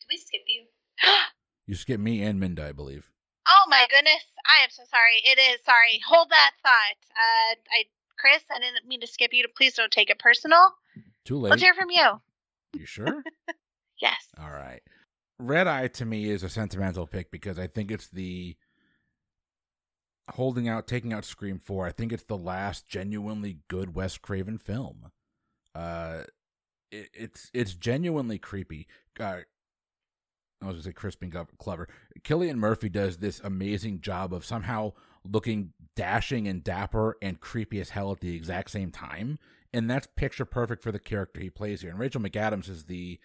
Did 0.00 0.06
we 0.08 0.18
skip 0.18 0.42
you? 0.46 0.66
you 1.66 1.74
skip 1.74 2.00
me 2.00 2.22
and 2.22 2.38
Minda, 2.38 2.68
I 2.68 2.72
believe. 2.72 3.10
Oh 3.46 3.68
my 3.68 3.86
goodness. 3.90 4.24
I 4.46 4.62
am 4.62 4.70
so 4.70 4.84
sorry. 4.88 5.20
It 5.24 5.38
is 5.38 5.64
sorry. 5.64 6.00
Hold 6.06 6.30
that 6.30 6.52
thought. 6.62 6.98
Uh, 7.10 7.56
I 7.72 7.84
Chris, 8.24 8.42
I 8.50 8.58
didn't 8.58 8.88
mean 8.88 9.02
to 9.02 9.06
skip 9.06 9.34
you. 9.34 9.44
Please 9.54 9.74
don't 9.74 9.92
take 9.92 10.08
it 10.08 10.18
personal. 10.18 10.70
Too 11.26 11.38
late. 11.38 11.50
Let's 11.50 11.62
hear 11.62 11.74
from 11.74 11.90
you. 11.90 12.22
You 12.72 12.86
sure? 12.86 13.22
yes. 14.00 14.28
All 14.40 14.50
right. 14.50 14.80
Red 15.38 15.66
Eye 15.66 15.88
to 15.88 16.06
me 16.06 16.30
is 16.30 16.42
a 16.42 16.48
sentimental 16.48 17.06
pick 17.06 17.30
because 17.30 17.58
I 17.58 17.66
think 17.66 17.90
it's 17.90 18.08
the 18.08 18.56
holding 20.30 20.70
out, 20.70 20.86
taking 20.86 21.12
out 21.12 21.26
Scream 21.26 21.58
4. 21.58 21.86
I 21.86 21.92
think 21.92 22.12
it's 22.14 22.22
the 22.22 22.38
last 22.38 22.88
genuinely 22.88 23.58
good 23.68 23.94
Wes 23.94 24.16
Craven 24.16 24.56
film. 24.56 25.10
Uh, 25.74 26.22
it, 26.90 27.10
it's 27.12 27.50
it's 27.52 27.74
genuinely 27.74 28.38
creepy. 28.38 28.86
Uh, 29.20 29.40
I 30.62 30.66
was 30.66 30.76
gonna 30.76 30.82
say 30.82 30.92
Chris 30.92 31.14
being 31.14 31.34
clever. 31.58 31.88
Cillian 32.22 32.56
Murphy 32.56 32.88
does 32.88 33.18
this 33.18 33.40
amazing 33.40 34.00
job 34.00 34.32
of 34.32 34.46
somehow 34.46 34.94
looking 35.30 35.74
dashing 35.96 36.48
and 36.48 36.64
dapper 36.64 37.16
and 37.22 37.40
creepy 37.40 37.80
as 37.80 37.90
hell 37.90 38.12
at 38.12 38.20
the 38.20 38.34
exact 38.34 38.70
same 38.70 38.90
time. 38.90 39.38
And 39.72 39.90
that's 39.90 40.06
picture 40.16 40.44
perfect 40.44 40.82
for 40.82 40.92
the 40.92 40.98
character 40.98 41.40
he 41.40 41.50
plays 41.50 41.80
here. 41.80 41.90
And 41.90 41.98
Rachel 41.98 42.20
McAdams 42.20 42.68
is 42.68 42.84
the 42.84 43.18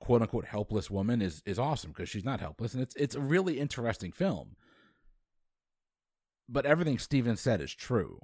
quote 0.00 0.22
unquote 0.22 0.46
helpless 0.46 0.90
woman 0.90 1.20
is 1.20 1.42
is 1.44 1.58
awesome 1.58 1.90
because 1.90 2.08
she's 2.08 2.24
not 2.24 2.40
helpless 2.40 2.72
and 2.72 2.82
it's 2.82 2.94
it's 2.96 3.14
a 3.14 3.20
really 3.20 3.58
interesting 3.58 4.12
film. 4.12 4.56
But 6.48 6.66
everything 6.66 6.98
Steven 6.98 7.36
said 7.36 7.60
is 7.60 7.74
true. 7.74 8.18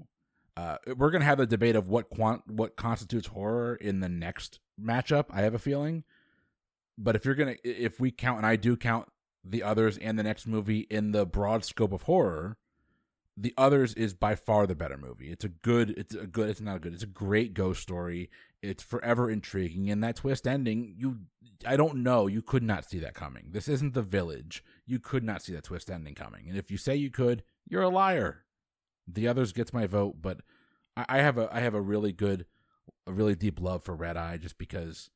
Uh, 0.57 0.77
we're 0.97 1.11
gonna 1.11 1.25
have 1.25 1.39
the 1.39 1.47
debate 1.47 1.77
of 1.77 1.89
what 1.89 2.11
quant- 2.11 2.47
what 2.47 2.77
constitutes 2.77 3.29
horror 3.29 3.75
in 3.75 4.01
the 4.01 4.09
next 4.09 4.61
matchup. 4.81 5.27
I 5.31 5.43
have 5.43 5.55
a 5.55 5.59
feeling, 5.59 6.05
but 6.97 7.17
if 7.17 7.25
you're 7.25 7.35
gonna 7.35 7.57
if 7.65 8.01
we 8.01 8.11
count 8.11 8.39
and 8.39 8.47
I 8.47 8.57
do 8.57 8.77
count 8.77 9.09
the 9.45 9.63
others 9.63 9.99
and 9.99 10.19
the 10.19 10.23
next 10.23 10.47
movie 10.47 10.87
in 10.91 11.13
the 11.13 11.27
broad 11.27 11.65
scope 11.65 11.93
of 11.93 12.03
horror, 12.03 12.57
the 13.37 13.55
others 13.57 13.95
is 13.95 14.15
by 14.15 14.35
far 14.35 14.67
the 14.67 14.75
better 14.75 14.97
movie. 14.97 15.31
It's 15.31 15.45
a 15.45 15.49
good. 15.49 15.91
It's 15.97 16.15
a 16.15 16.27
good. 16.27 16.51
It's 16.51 16.61
not 16.61 16.77
a 16.77 16.79
good. 16.79 16.95
It's 16.95 17.03
a 17.03 17.07
great 17.07 17.55
ghost 17.55 17.83
story. 17.83 18.31
It's 18.63 18.83
forever 18.83 19.31
intriguing, 19.31 19.91
and 19.91 20.03
that 20.05 20.17
twist 20.17 20.47
ending. 20.47 20.95
You, 20.97 21.21
I 21.67 21.77
don't 21.77 22.03
know. 22.03 22.27
You 22.27 22.43
could 22.43 22.63
not 22.63 22.85
see 22.85 22.99
that 23.01 23.15
coming. 23.15 23.49
This 23.51 23.69
isn't 23.69 23.95
the 23.95 24.03
village. 24.03 24.65
You 24.87 24.99
could 24.99 25.25
not 25.25 25.43
see 25.43 25.53
that 25.55 25.65
twist 25.65 25.91
ending 25.91 26.15
coming. 26.15 26.49
And 26.49 26.57
if 26.57 26.71
you 26.71 26.77
say 26.77 26.95
you 26.95 27.11
could, 27.11 27.43
you're 27.69 27.83
a 27.83 27.89
liar. 27.89 28.45
The 29.07 29.29
others 29.29 29.53
gets 29.53 29.73
my 29.73 29.87
vote, 29.87 30.17
but 30.23 30.41
I, 30.97 31.05
I 31.09 31.19
have 31.19 31.37
a 31.37 31.49
I 31.53 31.61
have 31.61 31.75
a 31.75 31.81
really 31.81 32.13
good, 32.13 32.47
a 33.07 33.13
really 33.13 33.35
deep 33.35 33.61
love 33.61 33.83
for 33.83 33.97
Red 33.97 34.17
Eye 34.17 34.37
just 34.37 34.59
because 34.59 35.11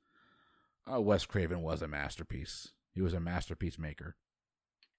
uh, 0.93 1.01
Wes 1.01 1.25
Craven 1.25 1.63
was 1.63 1.83
a 1.83 1.89
masterpiece. 1.89 2.73
He 2.93 3.01
was 3.01 3.15
a 3.15 3.21
masterpiece 3.21 3.79
maker. 3.79 4.17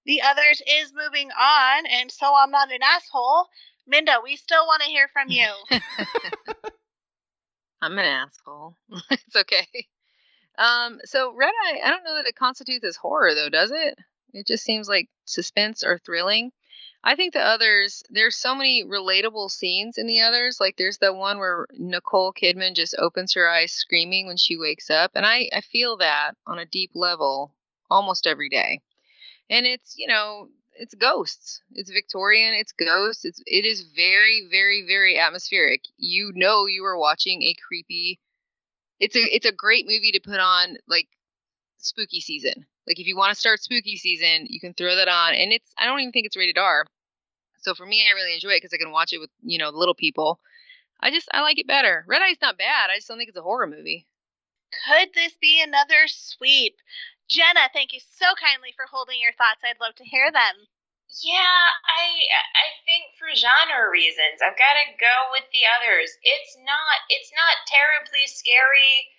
The 0.06 0.22
others 0.22 0.62
is 0.66 0.92
moving 0.94 1.30
on, 1.30 1.86
and 1.86 2.10
so 2.10 2.32
I'm 2.34 2.50
not 2.50 2.72
an 2.72 2.82
asshole. 2.82 3.48
Minda, 3.86 4.18
we 4.22 4.36
still 4.36 4.66
want 4.66 4.82
to 4.82 4.88
hear 4.88 5.08
from 5.08 5.30
you. 5.30 5.48
I'm 7.82 7.98
an 7.98 8.04
asshole. 8.04 8.76
it's 9.10 9.36
okay. 9.36 9.66
Um, 10.58 11.00
so 11.04 11.34
Red 11.34 11.52
Eye, 11.64 11.80
I 11.84 11.90
don't 11.90 12.04
know 12.04 12.16
that 12.16 12.26
it 12.26 12.36
constitutes 12.36 12.84
as 12.84 12.96
horror 12.96 13.34
though, 13.34 13.48
does 13.48 13.70
it? 13.70 13.98
It 14.32 14.46
just 14.46 14.64
seems 14.64 14.88
like 14.88 15.08
suspense 15.24 15.82
or 15.82 15.98
thrilling. 15.98 16.52
I 17.02 17.16
think 17.16 17.32
the 17.32 17.40
others, 17.40 18.02
there's 18.10 18.36
so 18.36 18.54
many 18.54 18.84
relatable 18.84 19.50
scenes 19.50 19.96
in 19.96 20.06
the 20.06 20.20
others. 20.20 20.58
Like 20.60 20.76
there's 20.76 20.98
the 20.98 21.14
one 21.14 21.38
where 21.38 21.66
Nicole 21.72 22.32
Kidman 22.32 22.74
just 22.74 22.94
opens 22.98 23.32
her 23.34 23.48
eyes 23.48 23.72
screaming 23.72 24.26
when 24.26 24.36
she 24.36 24.58
wakes 24.58 24.90
up. 24.90 25.12
And 25.14 25.24
I, 25.24 25.48
I 25.52 25.62
feel 25.62 25.96
that 25.96 26.32
on 26.46 26.58
a 26.58 26.66
deep 26.66 26.90
level 26.94 27.54
almost 27.90 28.26
every 28.26 28.50
day. 28.50 28.82
And 29.50 29.66
it's, 29.66 29.94
you 29.98 30.06
know, 30.06 30.48
it's 30.74 30.94
ghosts. 30.94 31.60
It's 31.72 31.90
Victorian, 31.90 32.54
it's 32.54 32.72
ghosts. 32.72 33.26
It's 33.26 33.42
it 33.44 33.66
is 33.66 33.82
very, 33.94 34.48
very, 34.50 34.86
very 34.86 35.18
atmospheric. 35.18 35.82
You 35.98 36.32
know 36.34 36.64
you 36.66 36.84
are 36.86 36.98
watching 36.98 37.42
a 37.42 37.54
creepy 37.68 38.20
it's 39.00 39.16
a 39.16 39.20
it's 39.34 39.46
a 39.46 39.52
great 39.52 39.86
movie 39.86 40.12
to 40.12 40.20
put 40.20 40.38
on 40.38 40.76
like 40.86 41.08
spooky 41.78 42.20
season. 42.20 42.66
Like 42.86 43.00
if 43.00 43.06
you 43.06 43.16
want 43.16 43.32
to 43.32 43.40
start 43.40 43.62
spooky 43.62 43.96
season, 43.96 44.46
you 44.48 44.60
can 44.60 44.74
throw 44.74 44.94
that 44.94 45.08
on, 45.08 45.34
and 45.34 45.52
it's 45.52 45.72
I 45.78 45.86
don't 45.86 46.00
even 46.00 46.12
think 46.12 46.26
it's 46.26 46.36
rated 46.36 46.58
R. 46.58 46.84
So 47.62 47.74
for 47.74 47.86
me, 47.86 48.06
I 48.06 48.14
really 48.14 48.34
enjoy 48.34 48.50
it 48.50 48.58
because 48.62 48.74
I 48.74 48.82
can 48.82 48.92
watch 48.92 49.12
it 49.12 49.18
with 49.18 49.30
you 49.42 49.58
know 49.58 49.70
little 49.70 49.94
people. 49.94 50.38
I 51.00 51.10
just 51.10 51.28
I 51.32 51.40
like 51.40 51.58
it 51.58 51.66
better. 51.66 52.04
Red 52.06 52.22
Eye's 52.22 52.36
not 52.42 52.58
bad. 52.58 52.90
I 52.90 52.96
just 52.96 53.08
don't 53.08 53.16
think 53.16 53.28
it's 53.28 53.38
a 53.38 53.42
horror 53.42 53.66
movie. 53.66 54.06
Could 54.86 55.08
this 55.14 55.34
be 55.40 55.62
another 55.62 56.06
sweep? 56.06 56.76
Jenna, 57.30 57.70
thank 57.72 57.94
you 57.94 58.02
so 58.02 58.34
kindly 58.34 58.74
for 58.74 58.90
holding 58.90 59.22
your 59.22 59.32
thoughts. 59.38 59.62
I'd 59.62 59.78
love 59.78 59.94
to 60.02 60.04
hear 60.04 60.30
them. 60.34 60.66
Yeah, 61.22 61.62
I 61.86 62.04
I 62.54 62.66
think 62.86 63.14
for 63.18 63.30
genre 63.34 63.90
reasons, 63.90 64.42
I've 64.42 64.58
got 64.58 64.74
to 64.78 64.94
go 64.98 65.30
with 65.34 65.46
the 65.50 65.66
others. 65.78 66.10
It's 66.22 66.54
not 66.62 66.96
it's 67.10 67.30
not 67.34 67.66
terribly 67.66 68.26
scary 68.26 69.10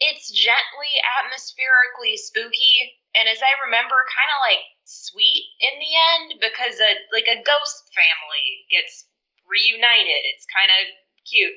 it's 0.00 0.32
gently 0.32 0.96
atmospherically 1.20 2.16
spooky 2.16 2.96
and 3.12 3.28
as 3.28 3.38
i 3.44 3.52
remember 3.68 4.00
kind 4.08 4.32
of 4.32 4.40
like 4.40 4.64
sweet 4.88 5.44
in 5.60 5.76
the 5.76 5.92
end 5.92 6.40
because 6.40 6.80
a 6.80 6.92
like 7.12 7.28
a 7.28 7.44
ghost 7.44 7.84
family 7.92 8.64
gets 8.72 9.04
reunited 9.44 10.24
it's 10.32 10.48
kind 10.48 10.72
of 10.72 10.88
cute 11.28 11.52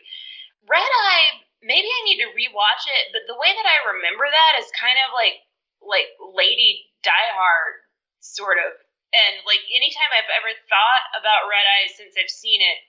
red 0.67 0.91
eye 1.07 1.39
maybe 1.63 1.87
i 1.87 2.01
need 2.03 2.19
to 2.19 2.35
rewatch 2.35 2.83
it 2.83 3.15
but 3.15 3.23
the 3.31 3.39
way 3.39 3.55
that 3.55 3.65
i 3.65 3.95
remember 3.95 4.27
that 4.27 4.59
is 4.59 4.67
kind 4.75 4.99
of 5.07 5.15
like 5.15 5.39
like 5.85 6.09
lady 6.19 6.87
die 7.03 7.31
hard 7.35 7.83
sort 8.23 8.57
of 8.57 8.71
and 9.11 9.43
like 9.43 9.61
anytime 9.75 10.11
i've 10.15 10.31
ever 10.31 10.51
thought 10.71 11.05
about 11.19 11.51
red 11.51 11.65
eye 11.67 11.91
since 11.91 12.15
i've 12.15 12.31
seen 12.31 12.63
it 12.63 12.79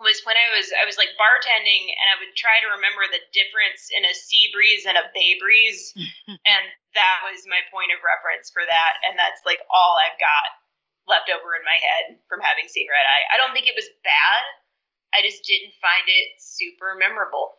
was 0.00 0.24
when 0.24 0.40
I 0.40 0.48
was 0.56 0.72
I 0.72 0.88
was 0.88 0.96
like 0.96 1.12
bartending 1.20 1.84
and 1.92 2.06
I 2.08 2.16
would 2.16 2.32
try 2.32 2.56
to 2.64 2.74
remember 2.80 3.04
the 3.12 3.20
difference 3.36 3.92
in 3.92 4.08
a 4.08 4.16
sea 4.16 4.48
breeze 4.48 4.88
and 4.88 4.96
a 4.96 5.04
bay 5.12 5.36
breeze 5.36 5.92
and 6.48 6.64
that 6.96 7.18
was 7.28 7.44
my 7.44 7.60
point 7.68 7.92
of 7.92 8.00
reference 8.00 8.48
for 8.48 8.64
that 8.64 8.92
and 9.04 9.20
that's 9.20 9.44
like 9.44 9.60
all 9.68 10.00
I've 10.00 10.16
got 10.16 10.48
left 11.06 11.28
over 11.28 11.54
in 11.58 11.64
my 11.66 11.78
head 11.78 12.18
from 12.28 12.40
having 12.40 12.70
seen 12.70 12.86
Red 12.86 13.06
Eye. 13.06 13.24
I 13.34 13.38
don't 13.38 13.52
think 13.52 13.66
it 13.66 13.78
was 13.78 13.88
bad. 14.06 14.42
I 15.12 15.20
just 15.22 15.44
didn't 15.44 15.74
find 15.82 16.06
it 16.06 16.38
super 16.38 16.94
memorable. 16.96 17.58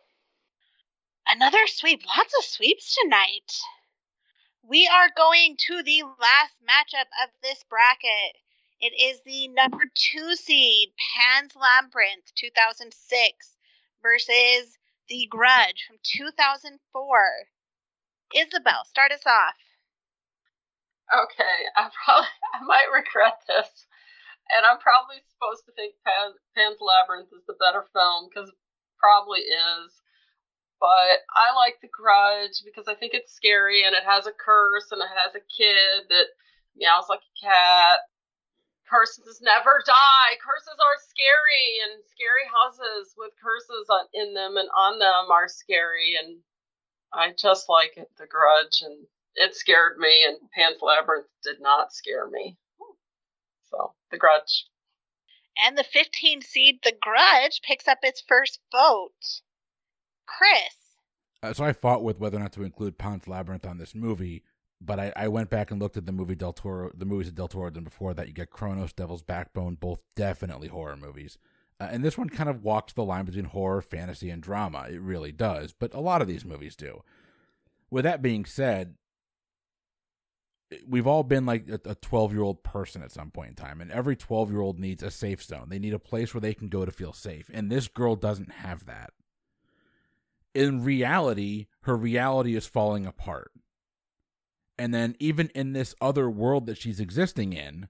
Another 1.28 1.66
sweep. 1.66 2.02
Lots 2.04 2.34
of 2.36 2.44
sweeps 2.44 2.96
tonight. 2.96 3.48
We 4.66 4.88
are 4.88 5.10
going 5.14 5.56
to 5.68 5.82
the 5.82 6.02
last 6.04 6.56
matchup 6.64 7.12
of 7.22 7.28
this 7.42 7.62
bracket. 7.68 8.40
It 8.80 8.96
is 8.96 9.20
the 9.20 9.48
number 9.48 9.84
two 9.94 10.34
seed, 10.36 10.88
Pan's 10.96 11.52
Labyrinth 11.54 12.32
2006 12.34 12.88
versus 14.02 14.78
The 15.08 15.26
Grudge 15.28 15.84
from 15.86 15.98
2004. 16.02 16.80
Isabel, 18.34 18.84
start 18.86 19.12
us 19.12 19.26
off. 19.26 19.60
Okay, 21.12 21.58
I 21.76 21.90
probably 22.04 22.28
I 22.54 22.64
might 22.64 22.88
regret 22.88 23.44
this, 23.46 23.68
and 24.48 24.64
I'm 24.64 24.78
probably 24.78 25.20
supposed 25.28 25.66
to 25.66 25.72
think 25.72 25.94
Pan, 26.06 26.32
Pan's 26.56 26.80
Labyrinth 26.80 27.28
is 27.36 27.44
the 27.46 27.60
better 27.60 27.84
film 27.92 28.30
because 28.32 28.50
probably 28.98 29.40
is. 29.40 29.92
But 30.84 31.24
I 31.32 31.56
like 31.56 31.80
The 31.80 31.88
Grudge 31.88 32.60
because 32.60 32.88
I 32.88 32.94
think 32.94 33.14
it's 33.14 33.32
scary 33.32 33.88
and 33.88 33.96
it 33.96 34.04
has 34.04 34.26
a 34.26 34.36
curse 34.36 34.92
and 34.92 35.00
it 35.00 35.08
has 35.08 35.32
a 35.32 35.40
kid 35.48 36.12
that 36.12 36.28
meows 36.76 37.08
like 37.08 37.24
a 37.24 37.34
cat 37.40 38.00
curses 38.88 39.40
never 39.40 39.82
die. 39.86 40.36
Curses 40.44 40.78
are 40.78 41.08
scary, 41.08 41.68
and 41.88 42.04
scary 42.04 42.46
houses 42.52 43.14
with 43.16 43.32
curses 43.42 43.88
on, 43.88 44.06
in 44.12 44.34
them 44.34 44.56
and 44.56 44.68
on 44.76 44.98
them 44.98 45.30
are 45.30 45.48
scary. 45.48 46.16
And 46.20 46.38
I 47.12 47.32
just 47.32 47.68
like 47.68 47.96
it, 47.96 48.10
The 48.18 48.26
Grudge, 48.26 48.82
and 48.82 49.06
it 49.34 49.54
scared 49.54 49.98
me. 49.98 50.24
And 50.26 50.38
Pan's 50.52 50.82
Labyrinth 50.82 51.26
did 51.42 51.60
not 51.60 51.92
scare 51.92 52.28
me. 52.28 52.56
So 53.70 53.94
The 54.10 54.18
Grudge. 54.18 54.66
And 55.64 55.78
the 55.78 55.84
15 55.84 56.42
seed 56.42 56.80
The 56.82 56.96
Grudge 57.00 57.62
picks 57.62 57.88
up 57.88 57.98
its 58.02 58.22
first 58.26 58.60
vote. 58.70 59.40
Chris. 60.26 60.74
Uh, 61.42 61.52
so 61.52 61.64
I 61.64 61.72
fought 61.72 62.02
with 62.02 62.18
whether 62.18 62.36
or 62.36 62.40
not 62.40 62.52
to 62.52 62.62
include 62.62 62.98
Pan's 62.98 63.28
Labyrinth 63.28 63.66
on 63.66 63.78
this 63.78 63.94
movie 63.94 64.44
but 64.84 65.00
I, 65.00 65.12
I 65.16 65.28
went 65.28 65.50
back 65.50 65.70
and 65.70 65.80
looked 65.80 65.96
at 65.96 66.06
the 66.06 66.12
movie 66.12 66.34
Del 66.34 66.52
Toro, 66.52 66.90
the 66.94 67.04
movies 67.04 67.28
of 67.28 67.34
Del 67.34 67.48
Toro 67.48 67.70
done 67.70 67.84
before 67.84 68.14
that. 68.14 68.28
You 68.28 68.34
get 68.34 68.50
Cronos, 68.50 68.92
Devil's 68.92 69.22
Backbone, 69.22 69.76
both 69.76 70.00
definitely 70.14 70.68
horror 70.68 70.96
movies. 70.96 71.38
Uh, 71.80 71.88
and 71.90 72.04
this 72.04 72.18
one 72.18 72.28
kind 72.28 72.48
of 72.48 72.62
walks 72.62 72.92
the 72.92 73.04
line 73.04 73.24
between 73.24 73.46
horror, 73.46 73.82
fantasy, 73.82 74.30
and 74.30 74.42
drama. 74.42 74.86
It 74.90 75.00
really 75.00 75.32
does, 75.32 75.72
but 75.72 75.94
a 75.94 76.00
lot 76.00 76.22
of 76.22 76.28
these 76.28 76.44
movies 76.44 76.76
do. 76.76 77.02
With 77.90 78.04
that 78.04 78.22
being 78.22 78.44
said, 78.44 78.94
we've 80.86 81.06
all 81.06 81.22
been 81.22 81.46
like 81.46 81.68
a 81.68 81.94
12 81.94 82.32
year 82.32 82.42
old 82.42 82.62
person 82.62 83.02
at 83.02 83.12
some 83.12 83.30
point 83.30 83.50
in 83.50 83.54
time, 83.56 83.80
and 83.80 83.90
every 83.90 84.16
12 84.16 84.50
year 84.50 84.60
old 84.60 84.78
needs 84.78 85.02
a 85.02 85.10
safe 85.10 85.42
zone. 85.42 85.66
They 85.68 85.78
need 85.78 85.94
a 85.94 85.98
place 85.98 86.34
where 86.34 86.40
they 86.40 86.54
can 86.54 86.68
go 86.68 86.84
to 86.84 86.92
feel 86.92 87.12
safe. 87.12 87.50
And 87.52 87.70
this 87.70 87.88
girl 87.88 88.16
doesn't 88.16 88.50
have 88.50 88.86
that. 88.86 89.12
In 90.54 90.84
reality, 90.84 91.66
her 91.82 91.96
reality 91.96 92.54
is 92.54 92.66
falling 92.66 93.06
apart 93.06 93.50
and 94.78 94.92
then 94.92 95.16
even 95.18 95.48
in 95.54 95.72
this 95.72 95.94
other 96.00 96.28
world 96.28 96.66
that 96.66 96.78
she's 96.78 97.00
existing 97.00 97.52
in 97.52 97.88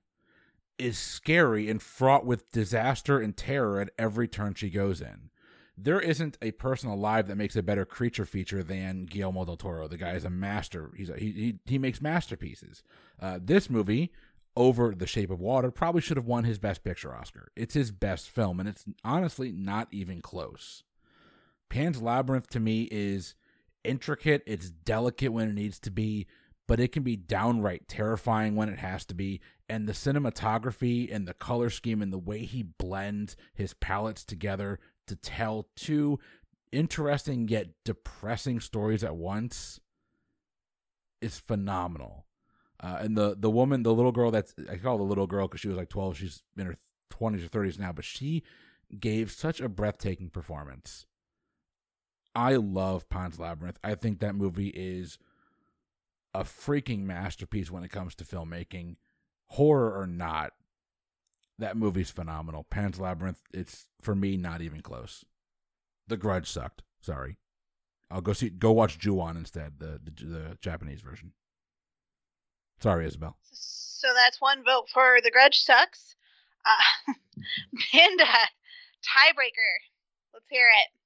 is 0.79 0.99
scary 0.99 1.71
and 1.71 1.81
fraught 1.81 2.27
with 2.27 2.51
disaster 2.51 3.19
and 3.21 3.37
terror 3.37 3.81
at 3.81 3.91
every 3.99 4.27
turn 4.27 4.55
she 4.55 4.71
goes 4.71 5.01
in. 5.01 5.31
There 5.77 6.01
isn't 6.01 6.39
a 6.41 6.53
person 6.53 6.89
alive 6.89 7.27
that 7.29 7.37
makes 7.37 7.57
a 7.57 7.63
better 7.63 7.85
creature 7.85 8.25
feature 8.25 8.63
than 8.63 9.07
Guillermo 9.07 9.45
del 9.45 9.57
Toro. 9.57 9.89
The 9.89 9.97
guy 9.97 10.13
is 10.13 10.25
a 10.25 10.31
master. 10.31 10.93
He's 10.97 11.11
a, 11.11 11.17
he, 11.17 11.33
he 11.33 11.59
he 11.65 11.79
makes 11.79 12.01
masterpieces. 12.01 12.85
Uh, 13.21 13.41
this 13.43 13.69
movie, 13.69 14.13
over 14.57 14.95
The 14.95 15.07
Shape 15.07 15.31
of 15.31 15.41
Water, 15.41 15.73
probably 15.73 16.01
should 16.01 16.17
have 16.17 16.27
won 16.27 16.45
his 16.45 16.61
Best 16.61 16.85
Picture 16.85 17.15
Oscar. 17.15 17.51
It's 17.57 17.75
his 17.75 17.91
best 17.91 18.31
film, 18.31 18.61
and 18.61 18.69
it's 18.69 18.85
honestly 19.05 19.51
not 19.51 19.89
even 19.91 20.21
close. 20.21 20.85
Pan's 21.69 22.01
Labyrinth 22.01 22.49
to 22.51 22.61
me 22.61 22.89
is 22.91 23.35
intricate. 23.83 24.43
It's 24.47 24.71
delicate 24.71 25.33
when 25.33 25.49
it 25.49 25.55
needs 25.55 25.79
to 25.81 25.91
be 25.91 26.27
but 26.67 26.81
it 26.81 26.93
can 26.93 27.03
be 27.03 27.17
downright 27.17 27.89
terrifying 27.89 28.57
when 28.57 28.69
it 28.69 28.79
has 28.79 29.05
to 29.07 29.15
be. 29.15 29.41
And 29.69 29.89
the 29.89 29.93
cinematography 29.93 31.15
and 31.15 31.27
the 31.27 31.35
color 31.35 31.71
scheme 31.71 32.03
and 32.03 32.13
the 32.13 32.19
way 32.19 32.45
he 32.45 32.63
blends 32.63 33.37
his 33.55 33.75
palettes 33.75 34.25
together 34.25 34.79
to 35.07 35.17
tell 35.17 35.69
two 35.77 36.19
interesting 36.73 37.49
yet 37.49 37.69
depressing 37.85 38.61
stories 38.61 39.05
at 39.05 39.17
once 39.17 39.81
is 41.21 41.39
phenomenal. 41.39 42.27
Uh, 42.81 42.99
and 43.01 43.17
the 43.17 43.37
the 43.39 43.51
woman, 43.51 43.83
the 43.83 43.95
little 43.95 44.13
girl 44.13 44.31
that's 44.31 44.55
I 44.71 44.77
call 44.77 44.99
the 44.99 45.05
little 45.05 45.27
girl 45.27 45.47
because 45.47 45.61
she 45.61 45.69
was 45.69 45.77
like 45.77 45.89
twelve. 45.89 46.19
She's 46.19 46.43
in 46.57 46.67
her 46.67 46.77
twenties 47.09 47.45
or 47.45 47.49
thirties 47.49 47.79
now, 47.79 47.93
but 47.93 48.05
she 48.05 48.43
gave 48.99 49.31
such 49.31 49.61
a 49.61 49.69
breathtaking 49.69 50.29
performance. 50.29 51.07
I 52.35 52.57
love 52.57 53.09
Pan's 53.09 53.39
Labyrinth. 53.39 53.79
I 53.85 53.95
think 53.95 54.19
that 54.21 54.35
movie 54.35 54.69
is 54.69 55.19
a 56.35 56.43
freaking 56.43 57.01
masterpiece 57.01 57.71
when 57.71 57.85
it 57.85 57.91
comes 57.91 58.15
to 58.17 58.25
filmmaking, 58.25 58.97
horror 59.47 59.97
or 59.99 60.07
not. 60.07 60.53
That 61.59 61.77
movie's 61.77 62.11
phenomenal. 62.11 62.65
Pan's 62.69 62.99
Labyrinth, 62.99 63.41
it's 63.53 63.87
for 64.01 64.15
me 64.15 64.37
not 64.37 64.61
even 64.61 64.81
close. 64.81 65.25
The 66.09 66.17
Grudge 66.17 66.51
sucked. 66.51 66.83
Sorry. 67.01 67.37
I'll 68.11 68.21
go 68.21 68.33
see 68.33 68.51
go 68.51 68.73
watch 68.73 68.99
Ju-on 68.99 69.37
instead, 69.37 69.75
the, 69.79 70.01
the 70.03 70.25
the 70.25 70.59
Japanese 70.61 71.01
version. 71.01 71.33
Sorry, 72.81 73.07
Isabel. 73.07 73.37
So 73.53 74.09
that's 74.15 74.41
one 74.41 74.65
vote 74.65 74.89
for 74.93 75.19
The 75.23 75.31
Grudge 75.31 75.61
sucks. 75.61 76.15
Uh, 76.67 77.13
Panda, 77.93 78.25
tiebreaker. 78.25 79.75
Let's 80.33 80.49
hear 80.51 80.67
it. 80.83 81.04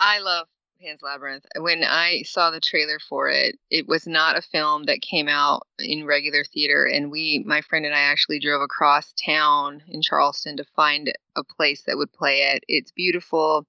I 0.00 0.18
love 0.20 0.46
Pan's 0.80 1.02
Labyrinth. 1.02 1.44
When 1.58 1.84
I 1.84 2.22
saw 2.22 2.50
the 2.50 2.60
trailer 2.60 2.98
for 2.98 3.28
it, 3.28 3.58
it 3.70 3.86
was 3.86 4.06
not 4.06 4.38
a 4.38 4.42
film 4.42 4.84
that 4.84 5.02
came 5.02 5.28
out 5.28 5.66
in 5.78 6.06
regular 6.06 6.42
theater. 6.42 6.86
And 6.86 7.10
we, 7.10 7.44
my 7.46 7.60
friend 7.60 7.84
and 7.84 7.94
I, 7.94 8.00
actually 8.00 8.40
drove 8.40 8.62
across 8.62 9.12
town 9.12 9.82
in 9.88 10.00
Charleston 10.00 10.56
to 10.56 10.64
find 10.64 11.12
a 11.36 11.44
place 11.44 11.82
that 11.82 11.98
would 11.98 12.12
play 12.12 12.42
it. 12.54 12.64
It's 12.66 12.92
beautiful. 12.92 13.66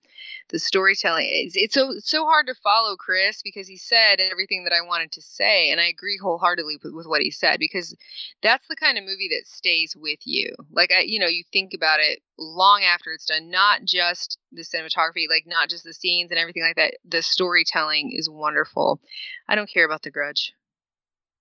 The 0.51 0.59
storytelling, 0.59 1.27
it's, 1.29 1.55
it's 1.55 1.73
so 1.73 1.93
so 1.99 2.25
hard 2.25 2.47
to 2.47 2.55
follow 2.55 2.97
Chris 2.97 3.41
because 3.41 3.67
he 3.69 3.77
said 3.77 4.19
everything 4.19 4.65
that 4.65 4.73
I 4.73 4.85
wanted 4.85 5.13
to 5.13 5.21
say, 5.21 5.71
and 5.71 5.79
I 5.79 5.85
agree 5.85 6.19
wholeheartedly 6.21 6.77
with, 6.83 6.93
with 6.93 7.07
what 7.07 7.21
he 7.21 7.31
said 7.31 7.57
because 7.57 7.95
that's 8.43 8.67
the 8.67 8.75
kind 8.75 8.97
of 8.97 9.05
movie 9.05 9.29
that 9.29 9.47
stays 9.47 9.95
with 9.95 10.19
you. 10.25 10.53
Like 10.71 10.91
I, 10.91 11.01
you 11.01 11.19
know, 11.19 11.27
you 11.27 11.43
think 11.53 11.73
about 11.73 12.01
it 12.01 12.21
long 12.37 12.83
after 12.83 13.13
it's 13.13 13.25
done. 13.25 13.49
Not 13.49 13.85
just 13.85 14.37
the 14.51 14.63
cinematography, 14.63 15.29
like 15.29 15.45
not 15.47 15.69
just 15.69 15.85
the 15.85 15.93
scenes 15.93 16.31
and 16.31 16.39
everything 16.39 16.63
like 16.63 16.75
that. 16.75 16.95
The 17.07 17.21
storytelling 17.21 18.11
is 18.11 18.29
wonderful. 18.29 18.99
I 19.47 19.55
don't 19.55 19.69
care 19.69 19.85
about 19.85 20.01
The 20.03 20.11
Grudge. 20.11 20.53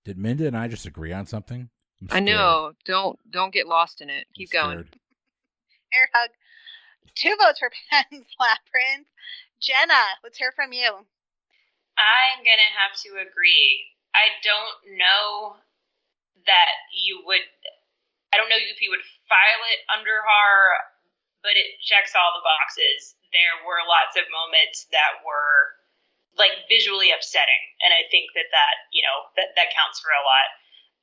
Did 0.04 0.18
Minda 0.18 0.46
and 0.46 0.56
I 0.56 0.68
just 0.68 0.86
agree 0.86 1.12
on 1.12 1.26
something? 1.26 1.68
I 2.10 2.20
know. 2.20 2.72
Don't 2.86 3.18
don't 3.30 3.52
get 3.52 3.66
lost 3.66 4.00
in 4.00 4.08
it. 4.08 4.26
Keep 4.34 4.52
going. 4.52 4.78
Air 4.78 6.08
hug. 6.14 6.30
Two 7.20 7.36
votes 7.36 7.60
for 7.62 7.68
Pan's 7.92 8.32
Labyrinth. 8.40 9.12
Jenna, 9.60 10.16
let's 10.24 10.40
hear 10.40 10.56
from 10.56 10.72
you. 10.72 11.04
I'm 12.00 12.40
gonna 12.40 12.72
have 12.80 12.96
to 13.04 13.20
agree. 13.20 13.92
I 14.16 14.32
don't 14.40 14.96
know 14.96 15.60
that 16.48 16.74
you 16.96 17.20
would. 17.28 17.44
I 18.32 18.40
don't 18.40 18.48
know 18.48 18.56
if 18.56 18.80
you 18.80 18.88
would 18.88 19.04
file 19.28 19.62
it 19.68 19.84
under 19.92 20.24
horror, 20.24 20.80
but 21.44 21.60
it 21.60 21.76
checks 21.84 22.16
all 22.16 22.32
the 22.32 22.46
boxes. 22.46 23.20
There 23.36 23.60
were 23.68 23.84
lots 23.84 24.16
of 24.16 24.24
moments 24.32 24.88
that 24.88 25.20
were 25.20 25.76
like 26.40 26.64
visually 26.72 27.12
upsetting, 27.12 27.60
and 27.84 27.92
I 27.92 28.08
think 28.08 28.32
that 28.32 28.48
that 28.48 28.74
you 28.96 29.04
know 29.04 29.28
that 29.36 29.52
that 29.60 29.76
counts 29.76 30.00
for 30.00 30.08
a 30.08 30.24
lot. 30.24 30.48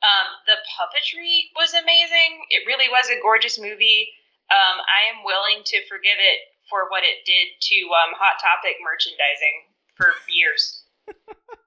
Um, 0.02 0.28
the 0.50 0.58
puppetry 0.78 1.54
was 1.54 1.78
amazing. 1.78 2.42
It 2.50 2.66
really 2.66 2.90
was 2.90 3.06
a 3.14 3.22
gorgeous 3.22 3.62
movie. 3.62 4.17
Um, 4.48 4.78
I 4.88 5.12
am 5.12 5.24
willing 5.28 5.64
to 5.66 5.78
forgive 5.88 6.20
it 6.20 6.40
for 6.70 6.88
what 6.90 7.04
it 7.04 7.24
did 7.26 7.56
to 7.60 7.78
um, 7.92 8.16
Hot 8.16 8.40
Topic 8.40 8.80
merchandising 8.84 9.72
for 9.96 10.12
years. 10.32 10.84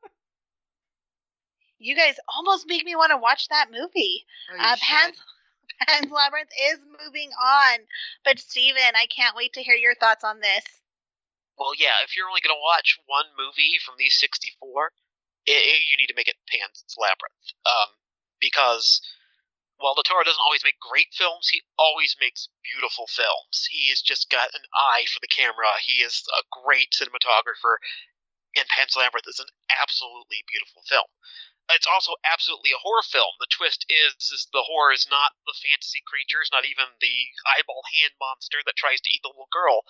You 1.81 1.97
guys 1.97 2.20
almost 2.28 2.68
make 2.68 2.85
me 2.85 2.95
want 2.95 3.11
to 3.11 3.16
watch 3.16 3.49
that 3.49 3.72
movie. 3.72 4.26
Oh, 4.53 4.55
you 4.55 4.61
Uh. 4.61 4.76
Pan's, 4.85 5.16
Pan's 5.89 6.12
Labyrinth 6.12 6.53
is 6.68 6.78
moving 7.03 7.31
on. 7.33 7.81
But 8.22 8.39
Steven, 8.39 8.93
I 8.95 9.07
can't 9.07 9.35
wait 9.35 9.55
to 9.55 9.62
hear 9.62 9.74
your 9.74 9.95
thoughts 9.97 10.22
on 10.22 10.41
this. 10.41 10.64
Well, 11.57 11.72
yeah, 11.81 12.05
if 12.05 12.16
you're 12.16 12.28
only 12.28 12.45
going 12.45 12.55
to 12.55 12.61
watch 12.62 13.01
one 13.07 13.33
movie 13.37 13.81
from 13.85 13.97
these 13.99 14.20
64, 14.20 14.93
i 15.49 15.53
i 15.53 15.81
you 15.89 15.97
need 15.97 16.09
to 16.09 16.14
make 16.14 16.28
it 16.28 16.37
Pan's 16.53 16.85
Labyrinth. 17.01 17.49
Um, 17.64 17.97
because 18.41 19.01
while 19.81 19.95
Del 19.95 20.05
Toro 20.05 20.24
doesn't 20.24 20.45
always 20.45 20.64
make 20.64 20.78
great 20.78 21.12
films, 21.12 21.49
he 21.49 21.62
always 21.78 22.16
makes 22.20 22.49
beautiful 22.62 23.07
films. 23.09 23.66
He 23.70 23.91
has 23.91 24.01
just 24.01 24.31
got 24.31 24.55
an 24.55 24.64
eye 24.74 25.05
for 25.09 25.20
the 25.20 25.33
camera. 25.33 25.72
He 25.83 26.05
is 26.05 26.24
a 26.37 26.45
great 26.62 26.93
cinematographer, 26.93 27.81
and 28.57 28.68
Pan's 28.68 28.97
Labyrinth 28.97 29.28
is 29.28 29.41
an 29.41 29.51
absolutely 29.72 30.45
beautiful 30.47 30.83
film. 30.87 31.09
It's 31.70 31.87
also 31.87 32.18
absolutely 32.26 32.74
a 32.74 32.83
horror 32.83 33.07
film. 33.07 33.31
The 33.39 33.51
twist 33.51 33.87
is, 33.89 34.14
is 34.33 34.49
the 34.53 34.66
horror 34.66 34.93
is 34.93 35.07
not 35.11 35.39
the 35.47 35.55
fantasy 35.55 36.03
creatures, 36.05 36.51
not 36.53 36.66
even 36.66 36.87
the 37.01 37.31
eyeball 37.47 37.83
hand 37.95 38.12
monster 38.18 38.59
that 38.66 38.76
tries 38.76 39.01
to 39.03 39.11
eat 39.14 39.22
the 39.22 39.31
little 39.31 39.51
girl 39.53 39.83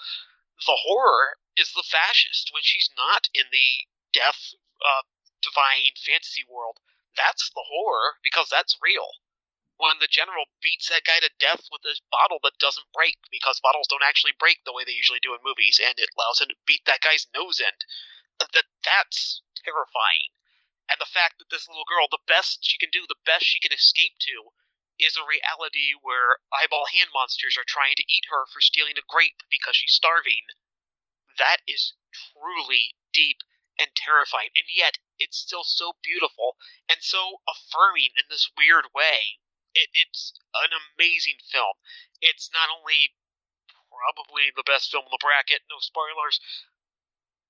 the 0.67 0.79
horror 0.85 1.39
is 1.57 1.73
the 1.73 1.85
fascist 1.85 2.51
when 2.53 2.63
she's 2.63 2.91
not 2.97 3.29
in 3.35 3.45
the 3.53 3.89
death 4.13 4.55
uh, 4.81 5.03
divine 5.43 5.97
fantasy 5.97 6.45
world 6.49 6.79
that's 7.17 7.51
the 7.55 7.65
horror 7.69 8.17
because 8.23 8.49
that's 8.51 8.79
real 8.83 9.09
when 9.81 9.97
the 9.99 10.13
general 10.13 10.45
beats 10.61 10.93
that 10.93 11.09
guy 11.09 11.19
to 11.25 11.33
death 11.41 11.65
with 11.73 11.81
this 11.81 12.05
bottle 12.13 12.37
that 12.45 12.61
doesn't 12.61 12.93
break 12.93 13.17
because 13.33 13.65
bottles 13.65 13.89
don't 13.89 14.05
actually 14.05 14.37
break 14.37 14.61
the 14.63 14.77
way 14.77 14.85
they 14.85 14.93
usually 14.93 15.23
do 15.25 15.33
in 15.33 15.41
movies 15.41 15.81
and 15.81 15.97
it 15.97 16.13
allows 16.13 16.41
him 16.41 16.53
to 16.53 16.65
beat 16.69 16.85
that 16.85 17.01
guy's 17.01 17.27
nose 17.33 17.59
in 17.59 17.73
that 18.39 18.69
that's 18.85 19.41
terrifying 19.57 20.33
and 20.93 21.01
the 21.01 21.09
fact 21.09 21.41
that 21.41 21.49
this 21.49 21.65
little 21.69 21.89
girl 21.89 22.05
the 22.13 22.29
best 22.29 22.61
she 22.61 22.77
can 22.77 22.93
do 22.93 23.09
the 23.09 23.25
best 23.25 23.49
she 23.49 23.61
can 23.61 23.73
escape 23.73 24.21
to 24.21 24.53
is 25.01 25.17
a 25.17 25.25
reality 25.25 25.97
where 25.97 26.45
eyeball 26.53 26.85
hand 26.93 27.09
monsters 27.17 27.57
are 27.57 27.65
trying 27.65 27.97
to 27.97 28.05
eat 28.05 28.29
her 28.29 28.45
for 28.53 28.61
stealing 28.61 29.01
a 29.01 29.09
grape 29.09 29.41
because 29.49 29.75
she's 29.75 29.97
starving. 29.97 30.45
That 31.41 31.65
is 31.67 31.97
truly 32.13 32.95
deep 33.13 33.41
and 33.81 33.89
terrifying, 33.97 34.53
and 34.55 34.69
yet 34.69 35.01
it's 35.19 35.39
still 35.41 35.65
so 35.65 35.97
beautiful 36.05 36.57
and 36.89 37.01
so 37.01 37.41
affirming 37.49 38.13
in 38.21 38.29
this 38.29 38.51
weird 38.57 38.93
way. 38.95 39.41
It, 39.75 39.89
it's 39.95 40.35
an 40.55 40.75
amazing 40.75 41.39
film. 41.47 41.79
It's 42.21 42.51
not 42.53 42.69
only 42.71 43.15
probably 43.91 44.51
the 44.55 44.67
best 44.67 44.91
film 44.91 45.07
in 45.07 45.15
the 45.15 45.23
bracket, 45.23 45.67
no 45.71 45.79
spoilers, 45.83 46.39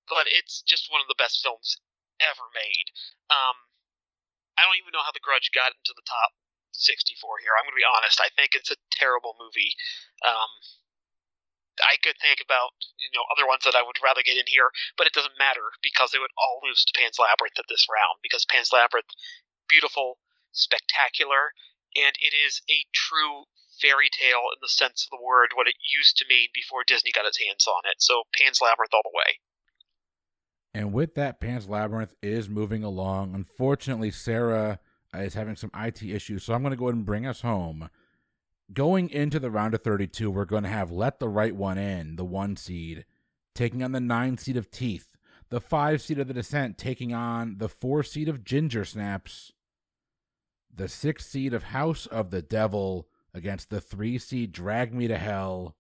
but 0.08 0.26
it's 0.26 0.60
just 0.64 0.90
one 0.90 1.00
of 1.00 1.08
the 1.08 1.18
best 1.18 1.40
films 1.40 1.78
ever 2.20 2.48
made. 2.52 2.88
Um, 3.32 3.70
I 4.58 4.66
don't 4.66 4.76
even 4.76 4.92
know 4.92 5.04
how 5.04 5.14
The 5.14 5.24
Grudge 5.24 5.54
got 5.54 5.72
into 5.72 5.96
the 5.96 6.04
top 6.04 6.36
64 6.76 7.16
here. 7.40 7.56
I'm 7.56 7.64
going 7.64 7.76
to 7.76 7.80
be 7.80 7.86
honest. 7.86 8.20
I 8.20 8.28
think 8.34 8.52
it's 8.52 8.72
a 8.72 8.80
terrible 8.92 9.36
movie. 9.40 9.72
Um, 10.20 10.50
I 11.80 11.96
could 12.02 12.20
think 12.20 12.44
about 12.44 12.76
you 13.00 13.08
know 13.16 13.24
other 13.32 13.48
ones 13.48 13.64
that 13.64 13.78
I 13.78 13.80
would 13.80 13.96
rather 14.04 14.20
get 14.20 14.36
in 14.36 14.44
here, 14.46 14.68
but 15.00 15.08
it 15.08 15.16
doesn't 15.16 15.40
matter 15.40 15.72
because 15.80 16.12
they 16.12 16.20
would 16.20 16.34
all 16.36 16.60
lose 16.60 16.84
to 16.84 16.92
Pan's 16.92 17.16
Labyrinth 17.16 17.56
at 17.56 17.68
this 17.72 17.88
round 17.88 18.20
because 18.20 18.44
Pan's 18.44 18.72
Labyrinth, 18.72 19.08
beautiful, 19.64 20.20
spectacular, 20.52 21.56
and 21.96 22.14
it 22.20 22.34
is 22.34 22.62
a 22.70 22.84
true 22.92 23.44
fairy 23.80 24.10
tale 24.10 24.52
in 24.52 24.60
the 24.60 24.68
sense 24.68 25.06
of 25.06 25.10
the 25.10 25.24
word 25.24 25.50
what 25.54 25.66
it 25.66 25.74
used 25.80 26.16
to 26.18 26.26
mean 26.28 26.48
before 26.54 26.84
Disney 26.86 27.12
got 27.12 27.26
its 27.26 27.40
hands 27.42 27.66
on 27.66 27.82
it. 27.90 27.96
So 27.98 28.24
Pan's 28.36 28.60
Labyrinth 28.60 28.92
all 28.92 29.02
the 29.04 29.16
way. 29.16 29.38
And 30.72 30.92
with 30.92 31.14
that, 31.14 31.40
Pan's 31.40 31.68
Labyrinth 31.68 32.14
is 32.22 32.48
moving 32.48 32.84
along. 32.84 33.34
Unfortunately, 33.34 34.10
Sarah 34.10 34.78
uh, 35.14 35.18
is 35.18 35.34
having 35.34 35.56
some 35.56 35.70
IT 35.74 36.02
issues, 36.02 36.44
so 36.44 36.54
I'm 36.54 36.62
going 36.62 36.70
to 36.70 36.76
go 36.76 36.86
ahead 36.86 36.94
and 36.94 37.06
bring 37.06 37.26
us 37.26 37.40
home. 37.40 37.90
Going 38.72 39.10
into 39.10 39.40
the 39.40 39.50
round 39.50 39.74
of 39.74 39.82
32, 39.82 40.30
we're 40.30 40.44
going 40.44 40.62
to 40.62 40.68
have 40.68 40.92
Let 40.92 41.18
the 41.18 41.28
Right 41.28 41.56
One 41.56 41.76
In, 41.76 42.14
the 42.14 42.24
one 42.24 42.56
seed, 42.56 43.04
taking 43.52 43.82
on 43.82 43.90
the 43.90 43.98
nine 43.98 44.38
seed 44.38 44.56
of 44.56 44.70
Teeth, 44.70 45.08
the 45.48 45.60
five 45.60 46.00
seed 46.00 46.20
of 46.20 46.28
The 46.28 46.34
Descent, 46.34 46.78
taking 46.78 47.12
on 47.12 47.56
the 47.58 47.68
four 47.68 48.04
seed 48.04 48.28
of 48.28 48.44
Ginger 48.44 48.84
Snaps, 48.84 49.52
the 50.74 50.88
six 50.88 51.26
seed 51.26 51.54
of 51.54 51.64
House 51.64 52.06
of 52.06 52.30
the 52.30 52.42
Devil 52.42 53.08
against 53.34 53.70
the 53.70 53.80
three 53.80 54.18
seed 54.18 54.52
Drag 54.52 54.94
Me 54.94 55.08
to 55.08 55.18
Hell, 55.18 55.76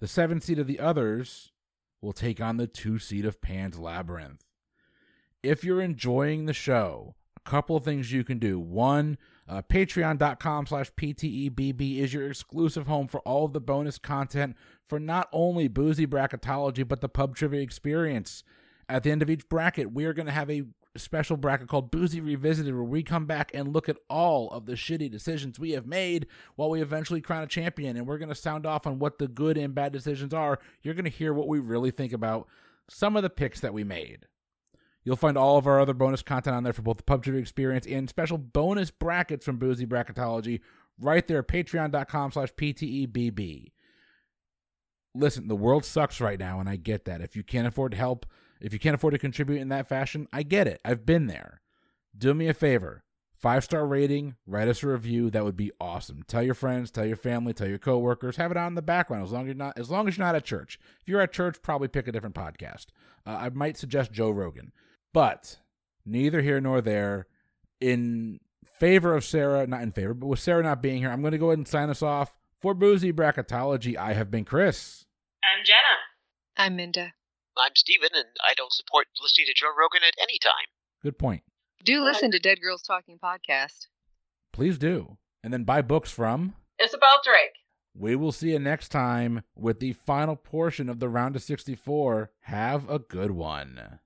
the 0.00 0.08
seven 0.08 0.40
seed 0.40 0.58
of 0.58 0.66
The 0.66 0.80
Others 0.80 1.52
will 2.00 2.12
take 2.12 2.40
on 2.40 2.56
the 2.56 2.66
two 2.66 2.98
seed 2.98 3.24
of 3.24 3.40
Pan's 3.40 3.78
Labyrinth. 3.78 4.44
If 5.42 5.64
you're 5.64 5.80
enjoying 5.80 6.46
the 6.46 6.52
show, 6.52 7.14
a 7.36 7.48
couple 7.48 7.78
things 7.80 8.12
you 8.12 8.24
can 8.24 8.38
do. 8.38 8.58
One, 8.58 9.18
uh, 9.48 9.62
patreon.com 9.62 10.66
slash 10.66 10.90
ptebb 10.92 11.98
is 11.98 12.14
your 12.14 12.28
exclusive 12.28 12.86
home 12.86 13.08
for 13.08 13.20
all 13.20 13.44
of 13.44 13.52
the 13.52 13.60
bonus 13.60 13.98
content 13.98 14.56
for 14.88 14.98
not 14.98 15.28
only 15.32 15.68
boozy 15.68 16.06
bracketology 16.06 16.86
but 16.86 17.00
the 17.00 17.08
pub 17.08 17.36
trivia 17.36 17.60
experience 17.60 18.42
at 18.88 19.02
the 19.02 19.10
end 19.10 19.22
of 19.22 19.28
each 19.28 19.48
bracket 19.48 19.92
we 19.92 20.04
are 20.06 20.14
going 20.14 20.26
to 20.26 20.32
have 20.32 20.50
a 20.50 20.62
special 20.96 21.36
bracket 21.36 21.68
called 21.68 21.90
Boozy 21.90 22.20
Revisited, 22.20 22.74
where 22.74 22.84
we 22.84 23.02
come 23.02 23.26
back 23.26 23.50
and 23.54 23.72
look 23.72 23.88
at 23.88 23.98
all 24.08 24.50
of 24.50 24.66
the 24.66 24.74
shitty 24.74 25.10
decisions 25.10 25.58
we 25.58 25.72
have 25.72 25.86
made 25.86 26.26
while 26.56 26.70
we 26.70 26.80
eventually 26.80 27.20
crown 27.20 27.42
a 27.42 27.46
champion. 27.46 27.96
And 27.96 28.06
we're 28.06 28.18
going 28.18 28.28
to 28.28 28.34
sound 28.34 28.66
off 28.66 28.86
on 28.86 28.98
what 28.98 29.18
the 29.18 29.28
good 29.28 29.56
and 29.56 29.74
bad 29.74 29.92
decisions 29.92 30.32
are. 30.32 30.58
You're 30.82 30.94
going 30.94 31.04
to 31.04 31.10
hear 31.10 31.32
what 31.32 31.48
we 31.48 31.58
really 31.58 31.90
think 31.90 32.12
about 32.12 32.46
some 32.88 33.16
of 33.16 33.22
the 33.22 33.30
picks 33.30 33.60
that 33.60 33.74
we 33.74 33.84
made. 33.84 34.26
You'll 35.04 35.16
find 35.16 35.36
all 35.36 35.58
of 35.58 35.66
our 35.66 35.80
other 35.80 35.92
bonus 35.92 36.22
content 36.22 36.56
on 36.56 36.64
there 36.64 36.72
for 36.72 36.82
both 36.82 36.96
the 36.96 37.02
PUBG 37.02 37.38
experience 37.38 37.86
and 37.86 38.08
special 38.08 38.38
bonus 38.38 38.90
brackets 38.90 39.44
from 39.44 39.58
Boozy 39.58 39.86
Bracketology 39.86 40.60
right 40.98 41.26
there, 41.26 41.40
at 41.40 41.48
patreon.com 41.48 42.32
slash 42.32 42.52
PTEBB. 42.54 43.72
Listen, 45.14 45.48
the 45.48 45.56
world 45.56 45.84
sucks 45.84 46.20
right 46.20 46.38
now, 46.38 46.58
and 46.58 46.68
I 46.68 46.76
get 46.76 47.04
that. 47.04 47.20
If 47.20 47.36
you 47.36 47.42
can't 47.42 47.66
afford 47.66 47.94
help, 47.94 48.26
if 48.60 48.72
you 48.72 48.78
can't 48.78 48.94
afford 48.94 49.12
to 49.12 49.18
contribute 49.18 49.60
in 49.60 49.68
that 49.68 49.88
fashion, 49.88 50.28
I 50.32 50.42
get 50.42 50.66
it. 50.66 50.80
I've 50.84 51.06
been 51.06 51.26
there. 51.26 51.60
Do 52.16 52.34
me 52.34 52.48
a 52.48 52.54
favor. 52.54 53.02
Five 53.34 53.64
star 53.64 53.86
rating, 53.86 54.36
write 54.46 54.68
us 54.68 54.82
a 54.82 54.88
review. 54.88 55.28
That 55.28 55.44
would 55.44 55.56
be 55.56 55.70
awesome. 55.78 56.22
Tell 56.26 56.42
your 56.42 56.54
friends, 56.54 56.90
tell 56.90 57.04
your 57.04 57.16
family, 57.16 57.52
tell 57.52 57.68
your 57.68 57.78
coworkers. 57.78 58.36
Have 58.36 58.50
it 58.50 58.56
on 58.56 58.68
in 58.68 58.74
the 58.74 58.80
background 58.80 59.24
as 59.24 59.32
long 59.32 59.42
as 59.42 59.46
you're 59.48 59.54
not 59.54 59.78
as 59.78 59.90
long 59.90 60.08
as 60.08 60.16
you're 60.16 60.26
not 60.26 60.34
at 60.34 60.44
church. 60.44 60.78
If 61.02 61.08
you're 61.08 61.20
at 61.20 61.32
church, 61.32 61.60
probably 61.60 61.88
pick 61.88 62.08
a 62.08 62.12
different 62.12 62.34
podcast. 62.34 62.86
Uh, 63.26 63.36
I 63.40 63.48
might 63.50 63.76
suggest 63.76 64.12
Joe 64.12 64.30
Rogan, 64.30 64.72
but 65.12 65.58
neither 66.06 66.40
here 66.40 66.60
nor 66.60 66.80
there. 66.80 67.26
In 67.80 68.40
favor 68.64 69.14
of 69.14 69.24
Sarah, 69.24 69.66
not 69.66 69.82
in 69.82 69.92
favor, 69.92 70.14
but 70.14 70.26
with 70.26 70.38
Sarah 70.38 70.62
not 70.62 70.80
being 70.80 70.98
here, 70.98 71.10
I'm 71.10 71.20
going 71.20 71.32
to 71.32 71.38
go 71.38 71.48
ahead 71.48 71.58
and 71.58 71.68
sign 71.68 71.90
us 71.90 72.00
off 72.00 72.32
for 72.62 72.72
Boozy 72.72 73.12
Bracketology. 73.12 73.94
I 73.94 74.14
have 74.14 74.30
been 74.30 74.46
Chris. 74.46 75.04
I'm 75.42 75.62
Jenna. 75.66 75.98
I'm 76.56 76.76
Minda. 76.76 77.12
I'm 77.56 77.74
Steven, 77.74 78.10
and 78.14 78.26
I 78.48 78.54
don't 78.54 78.72
support 78.72 79.06
listening 79.22 79.46
to 79.46 79.54
Joe 79.54 79.68
Rogan 79.68 80.02
at 80.06 80.14
any 80.20 80.38
time. 80.38 80.66
Good 81.02 81.18
point. 81.18 81.42
Do 81.84 82.02
listen 82.02 82.30
to 82.30 82.38
Dead 82.38 82.60
Girls 82.60 82.82
Talking 82.82 83.18
podcast. 83.22 83.88
Please 84.52 84.78
do. 84.78 85.18
And 85.42 85.52
then 85.52 85.64
buy 85.64 85.82
books 85.82 86.10
from. 86.10 86.54
Isabel 86.82 87.20
Drake. 87.22 87.52
We 87.96 88.16
will 88.16 88.32
see 88.32 88.50
you 88.50 88.58
next 88.58 88.88
time 88.88 89.42
with 89.54 89.78
the 89.78 89.92
final 89.92 90.34
portion 90.34 90.88
of 90.88 90.98
the 90.98 91.08
round 91.08 91.36
of 91.36 91.42
64. 91.42 92.30
Have 92.40 92.88
a 92.90 92.98
good 92.98 93.30
one. 93.30 94.00